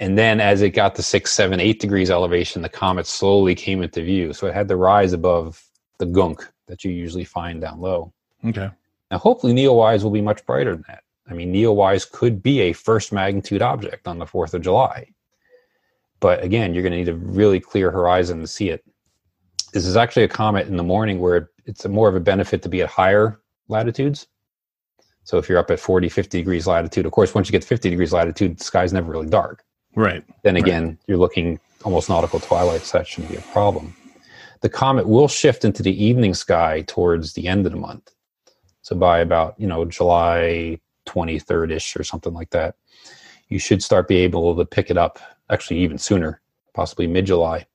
And 0.00 0.18
then 0.18 0.40
as 0.40 0.60
it 0.60 0.70
got 0.70 0.94
to 0.96 1.02
six, 1.02 1.32
seven, 1.32 1.60
eight 1.60 1.80
degrees 1.80 2.10
elevation, 2.10 2.62
the 2.62 2.68
comet 2.68 3.06
slowly 3.06 3.54
came 3.54 3.82
into 3.82 4.02
view. 4.02 4.32
So 4.32 4.46
it 4.46 4.54
had 4.54 4.68
to 4.68 4.76
rise 4.76 5.12
above 5.12 5.64
the 5.98 6.06
gunk 6.06 6.46
that 6.66 6.85
you 6.85 6.90
usually 6.90 7.24
find 7.24 7.61
down 7.61 7.81
low. 7.81 8.12
Okay. 8.44 8.70
Now, 9.11 9.18
hopefully, 9.18 9.53
Neowise 9.53 10.03
will 10.03 10.11
be 10.11 10.20
much 10.20 10.44
brighter 10.46 10.72
than 10.72 10.85
that. 10.88 11.05
I 11.29 11.35
mean, 11.35 11.53
Neowise 11.53 12.11
could 12.11 12.42
be 12.42 12.61
a 12.61 12.72
first 12.72 13.12
magnitude 13.12 13.62
object 13.62 14.07
on 14.07 14.18
the 14.18 14.27
4th 14.27 14.55
of 14.55 14.62
July. 14.62 15.07
But 16.20 16.42
again, 16.42 16.74
you're 16.74 16.83
going 16.83 16.92
to 16.92 16.98
need 16.98 17.09
a 17.09 17.14
really 17.14 17.61
clear 17.61 17.90
horizon 17.90 18.40
to 18.40 18.46
see 18.46 18.70
it. 18.70 18.85
This 19.72 19.87
is 19.87 19.96
actually 19.96 20.24
a 20.24 20.29
comet 20.29 20.68
in 20.68 20.77
the 20.77 20.83
morning 20.83 21.20
where 21.20 21.50
it's 21.66 21.85
a 21.85 21.88
more 21.88 22.09
of 22.09 22.14
a 22.14 22.20
benefit 22.20 22.62
to 22.62 22.68
be 22.68 22.83
at 22.83 22.88
higher 22.88 23.40
latitudes. 23.68 24.27
So 25.24 25.38
if 25.38 25.48
you're 25.48 25.59
up 25.59 25.70
at 25.70 25.81
40, 25.81 26.09
50 26.09 26.38
degrees 26.38 26.66
latitude, 26.66 27.07
of 27.07 27.12
course, 27.12 27.35
once 27.35 27.48
you 27.48 27.53
get 27.53 27.62
to 27.62 27.68
50 27.68 27.90
degrees 27.90 28.12
latitude, 28.12 28.59
the 28.59 28.64
sky's 28.64 28.92
never 28.92 29.11
really 29.11 29.29
dark. 29.29 29.64
Right. 29.96 30.22
Then 30.42 30.57
again, 30.57 30.98
you're 31.07 31.18
looking 31.18 31.59
almost 31.83 32.09
nautical 32.09 32.40
twilight, 32.40 32.83
so 32.83 32.98
that 32.98 33.07
shouldn't 33.07 33.33
be 33.33 33.38
a 33.38 33.42
problem. 33.53 33.96
The 34.64 34.70
comet 34.70 35.07
will 35.07 35.29
shift 35.29 35.62
into 35.66 35.83
the 35.83 36.03
evening 36.03 36.33
sky 36.33 36.85
towards 36.87 37.35
the 37.35 37.48
end 37.48 37.66
of 37.66 37.72
the 37.72 37.79
month. 37.79 38.14
So 38.81 38.96
by 38.96 39.18
about, 39.18 39.61
you 39.61 39.66
know, 39.66 39.85
July 39.85 40.81
23rd 41.05 41.71
ish 41.71 41.94
or 41.96 42.02
something 42.02 42.33
like 42.33 42.48
that, 42.48 42.77
you 43.48 43.58
should 43.58 43.83
start 43.83 44.08
be 44.08 44.17
able 44.17 44.56
to 44.56 44.65
pick 44.65 44.90
it 44.90 44.96
up, 44.96 45.19
actually 45.50 45.81
even 45.81 45.98
sooner, 45.98 46.40
possibly 46.73 47.06
mid 47.06 47.27
July. 47.27 47.67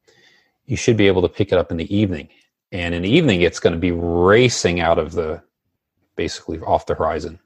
You 0.65 0.77
should 0.77 0.97
be 0.97 1.05
able 1.05 1.21
to 1.21 1.29
pick 1.29 1.51
it 1.51 1.59
up 1.59 1.69
in 1.69 1.77
the 1.77 1.95
evening. 1.95 2.27
And 2.71 2.95
in 2.95 3.03
the 3.03 3.09
evening, 3.11 3.41
it's 3.41 3.59
going 3.59 3.73
to 3.73 3.79
be 3.79 3.91
racing 3.91 4.79
out 4.79 4.97
of 4.97 5.11
the 5.11 5.43
basically 6.15 6.59
off 6.61 6.87
the 6.87 6.95
horizon. 6.95 7.37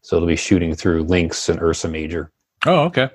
So 0.00 0.16
it'll 0.16 0.26
be 0.26 0.34
shooting 0.34 0.74
through 0.74 1.04
Lynx 1.04 1.48
and 1.48 1.62
Ursa 1.62 1.86
Major 1.86 2.32
Oh, 2.66 2.86
okay. 2.86 3.10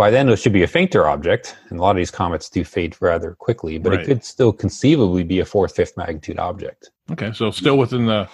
By 0.00 0.10
then 0.10 0.30
it 0.30 0.36
should 0.36 0.54
be 0.54 0.62
a 0.62 0.66
fainter 0.66 1.06
object 1.06 1.58
and 1.68 1.78
a 1.78 1.82
lot 1.82 1.90
of 1.90 1.96
these 1.98 2.10
comets 2.10 2.48
do 2.48 2.64
fade 2.64 2.96
rather 3.02 3.34
quickly 3.34 3.76
but 3.76 3.90
Right. 3.92 4.00
it 4.00 4.06
could 4.06 4.24
still 4.24 4.50
conceivably 4.50 5.22
be 5.24 5.40
a 5.40 5.44
fourth 5.44 5.76
fifth 5.76 5.94
magnitude 5.98 6.38
object 6.38 6.90
Okay. 7.12 7.32
So 7.34 7.50
still 7.50 7.76
within 7.76 8.06
the 8.06 8.26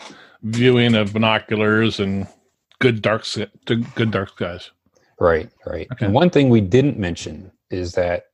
viewing 0.42 0.94
of 0.94 1.12
binoculars 1.12 1.98
and 1.98 2.28
good 2.78 3.02
dark 3.02 3.24
good 3.96 4.10
dark 4.12 4.28
skies. 4.28 4.70
right 5.18 5.50
right 5.66 5.88
Okay. 5.92 6.04
and 6.06 6.14
one 6.14 6.30
thing 6.30 6.50
we 6.50 6.60
didn't 6.60 6.98
mention 7.00 7.50
is 7.70 7.92
that 7.94 8.26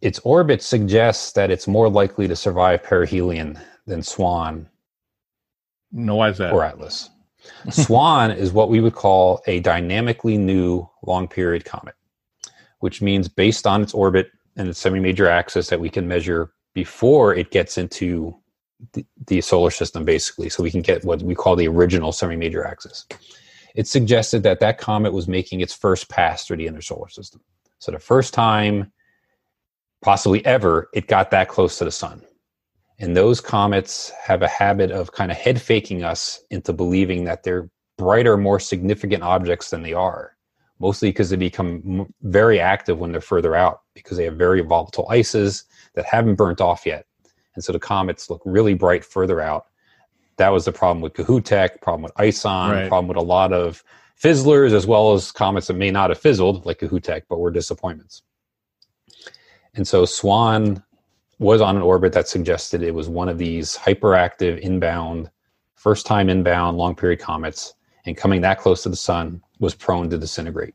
its 0.00 0.18
orbit 0.20 0.62
suggests 0.62 1.32
that 1.32 1.50
it's 1.50 1.68
more 1.68 1.90
likely 1.90 2.26
to 2.28 2.34
survive 2.34 2.82
perihelion 2.82 3.60
than 3.86 4.02
swan 4.02 4.66
No, 5.92 6.16
why 6.16 6.30
is 6.30 6.38
that? 6.38 6.54
or 6.54 6.64
Atlas. 6.64 7.10
Swan 7.70 8.30
is 8.30 8.52
what 8.52 8.68
we 8.68 8.80
would 8.80 8.94
call 8.94 9.42
a 9.46 9.60
dynamically 9.60 10.36
new 10.36 10.88
long 11.02 11.28
period 11.28 11.64
comet, 11.64 11.94
which 12.80 13.02
means 13.02 13.28
based 13.28 13.66
on 13.66 13.82
its 13.82 13.94
orbit 13.94 14.30
and 14.56 14.68
its 14.68 14.78
semi 14.78 15.00
major 15.00 15.28
axis 15.28 15.68
that 15.68 15.80
we 15.80 15.88
can 15.88 16.06
measure 16.06 16.52
before 16.74 17.34
it 17.34 17.50
gets 17.50 17.78
into 17.78 18.34
the, 18.92 19.04
the 19.26 19.40
solar 19.40 19.70
system, 19.70 20.04
basically. 20.04 20.48
So 20.48 20.62
we 20.62 20.70
can 20.70 20.82
get 20.82 21.04
what 21.04 21.22
we 21.22 21.34
call 21.34 21.56
the 21.56 21.68
original 21.68 22.12
semi 22.12 22.36
major 22.36 22.64
axis. 22.64 23.06
It 23.74 23.86
suggested 23.86 24.42
that 24.42 24.60
that 24.60 24.78
comet 24.78 25.12
was 25.12 25.28
making 25.28 25.60
its 25.60 25.74
first 25.74 26.08
pass 26.08 26.44
through 26.44 26.56
the 26.58 26.66
inner 26.66 26.82
solar 26.82 27.08
system. 27.08 27.40
So 27.78 27.92
the 27.92 27.98
first 27.98 28.34
time, 28.34 28.92
possibly 30.02 30.44
ever, 30.44 30.88
it 30.92 31.06
got 31.06 31.30
that 31.30 31.48
close 31.48 31.78
to 31.78 31.84
the 31.84 31.90
sun. 31.90 32.22
And 33.00 33.16
those 33.16 33.40
comets 33.40 34.12
have 34.22 34.42
a 34.42 34.48
habit 34.48 34.90
of 34.90 35.12
kind 35.12 35.30
of 35.30 35.38
head 35.38 35.60
faking 35.60 36.04
us 36.04 36.40
into 36.50 36.72
believing 36.74 37.24
that 37.24 37.42
they're 37.42 37.70
brighter, 37.96 38.36
more 38.36 38.60
significant 38.60 39.22
objects 39.22 39.70
than 39.70 39.82
they 39.82 39.94
are, 39.94 40.36
mostly 40.78 41.08
because 41.08 41.30
they 41.30 41.36
become 41.36 42.12
very 42.22 42.60
active 42.60 42.98
when 42.98 43.12
they're 43.12 43.20
further 43.22 43.54
out 43.54 43.80
because 43.94 44.18
they 44.18 44.24
have 44.24 44.36
very 44.36 44.60
volatile 44.60 45.08
ices 45.08 45.64
that 45.94 46.04
haven't 46.04 46.34
burnt 46.34 46.60
off 46.60 46.84
yet. 46.84 47.06
And 47.54 47.64
so 47.64 47.72
the 47.72 47.78
comets 47.78 48.28
look 48.28 48.42
really 48.44 48.74
bright 48.74 49.04
further 49.04 49.40
out. 49.40 49.66
That 50.36 50.50
was 50.50 50.66
the 50.66 50.72
problem 50.72 51.00
with 51.00 51.14
Kohoutek, 51.14 51.80
problem 51.80 52.02
with 52.02 52.12
ISON, 52.16 52.70
Right. 52.70 52.88
problem 52.88 53.08
with 53.08 53.16
a 53.16 53.22
lot 53.22 53.52
of 53.52 53.82
fizzlers, 54.14 54.74
as 54.74 54.86
well 54.86 55.14
as 55.14 55.32
comets 55.32 55.68
that 55.68 55.74
may 55.74 55.90
not 55.90 56.10
have 56.10 56.18
fizzled, 56.18 56.66
like 56.66 56.80
Kohoutek, 56.80 57.22
but 57.30 57.38
were 57.38 57.50
disappointments. 57.50 58.22
And 59.74 59.88
so 59.88 60.04
Swan 60.04 60.82
was 61.40 61.62
on 61.62 61.74
an 61.74 61.82
orbit 61.82 62.12
that 62.12 62.28
suggested 62.28 62.82
it 62.82 62.94
was 62.94 63.08
one 63.08 63.28
of 63.28 63.38
these 63.38 63.76
hyperactive 63.76 64.60
inbound, 64.60 65.30
first 65.74 66.04
time 66.04 66.28
inbound 66.28 66.76
long 66.76 66.94
period 66.94 67.18
comets, 67.18 67.74
and 68.04 68.16
coming 68.16 68.42
that 68.42 68.58
close 68.58 68.82
to 68.82 68.90
the 68.90 68.96
sun 68.96 69.42
was 69.58 69.74
prone 69.74 70.08
to 70.10 70.18
disintegrate. 70.18 70.74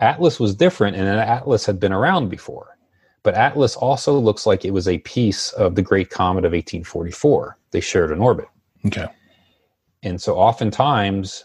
Atlas 0.00 0.40
was 0.40 0.56
different, 0.56 0.96
and 0.96 1.08
Atlas 1.08 1.64
had 1.64 1.78
been 1.78 1.92
around 1.92 2.28
before, 2.28 2.76
but 3.22 3.34
Atlas 3.34 3.76
also 3.76 4.18
looks 4.18 4.44
like 4.44 4.64
it 4.64 4.72
was 4.72 4.88
a 4.88 4.98
piece 4.98 5.52
of 5.52 5.76
the 5.76 5.82
Great 5.82 6.10
Comet 6.10 6.44
of 6.44 6.50
1844. 6.50 7.56
They 7.70 7.80
shared 7.80 8.10
an 8.10 8.18
orbit. 8.18 8.48
Okay. 8.86 9.06
And 10.02 10.20
so 10.20 10.36
oftentimes 10.36 11.44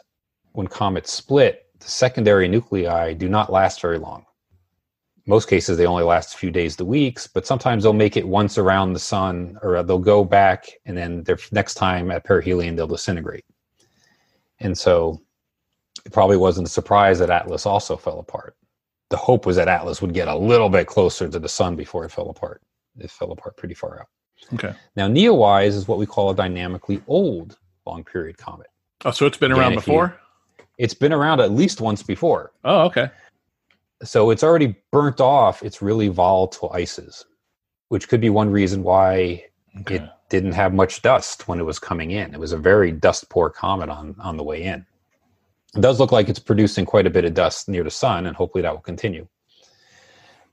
when 0.54 0.66
comets 0.66 1.12
split, 1.12 1.68
the 1.80 1.88
secondary 1.88 2.48
nuclei 2.48 3.14
do 3.14 3.30
not 3.30 3.52
last 3.52 3.80
very 3.82 4.00
long. 4.00 4.26
Most 5.30 5.48
cases 5.48 5.78
they 5.78 5.86
only 5.86 6.04
last 6.04 6.34
a 6.34 6.38
few 6.40 6.50
days 6.50 6.76
to 6.78 6.86
weeks, 6.86 7.28
but 7.28 7.46
sometimes 7.46 7.84
they'll 7.84 7.94
make 7.94 8.18
it 8.18 8.28
once 8.28 8.58
around 8.58 8.94
the 8.94 9.00
sun 9.00 9.60
or 9.62 9.84
they'll 9.84 10.00
go 10.00 10.24
back 10.24 10.68
and 10.88 10.98
then 10.98 11.24
their 11.24 11.38
next 11.52 11.76
time 11.76 12.10
at 12.10 12.24
perihelion 12.24 12.76
they'll 12.76 12.88
disintegrate. 12.88 13.46
And 14.60 14.76
so 14.76 15.22
it 16.04 16.12
probably 16.12 16.36
wasn't 16.36 16.66
a 16.68 16.72
surprise 16.72 17.20
that 17.20 17.30
Atlas 17.30 17.68
also 17.68 17.96
fell 17.96 18.20
apart. 18.20 18.56
The 19.12 19.18
hope 19.18 19.46
was 19.46 19.56
that 19.58 19.68
Atlas 19.68 20.02
would 20.02 20.16
get 20.16 20.28
a 20.28 20.36
little 20.36 20.68
bit 20.68 20.88
closer 20.88 21.30
to 21.30 21.38
the 21.38 21.48
sun 21.48 21.76
before 21.76 22.06
it 22.06 22.12
fell 22.12 22.32
apart. 22.32 22.64
It 22.98 23.12
fell 23.12 23.32
apart 23.32 23.56
pretty 23.56 23.76
far 23.76 24.00
out. 24.00 24.08
Okay. 24.56 24.74
Now, 24.96 25.08
Neowise 25.08 25.76
is 25.76 25.88
what 25.88 26.00
we 26.00 26.08
call 26.08 26.32
a 26.32 26.36
dynamically 26.36 27.04
old 27.08 27.56
long 27.86 28.04
period 28.04 28.40
comet. 28.40 28.68
Oh, 29.06 29.12
so 29.12 29.28
it's 29.28 29.38
been 29.38 29.52
Again, 29.52 29.62
around 29.62 29.72
if 29.74 29.76
you- 29.76 29.82
before? 29.94 30.20
It's 30.80 30.96
been 30.96 31.14
around 31.14 31.40
at 31.40 31.52
least 31.52 31.82
once 31.82 32.02
before. 32.02 32.52
Oh, 32.64 32.86
okay. 32.86 33.12
So 34.04 34.30
it's 34.30 34.44
already 34.44 34.76
burnt 34.92 35.20
off 35.20 35.62
its 35.64 35.82
really 35.82 36.08
volatile 36.08 36.72
ices, 36.74 37.26
which 37.90 38.08
could 38.08 38.22
be 38.22 38.30
one 38.30 38.50
reason 38.50 38.84
why 38.84 39.46
Okay. 39.82 39.96
it 39.96 40.10
didn't 40.30 40.54
have 40.54 40.74
much 40.74 41.02
dust 41.02 41.48
when 41.48 41.60
it 41.60 41.64
was 41.64 41.80
coming 41.80 42.12
in. 42.12 42.34
It 42.34 42.40
was 42.40 42.52
a 42.54 42.58
very 42.58 42.92
dust 42.92 43.30
poor 43.30 43.50
comet 43.50 43.90
on, 43.90 44.16
on 44.20 44.38
the 44.38 44.44
way 44.44 44.64
in. 44.64 44.86
It 45.76 45.82
does 45.82 46.00
look 46.00 46.12
like 46.12 46.30
it's 46.30 46.40
producing 46.40 46.86
quite 46.86 47.06
a 47.06 47.10
bit 47.12 47.26
of 47.26 47.34
dust 47.34 47.70
near 47.70 47.84
the 47.84 47.92
sun, 47.92 48.26
and 48.26 48.36
hopefully 48.36 48.62
that 48.64 48.74
will 48.74 48.82
continue. 48.82 49.28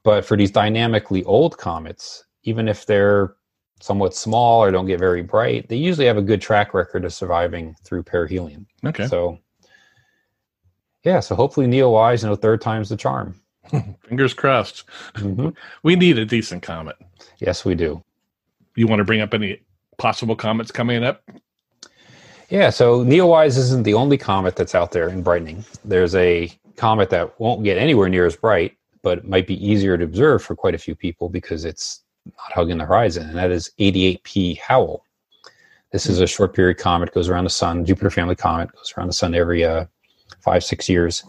But 0.03 0.25
for 0.25 0.37
these 0.37 0.51
dynamically 0.51 1.25
old 1.25 1.57
comets, 1.57 2.25
even 2.43 2.69
if 2.69 2.85
they're 2.87 3.37
somewhat 3.81 4.15
small 4.15 4.63
or 4.63 4.71
don't 4.71 4.87
get 4.87 5.01
very 5.01 5.23
bright, 5.23 5.69
they 5.69 5.77
usually 5.77 6.07
have 6.07 6.17
a 6.17 6.23
good 6.23 6.41
track 6.41 6.75
record 6.75 7.05
of 7.05 7.13
surviving 7.13 7.75
through 7.83 8.03
perihelion. 8.03 8.67
okay. 8.85 9.07
So, 9.07 9.39
yeah, 11.07 11.21
so 11.21 11.37
hopefully 11.37 11.67
Neowise, 11.69 12.23
you 12.25 12.29
know, 12.29 12.35
third 12.35 12.61
time's 12.61 12.89
the 12.89 12.97
charm. 12.97 13.41
Fingers 14.09 14.35
crossed. 14.35 14.85
Mhm. 15.15 15.55
We 15.85 15.95
need 15.95 16.19
a 16.19 16.27
decent 16.27 16.63
comet. 16.65 16.97
Yes, 17.39 17.65
we 17.65 17.77
do. 17.77 18.03
You 18.75 18.89
want 18.89 18.99
to 18.99 19.05
bring 19.05 19.21
up 19.21 19.33
any 19.33 19.61
possible 19.99 20.35
comets 20.35 20.73
coming 20.73 21.05
up? 21.05 21.23
Yeah, 22.51 22.71
so 22.71 23.05
Neowise 23.05 23.57
isn't 23.57 23.85
the 23.85 23.95
only 23.95 24.19
comet 24.19 24.57
that's 24.57 24.75
out 24.75 24.91
there 24.91 25.09
in 25.09 25.23
brightening. 25.23 25.65
There's 25.85 26.15
a 26.17 26.53
comet 26.77 27.11
that 27.11 27.39
won't 27.41 27.63
get 27.63 27.79
anywhere 27.79 28.09
near 28.09 28.27
as 28.27 28.37
bright, 28.37 28.77
but 29.03 29.25
might 29.25 29.47
be 29.47 29.65
easier 29.65 29.97
to 29.97 30.05
observe 30.05 30.43
for 30.43 30.57
quite 30.57 30.75
a 30.75 30.79
few 30.79 30.97
people 30.97 31.29
because 31.29 31.65
it's 31.65 32.03
not 32.27 32.53
hugging 32.53 32.79
the 32.79 32.85
horizon, 32.85 33.29
and 33.29 33.37
that 33.37 33.53
is 33.53 33.71
88P 33.79 34.59
Howell. 34.59 35.05
This 35.93 36.07
is 36.07 36.21
a 36.21 36.27
short 36.27 36.53
period 36.53 36.79
comet, 36.79 37.15
goes 37.15 37.29
around 37.29 37.45
the 37.45 37.51
sun, 37.51 37.85
Jupiter 37.85 38.11
family 38.11 38.35
comet, 38.35 38.73
goes 38.73 38.93
around 38.97 39.07
the 39.07 39.13
sun 39.13 39.35
every 39.35 39.65
uh, 39.65 39.87
five, 40.41 40.65
six 40.65 40.89
years. 40.89 41.25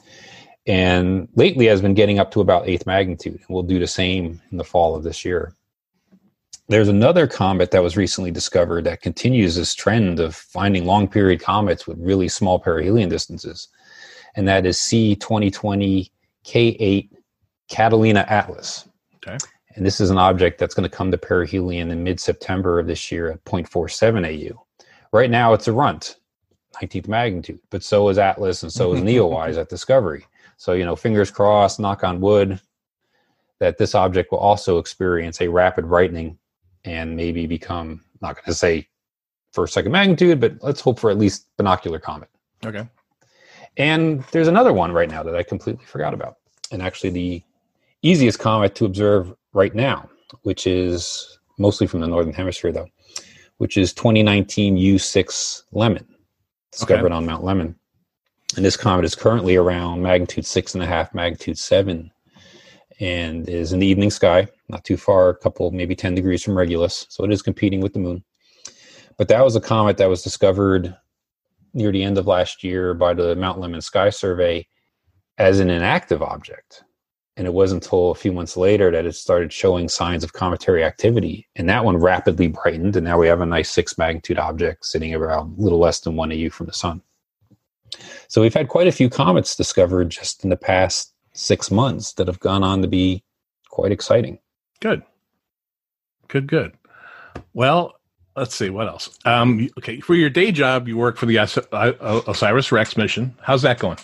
And 0.65 1.29
lately 1.35 1.67
has 1.67 1.81
been 1.81 1.93
getting 1.93 2.19
up 2.19 2.31
to 2.31 2.41
about 2.41 2.67
eighth 2.67 2.85
magnitude, 2.85 3.35
and 3.35 3.45
we'll 3.49 3.63
do 3.63 3.79
the 3.79 3.87
same 3.87 4.41
in 4.51 4.57
the 4.57 4.65
fall 4.65 4.95
of 4.95 5.03
this 5.03 5.23
year. 5.23 5.53
There's 6.67 6.89
another 6.89 7.27
comet 7.27 7.71
that 7.71 7.81
was 7.81 7.95
recently 7.95 8.31
discovered 8.31 8.83
that 8.83 9.01
continues 9.01 9.55
this 9.55 9.73
trend 9.73 10.19
of 10.19 10.35
finding 10.35 10.85
long 10.85 11.07
period 11.07 11.39
comets 11.39 11.87
with 11.87 11.97
really 11.99 12.27
small 12.27 12.59
perihelion 12.59 13.09
distances, 13.09 13.69
and 14.35 14.45
that 14.49 14.65
is 14.65 14.77
C2020 14.77 16.09
K8 16.45 17.09
Catalina 17.69 18.25
Atlas. 18.27 18.87
Okay. 19.15 19.37
And 19.75 19.85
this 19.85 20.01
is 20.01 20.09
an 20.09 20.17
object 20.17 20.59
that's 20.59 20.73
going 20.73 20.89
to 20.89 20.95
come 20.95 21.11
to 21.11 21.17
perihelion 21.17 21.91
in 21.91 22.03
mid 22.03 22.19
September 22.19 22.79
of 22.79 22.87
this 22.87 23.11
year 23.11 23.31
at 23.31 23.43
0.47 23.45 24.51
AU. 24.51 24.65
Right 25.13 25.29
now, 25.29 25.53
it's 25.53 25.67
a 25.67 25.73
runt, 25.73 26.17
19th 26.81 27.07
magnitude, 27.07 27.59
but 27.69 27.83
so 27.83 28.09
is 28.09 28.17
Atlas 28.17 28.63
and 28.63 28.71
so 28.71 28.93
is 28.93 29.01
Neowise 29.03 29.57
at 29.57 29.69
Discovery. 29.69 30.25
So, 30.57 30.73
you 30.73 30.85
know, 30.85 30.95
fingers 30.95 31.29
crossed, 31.29 31.79
knock 31.79 32.03
on 32.03 32.19
wood, 32.19 32.59
that 33.59 33.77
this 33.77 33.95
object 33.95 34.31
will 34.31 34.39
also 34.39 34.77
experience 34.77 35.41
a 35.41 35.47
rapid 35.47 35.87
brightening 35.87 36.37
and 36.85 37.15
maybe 37.15 37.45
become, 37.45 38.03
not 38.21 38.35
going 38.35 38.45
to 38.45 38.53
say 38.53 38.87
first, 39.51 39.73
second 39.73 39.91
magnitude, 39.91 40.39
but 40.39 40.55
let's 40.61 40.81
hope 40.81 40.99
for 40.99 41.09
at 41.09 41.17
least 41.17 41.47
binocular 41.57 41.99
comet. 41.99 42.29
Okay. 42.65 42.87
And 43.77 44.23
there's 44.31 44.47
another 44.47 44.73
one 44.73 44.91
right 44.91 45.09
now 45.09 45.23
that 45.23 45.35
I 45.35 45.43
completely 45.43 45.85
forgot 45.85 46.13
about. 46.13 46.37
And 46.71 46.81
actually, 46.81 47.11
the 47.11 47.43
easiest 48.01 48.39
comet 48.39 48.75
to 48.75 48.85
observe 48.85 49.33
right 49.53 49.73
now, 49.73 50.09
which 50.43 50.67
is 50.67 51.39
mostly 51.57 51.87
from 51.87 52.01
the 52.01 52.07
northern 52.07 52.33
hemisphere, 52.33 52.71
though, 52.71 52.87
which 53.57 53.77
is 53.77 53.93
2019 53.93 54.77
U6 54.77 55.63
Lemmon, 55.73 56.05
discovered 56.71 57.07
Okay. 57.07 57.15
on 57.15 57.25
Mount 57.25 57.43
Lemmon. 57.43 57.75
And 58.55 58.65
this 58.65 58.77
comet 58.77 59.05
is 59.05 59.15
currently 59.15 59.55
around 59.55 60.01
magnitude 60.01 60.45
six 60.45 60.73
and 60.73 60.83
a 60.83 60.87
half, 60.87 61.13
magnitude 61.13 61.57
seven, 61.57 62.11
and 62.99 63.47
is 63.49 63.73
in 63.73 63.79
the 63.79 63.87
evening 63.87 64.09
sky, 64.09 64.47
not 64.69 64.83
too 64.83 64.97
far, 64.97 65.29
a 65.29 65.35
couple, 65.35 65.69
maybe 65.71 65.95
10 65.95 66.15
degrees 66.15 66.43
from 66.43 66.57
Regulus. 66.57 67.05
So 67.09 67.23
it 67.23 67.31
is 67.31 67.41
competing 67.41 67.81
with 67.81 67.93
the 67.93 67.99
moon. 67.99 68.23
But 69.17 69.27
that 69.27 69.43
was 69.43 69.55
a 69.55 69.61
comet 69.61 69.97
that 69.97 70.09
was 70.09 70.23
discovered 70.23 70.95
near 71.73 71.91
the 71.91 72.03
end 72.03 72.17
of 72.17 72.27
last 72.27 72.63
year 72.63 72.93
by 72.93 73.13
the 73.13 73.35
Mount 73.35 73.59
Lemmon 73.59 73.83
Sky 73.83 74.09
Survey 74.09 74.67
as 75.37 75.59
an 75.59 75.69
inactive 75.69 76.21
object. 76.21 76.83
And 77.37 77.45
it 77.45 77.53
wasn't 77.53 77.85
until 77.85 78.11
a 78.11 78.15
few 78.15 78.33
months 78.33 78.57
later 78.57 78.91
that 78.91 79.05
it 79.05 79.13
started 79.13 79.53
showing 79.53 79.87
signs 79.87 80.23
of 80.23 80.33
cometary 80.33 80.83
activity. 80.83 81.47
And 81.55 81.69
that 81.69 81.85
one 81.85 81.97
rapidly 81.97 82.47
brightened. 82.47 82.95
And 82.95 83.05
now 83.05 83.19
we 83.19 83.27
have 83.27 83.41
a 83.41 83.45
nice 83.45 83.69
six 83.69 83.97
magnitude 83.97 84.39
object 84.39 84.85
sitting 84.85 85.13
around 85.13 85.57
a 85.57 85.61
little 85.61 85.77
less 85.77 85.99
than 85.99 86.15
one 86.15 86.31
AU 86.31 86.49
from 86.49 86.65
the 86.65 86.73
sun. 86.73 87.01
So 88.27 88.41
we've 88.41 88.53
had 88.53 88.67
quite 88.67 88.87
a 88.87 88.91
few 88.91 89.09
comets 89.09 89.55
discovered 89.55 90.09
just 90.09 90.43
in 90.43 90.49
the 90.49 90.57
past 90.57 91.13
six 91.33 91.69
months 91.71 92.13
that 92.13 92.27
have 92.27 92.39
gone 92.39 92.63
on 92.63 92.81
to 92.81 92.87
be 92.87 93.23
quite 93.69 93.91
exciting. 93.91 94.39
Good. 94.79 95.03
Good, 96.27 96.47
good. 96.47 96.73
Well, 97.53 97.93
let's 98.35 98.55
see 98.55 98.69
what 98.69 98.87
else. 98.87 99.17
Um, 99.25 99.69
okay, 99.77 99.99
for 99.99 100.15
your 100.15 100.29
day 100.29 100.51
job, 100.51 100.87
you 100.87 100.97
work 100.97 101.17
for 101.17 101.27
the 101.27 101.37
Os- 101.37 101.57
Osiris 101.71 102.71
Rex 102.71 102.97
mission. 102.97 103.35
How's 103.41 103.61
that 103.61 103.79
going? 103.79 103.97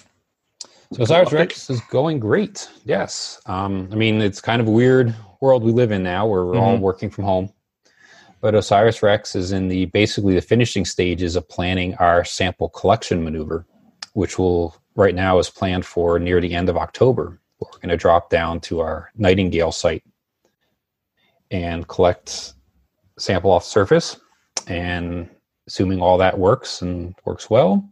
So 0.93 1.03
Osiris 1.03 1.31
Rex 1.31 1.69
is 1.69 1.81
going 1.89 2.19
great. 2.19 2.69
Yes. 2.85 3.41
Um, 3.47 3.89
I 3.91 3.95
mean, 3.95 4.21
it's 4.21 4.39
kind 4.39 4.61
of 4.61 4.67
a 4.67 4.71
weird 4.71 5.15
world 5.41 5.63
we 5.63 5.71
live 5.71 5.91
in 5.91 6.03
now 6.03 6.27
where 6.27 6.45
we're 6.45 6.55
all 6.57 6.77
Mhm. 6.77 6.81
working 6.81 7.09
from 7.09 7.23
home. 7.25 7.51
But 8.41 8.55
Osiris 8.55 9.01
Rex 9.01 9.35
is 9.35 9.51
in 9.51 9.69
the 9.69 9.85
basically 9.85 10.35
the 10.35 10.41
finishing 10.41 10.85
stages 10.85 11.35
of 11.35 11.47
planning 11.49 11.95
our 11.95 12.23
sample 12.23 12.69
collection 12.69 13.23
maneuver, 13.23 13.65
which 14.13 14.37
will 14.37 14.75
right 14.95 15.15
now 15.15 15.39
is 15.39 15.49
planned 15.49 15.85
for 15.85 16.19
near 16.19 16.39
the 16.39 16.53
end 16.53 16.69
of 16.69 16.77
October. 16.77 17.39
We're 17.59 17.71
going 17.79 17.89
to 17.89 17.97
drop 17.97 18.29
down 18.29 18.59
to 18.61 18.81
our 18.81 19.09
Nightingale 19.15 19.71
site 19.71 20.03
and 21.49 21.87
collect 21.87 22.53
sample 23.17 23.51
off 23.51 23.63
surface 23.63 24.17
and 24.67 25.29
assuming 25.67 26.01
all 26.01 26.17
that 26.17 26.37
works 26.37 26.81
and 26.81 27.15
works 27.25 27.49
well, 27.49 27.87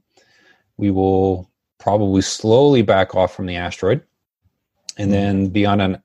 we 0.78 0.92
will 0.92 1.50
probably 1.82 2.22
slowly 2.22 2.82
back 2.82 3.16
off 3.16 3.36
from 3.36 3.48
the 3.48 3.56
asteroid 3.58 4.02
and 4.98 5.12
then 5.12 5.50
be 5.50 5.66
on 5.66 5.82
an 5.82 6.02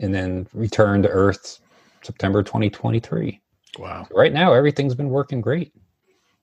and 0.00 0.14
then 0.14 0.46
return 0.54 1.02
to 1.02 1.08
Earth 1.08 1.60
September 2.02 2.42
2023. 2.42 3.38
Wow. 3.78 4.06
So 4.08 4.16
right 4.16 4.32
now, 4.32 4.54
everything's 4.54 4.94
been 4.94 5.10
working 5.10 5.42
great. 5.42 5.74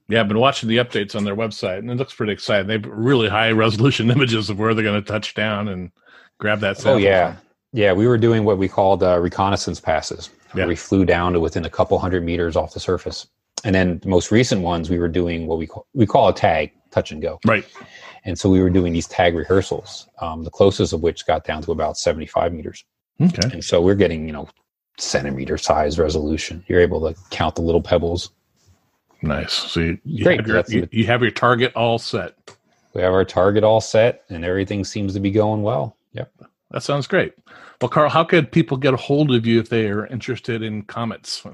Yeah, 0.08 0.22
I've 0.22 0.28
been 0.28 0.40
watching 0.40 0.70
the 0.70 0.78
updates 0.78 1.16
on 1.16 1.24
their 1.26 1.36
website, 1.36 1.80
and 1.80 1.90
it 1.90 1.96
looks 1.96 2.14
pretty 2.14 2.32
exciting. 2.32 2.68
They've 2.68 2.86
really 2.86 3.28
high 3.28 3.52
resolution 3.52 4.10
images 4.12 4.50
of 4.50 4.60
where 4.60 4.74
they're 4.74 4.84
going 4.84 5.02
to 5.02 5.06
touch 5.06 5.34
down 5.34 5.68
and 5.68 5.92
grab 6.38 6.60
that. 6.60 6.86
Oh 6.86 6.98
yeah, 6.98 7.36
yeah. 7.74 7.92
We 7.92 8.08
were 8.08 8.18
doing 8.18 8.46
what 8.46 8.60
we 8.60 8.68
called 8.68 9.02
uh, 9.02 9.20
reconnaissance 9.20 9.80
passes. 9.80 10.30
Yeah. 10.56 10.68
We 10.68 10.76
flew 10.76 11.04
down 11.04 11.34
to 11.34 11.40
within 11.40 11.66
a 11.66 11.70
couple 11.70 11.98
hundred 12.00 12.24
meters 12.24 12.56
off 12.56 12.74
the 12.74 12.80
surface, 12.80 13.28
and 13.66 13.74
then 13.76 14.00
the 14.00 14.08
most 14.08 14.32
recent 14.32 14.62
ones 14.62 14.90
we 14.90 15.00
were 15.00 15.10
doing 15.10 15.48
what 15.48 15.58
we 15.58 15.66
call 15.68 15.88
we 15.94 16.06
call 16.06 16.30
a 16.30 16.34
tag 16.34 16.72
touch 16.92 17.12
and 17.12 17.22
go. 17.22 17.40
right. 17.46 17.66
And 18.28 18.38
so 18.38 18.50
we 18.50 18.62
were 18.62 18.70
doing 18.70 18.92
these 18.92 19.08
tag 19.08 19.36
rehearsals, 19.36 20.08
um, 20.20 20.44
the 20.44 20.50
closest 20.50 20.92
of 20.92 21.02
which 21.02 21.26
got 21.26 21.46
down 21.46 21.64
to 21.64 21.72
about 21.72 21.98
75 21.98 22.54
meters. 22.54 22.84
Okay. 23.22 23.50
And 23.54 23.64
so 23.64 23.82
we're 23.82 23.96
getting, 23.96 24.28
you 24.28 24.34
know, 24.34 24.50
centimeter 24.98 25.58
size 25.58 25.98
resolution. 25.98 26.64
You're 26.68 26.82
able 26.82 27.10
to 27.10 27.18
count 27.30 27.56
the 27.56 27.62
little 27.62 27.82
pebbles. 27.82 28.32
Nice. 29.22 29.54
So 29.54 29.80
you, 29.80 29.98
you, 30.04 30.26
Great. 30.26 30.46
have 30.46 30.70
your, 30.70 30.82
you, 30.82 30.90
you 30.92 31.06
have 31.06 31.22
your 31.22 31.32
target 31.32 31.72
all 31.74 31.98
set. 31.98 32.36
We 32.94 33.02
have 33.02 33.14
our 33.14 33.24
target 33.24 33.64
all 33.64 33.80
set 33.80 34.26
and 34.30 34.44
everything 34.44 34.84
seems 34.84 35.14
to 35.14 35.22
be 35.22 35.32
going 35.32 35.64
well. 35.64 35.96
Yep. 36.12 36.32
That 36.72 36.84
sounds 36.84 37.08
great. 37.08 37.34
Well, 37.82 37.90
Carl, 37.90 38.10
how 38.10 38.26
could 38.26 38.52
people 38.52 38.76
get 38.76 38.94
a 38.94 38.98
hold 38.98 39.34
of 39.34 39.46
you 39.46 39.60
if 39.60 39.70
they 39.70 39.88
are 39.88 40.06
interested 40.08 40.62
in 40.64 40.84
comets? 40.84 41.46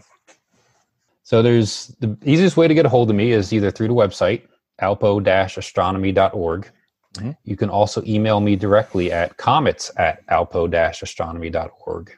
So 1.21 1.43
there's 1.43 1.95
the 1.99 2.17
easiest 2.25 2.57
way 2.57 2.67
to 2.67 2.73
get 2.73 2.85
a 2.85 2.89
hold 2.89 3.11
of 3.11 3.15
me 3.15 3.31
is 3.31 3.53
either 3.53 3.69
through 3.69 3.89
the 3.89 3.93
website, 3.93 4.41
alpo-astronomy.org. 4.83 6.71
Mhm. 7.15 7.37
You 7.43 7.55
can 7.55 7.69
also 7.69 8.01
email 8.05 8.39
me 8.39 8.55
directly 8.55 9.11
at 9.11 9.37
comets 9.37 9.91
at 9.97 10.25
alpo-astronomy.org 10.27 12.17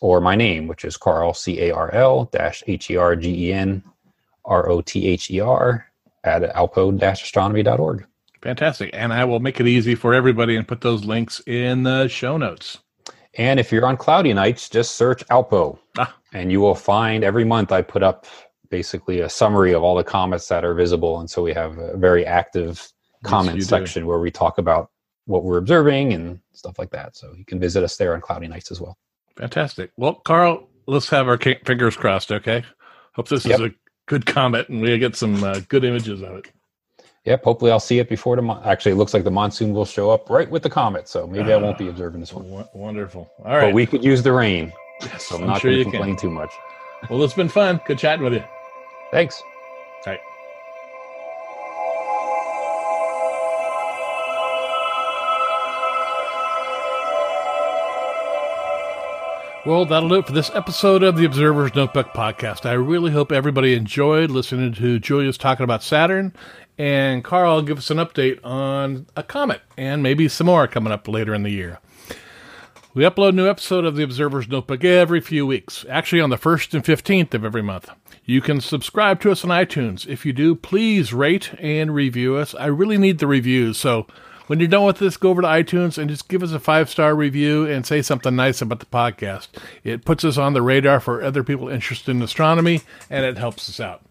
or 0.00 0.20
my 0.20 0.34
name, 0.34 0.66
which 0.66 0.84
is 0.84 0.96
Carl, 0.96 1.32
C-A-R-L 1.32 2.28
dash 2.32 2.62
H-E-R-G-E-N 2.66 3.82
R-O-T-H-E-R 4.44 5.86
at 6.24 6.42
alpo-astronomy.org. 6.54 8.06
Fantastic. 8.42 8.90
And 8.92 9.12
I 9.12 9.24
will 9.24 9.38
make 9.40 9.60
it 9.60 9.68
easy 9.68 9.94
for 9.94 10.14
everybody 10.14 10.56
and 10.56 10.66
put 10.66 10.80
those 10.80 11.04
links 11.04 11.40
in 11.46 11.84
the 11.84 12.08
show 12.08 12.36
notes. 12.36 12.78
And 13.38 13.60
if 13.60 13.70
you're 13.72 13.86
on 13.86 13.96
cloudy 13.96 14.32
nights, 14.34 14.68
just 14.68 14.96
search 14.96 15.24
Alpo, 15.28 15.78
Ah. 15.98 16.14
and 16.32 16.50
you 16.50 16.60
will 16.60 16.74
find 16.74 17.22
every 17.24 17.44
month 17.44 17.70
I 17.72 17.80
put 17.82 18.02
up 18.02 18.26
basically 18.72 19.20
a 19.20 19.28
summary 19.28 19.72
of 19.74 19.82
all 19.84 19.94
the 19.94 20.02
comets 20.02 20.48
that 20.48 20.64
are 20.64 20.72
visible. 20.74 21.20
And 21.20 21.30
so 21.30 21.42
we 21.42 21.52
have 21.52 21.76
a 21.78 21.96
very 21.96 22.24
active 22.26 22.90
comet 23.22 23.54
do. 23.56 23.60
section 23.60 24.06
where 24.06 24.18
we 24.18 24.30
talk 24.32 24.56
about 24.58 24.90
what 25.26 25.44
we're 25.44 25.58
observing 25.58 26.14
and 26.14 26.40
stuff 26.54 26.78
like 26.78 26.90
that. 26.90 27.14
So 27.14 27.32
you 27.36 27.44
can 27.44 27.60
visit 27.60 27.84
us 27.84 27.96
there 27.98 28.14
on 28.14 28.20
cloudy 28.22 28.48
nights 28.48 28.70
as 28.72 28.80
well. 28.80 28.96
Fantastic. 29.36 29.92
Well, 29.98 30.14
Carl, 30.14 30.68
let's 30.86 31.08
have 31.10 31.28
our 31.28 31.36
fingers 31.38 31.96
crossed, 31.96 32.32
okay? 32.32 32.64
Hope 33.14 33.28
this 33.28 33.44
Yep. 33.44 33.60
is 33.60 33.66
a 33.66 33.74
good 34.06 34.24
comet 34.26 34.68
and 34.70 34.80
we 34.80 34.98
get 34.98 35.14
some 35.16 35.44
uh, 35.44 35.60
good 35.68 35.84
images 35.84 36.22
of 36.22 36.32
it. 36.38 36.46
Yep. 37.26 37.44
Hopefully 37.44 37.70
I'll 37.70 37.78
see 37.78 37.98
it 37.98 38.08
before 38.08 38.36
tomorrow. 38.36 38.62
actually 38.64 38.92
it 38.92 38.96
looks 38.96 39.12
like 39.14 39.22
the 39.24 39.30
monsoon 39.30 39.74
will 39.74 39.84
show 39.84 40.10
up 40.10 40.30
right 40.30 40.50
with 40.50 40.62
the 40.62 40.70
comet. 40.70 41.08
So 41.08 41.26
maybe 41.26 41.52
I 41.52 41.56
won't 41.56 41.76
be 41.78 41.88
observing 41.88 42.20
this 42.20 42.32
one. 42.32 42.46
W- 42.46 42.66
wonderful. 42.74 43.30
All 43.44 43.56
right. 43.56 43.66
But 43.66 43.74
we 43.74 43.84
could 43.86 44.02
use 44.02 44.22
the 44.22 44.32
rain. 44.32 44.72
So 45.18 45.36
I'm, 45.36 45.42
I'm 45.42 45.48
not 45.48 45.60
sure 45.60 45.70
going 45.70 45.78
to 45.78 45.84
can. 45.84 45.92
complain 45.92 46.16
too 46.16 46.30
much. 46.30 46.50
Well, 47.10 47.22
it's 47.22 47.34
been 47.34 47.48
fun. 47.48 47.80
Good 47.86 47.98
chatting 47.98 48.24
with 48.24 48.34
you. 48.34 48.44
Thanks. 49.12 49.42
All 50.06 50.12
right. 50.12 50.20
Well, 59.64 59.84
that'll 59.84 60.08
do 60.08 60.16
it 60.16 60.26
for 60.26 60.32
this 60.32 60.50
episode 60.54 61.04
of 61.04 61.16
the 61.16 61.24
Observer's 61.26 61.74
Notebook 61.74 62.08
podcast. 62.14 62.66
I 62.66 62.72
really 62.72 63.12
hope 63.12 63.30
everybody 63.30 63.74
enjoyed 63.74 64.30
listening 64.30 64.72
to 64.74 64.98
Julius 64.98 65.36
talking 65.36 65.62
about 65.62 65.84
Saturn, 65.84 66.32
and 66.78 67.22
Carl 67.22 67.62
give 67.62 67.78
us 67.78 67.90
an 67.90 67.98
update 67.98 68.40
on 68.42 69.06
a 69.14 69.22
comet 69.22 69.60
and 69.76 70.02
maybe 70.02 70.26
some 70.26 70.46
more 70.46 70.66
coming 70.66 70.92
up 70.92 71.06
later 71.06 71.32
in 71.34 71.42
the 71.42 71.50
year. 71.50 71.78
We 72.94 73.04
upload 73.04 73.30
a 73.30 73.32
new 73.32 73.48
episode 73.48 73.86
of 73.86 73.96
the 73.96 74.02
Observer's 74.02 74.48
Notebook 74.48 74.84
every 74.84 75.22
few 75.22 75.46
weeks, 75.46 75.86
actually 75.88 76.20
on 76.20 76.28
the 76.28 76.36
1st 76.36 76.74
and 76.74 76.84
15th 76.84 77.32
of 77.32 77.42
every 77.42 77.62
month. 77.62 77.88
You 78.26 78.42
can 78.42 78.60
subscribe 78.60 79.18
to 79.22 79.30
us 79.30 79.42
on 79.42 79.50
iTunes. 79.50 80.06
If 80.06 80.26
you 80.26 80.34
do, 80.34 80.54
please 80.54 81.14
rate 81.14 81.54
and 81.58 81.94
review 81.94 82.36
us. 82.36 82.54
I 82.54 82.66
really 82.66 82.98
need 82.98 83.18
the 83.18 83.26
reviews, 83.26 83.78
so 83.78 84.06
when 84.46 84.60
you're 84.60 84.68
done 84.68 84.84
with 84.84 84.98
this, 84.98 85.16
go 85.16 85.30
over 85.30 85.40
to 85.40 85.48
iTunes 85.48 85.96
and 85.96 86.10
just 86.10 86.28
give 86.28 86.42
us 86.42 86.52
a 86.52 86.60
five 86.60 86.90
star 86.90 87.14
review 87.16 87.64
and 87.64 87.86
say 87.86 88.02
something 88.02 88.36
nice 88.36 88.60
about 88.60 88.80
the 88.80 88.86
podcast. 88.86 89.48
It 89.82 90.04
puts 90.04 90.22
us 90.22 90.36
on 90.36 90.52
the 90.52 90.60
radar 90.60 91.00
for 91.00 91.24
other 91.24 91.42
people 91.42 91.70
interested 91.70 92.10
in 92.10 92.20
astronomy 92.20 92.82
and 93.08 93.24
it 93.24 93.38
helps 93.38 93.70
us 93.70 93.80
out. 93.80 94.02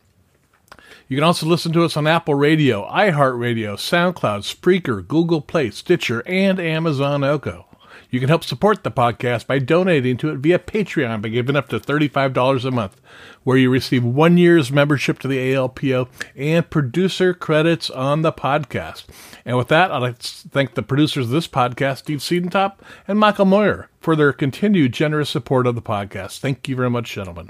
You 1.07 1.17
can 1.17 1.23
also 1.23 1.45
listen 1.45 1.71
to 1.73 1.83
us 1.83 1.95
on 1.95 2.07
Apple 2.07 2.33
Radio, 2.33 2.89
iHeartRadio, 2.89 3.75
SoundCloud, 3.75 4.41
Spreaker, 4.41 5.07
Google 5.07 5.41
Play, 5.41 5.69
Stitcher, 5.69 6.23
and 6.25 6.59
Amazon 6.59 7.23
Echo. 7.23 7.67
You 8.11 8.19
can 8.19 8.27
help 8.27 8.43
support 8.43 8.83
the 8.83 8.91
podcast 8.91 9.47
by 9.47 9.59
donating 9.59 10.17
to 10.17 10.31
it 10.31 10.39
via 10.39 10.59
Patreon 10.59 11.21
by 11.21 11.29
giving 11.29 11.55
up 11.55 11.69
to 11.69 11.79
$35 11.79 12.65
a 12.65 12.69
month, 12.71 12.99
where 13.45 13.55
you 13.55 13.69
receive 13.69 14.03
one 14.03 14.35
year's 14.35 14.69
membership 14.69 15.17
to 15.19 15.29
the 15.29 15.53
ALPO 15.53 16.09
and 16.35 16.69
producer 16.69 17.33
credits 17.33 17.89
on 17.89 18.21
the 18.21 18.33
podcast. 18.33 19.05
And 19.45 19.55
with 19.55 19.69
that, 19.69 19.93
I'd 19.93 19.99
like 19.99 20.19
to 20.19 20.49
thank 20.49 20.73
the 20.73 20.83
producers 20.83 21.27
of 21.27 21.31
this 21.31 21.47
podcast, 21.47 21.99
Steve 21.99 22.19
Siedentop 22.19 22.79
and 23.07 23.17
Michael 23.17 23.45
Moyer, 23.45 23.87
for 24.01 24.17
their 24.17 24.33
continued 24.33 24.91
generous 24.91 25.29
support 25.29 25.65
of 25.65 25.75
the 25.75 25.81
podcast. 25.81 26.39
Thank 26.39 26.67
you 26.67 26.75
very 26.75 26.89
much, 26.89 27.13
gentlemen. 27.13 27.49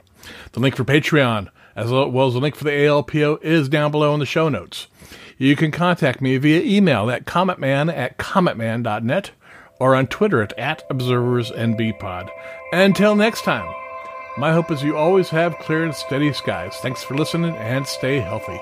The 0.52 0.60
link 0.60 0.76
for 0.76 0.86
Patreon, 0.86 1.50
as 1.76 1.90
well 1.90 2.28
as 2.28 2.36
the 2.36 2.40
link 2.40 2.54
for 2.54 2.66
the 2.66 2.70
ALPO, 2.70 3.44
is 3.44 3.68
down 3.68 3.90
below 3.90 4.14
in 4.14 4.20
the 4.20 4.28
show 4.28 4.48
notes. 4.48 4.86
You 5.40 5.56
can 5.56 5.72
contact 5.72 6.22
me 6.22 6.38
via 6.38 6.62
email 6.62 7.10
at 7.10 7.26
cometman 7.26 7.92
at 7.92 8.20
cometman.net 8.20 9.32
or 9.82 9.96
on 9.96 10.06
Twitter 10.06 10.44
at, 10.44 10.58
at 10.60 10.88
ObserversNBPod. 10.90 12.30
Until 12.72 13.16
next 13.16 13.42
time, 13.44 13.68
my 14.38 14.54
hope 14.54 14.70
is 14.70 14.84
you 14.84 14.96
always 14.96 15.30
have 15.30 15.58
clear 15.58 15.84
and 15.84 15.96
steady 15.96 16.32
skies. 16.32 16.78
Thanks 16.78 17.04
for 17.04 17.16
listening 17.16 17.56
and 17.56 17.88
stay 17.88 18.20
healthy. 18.20 18.62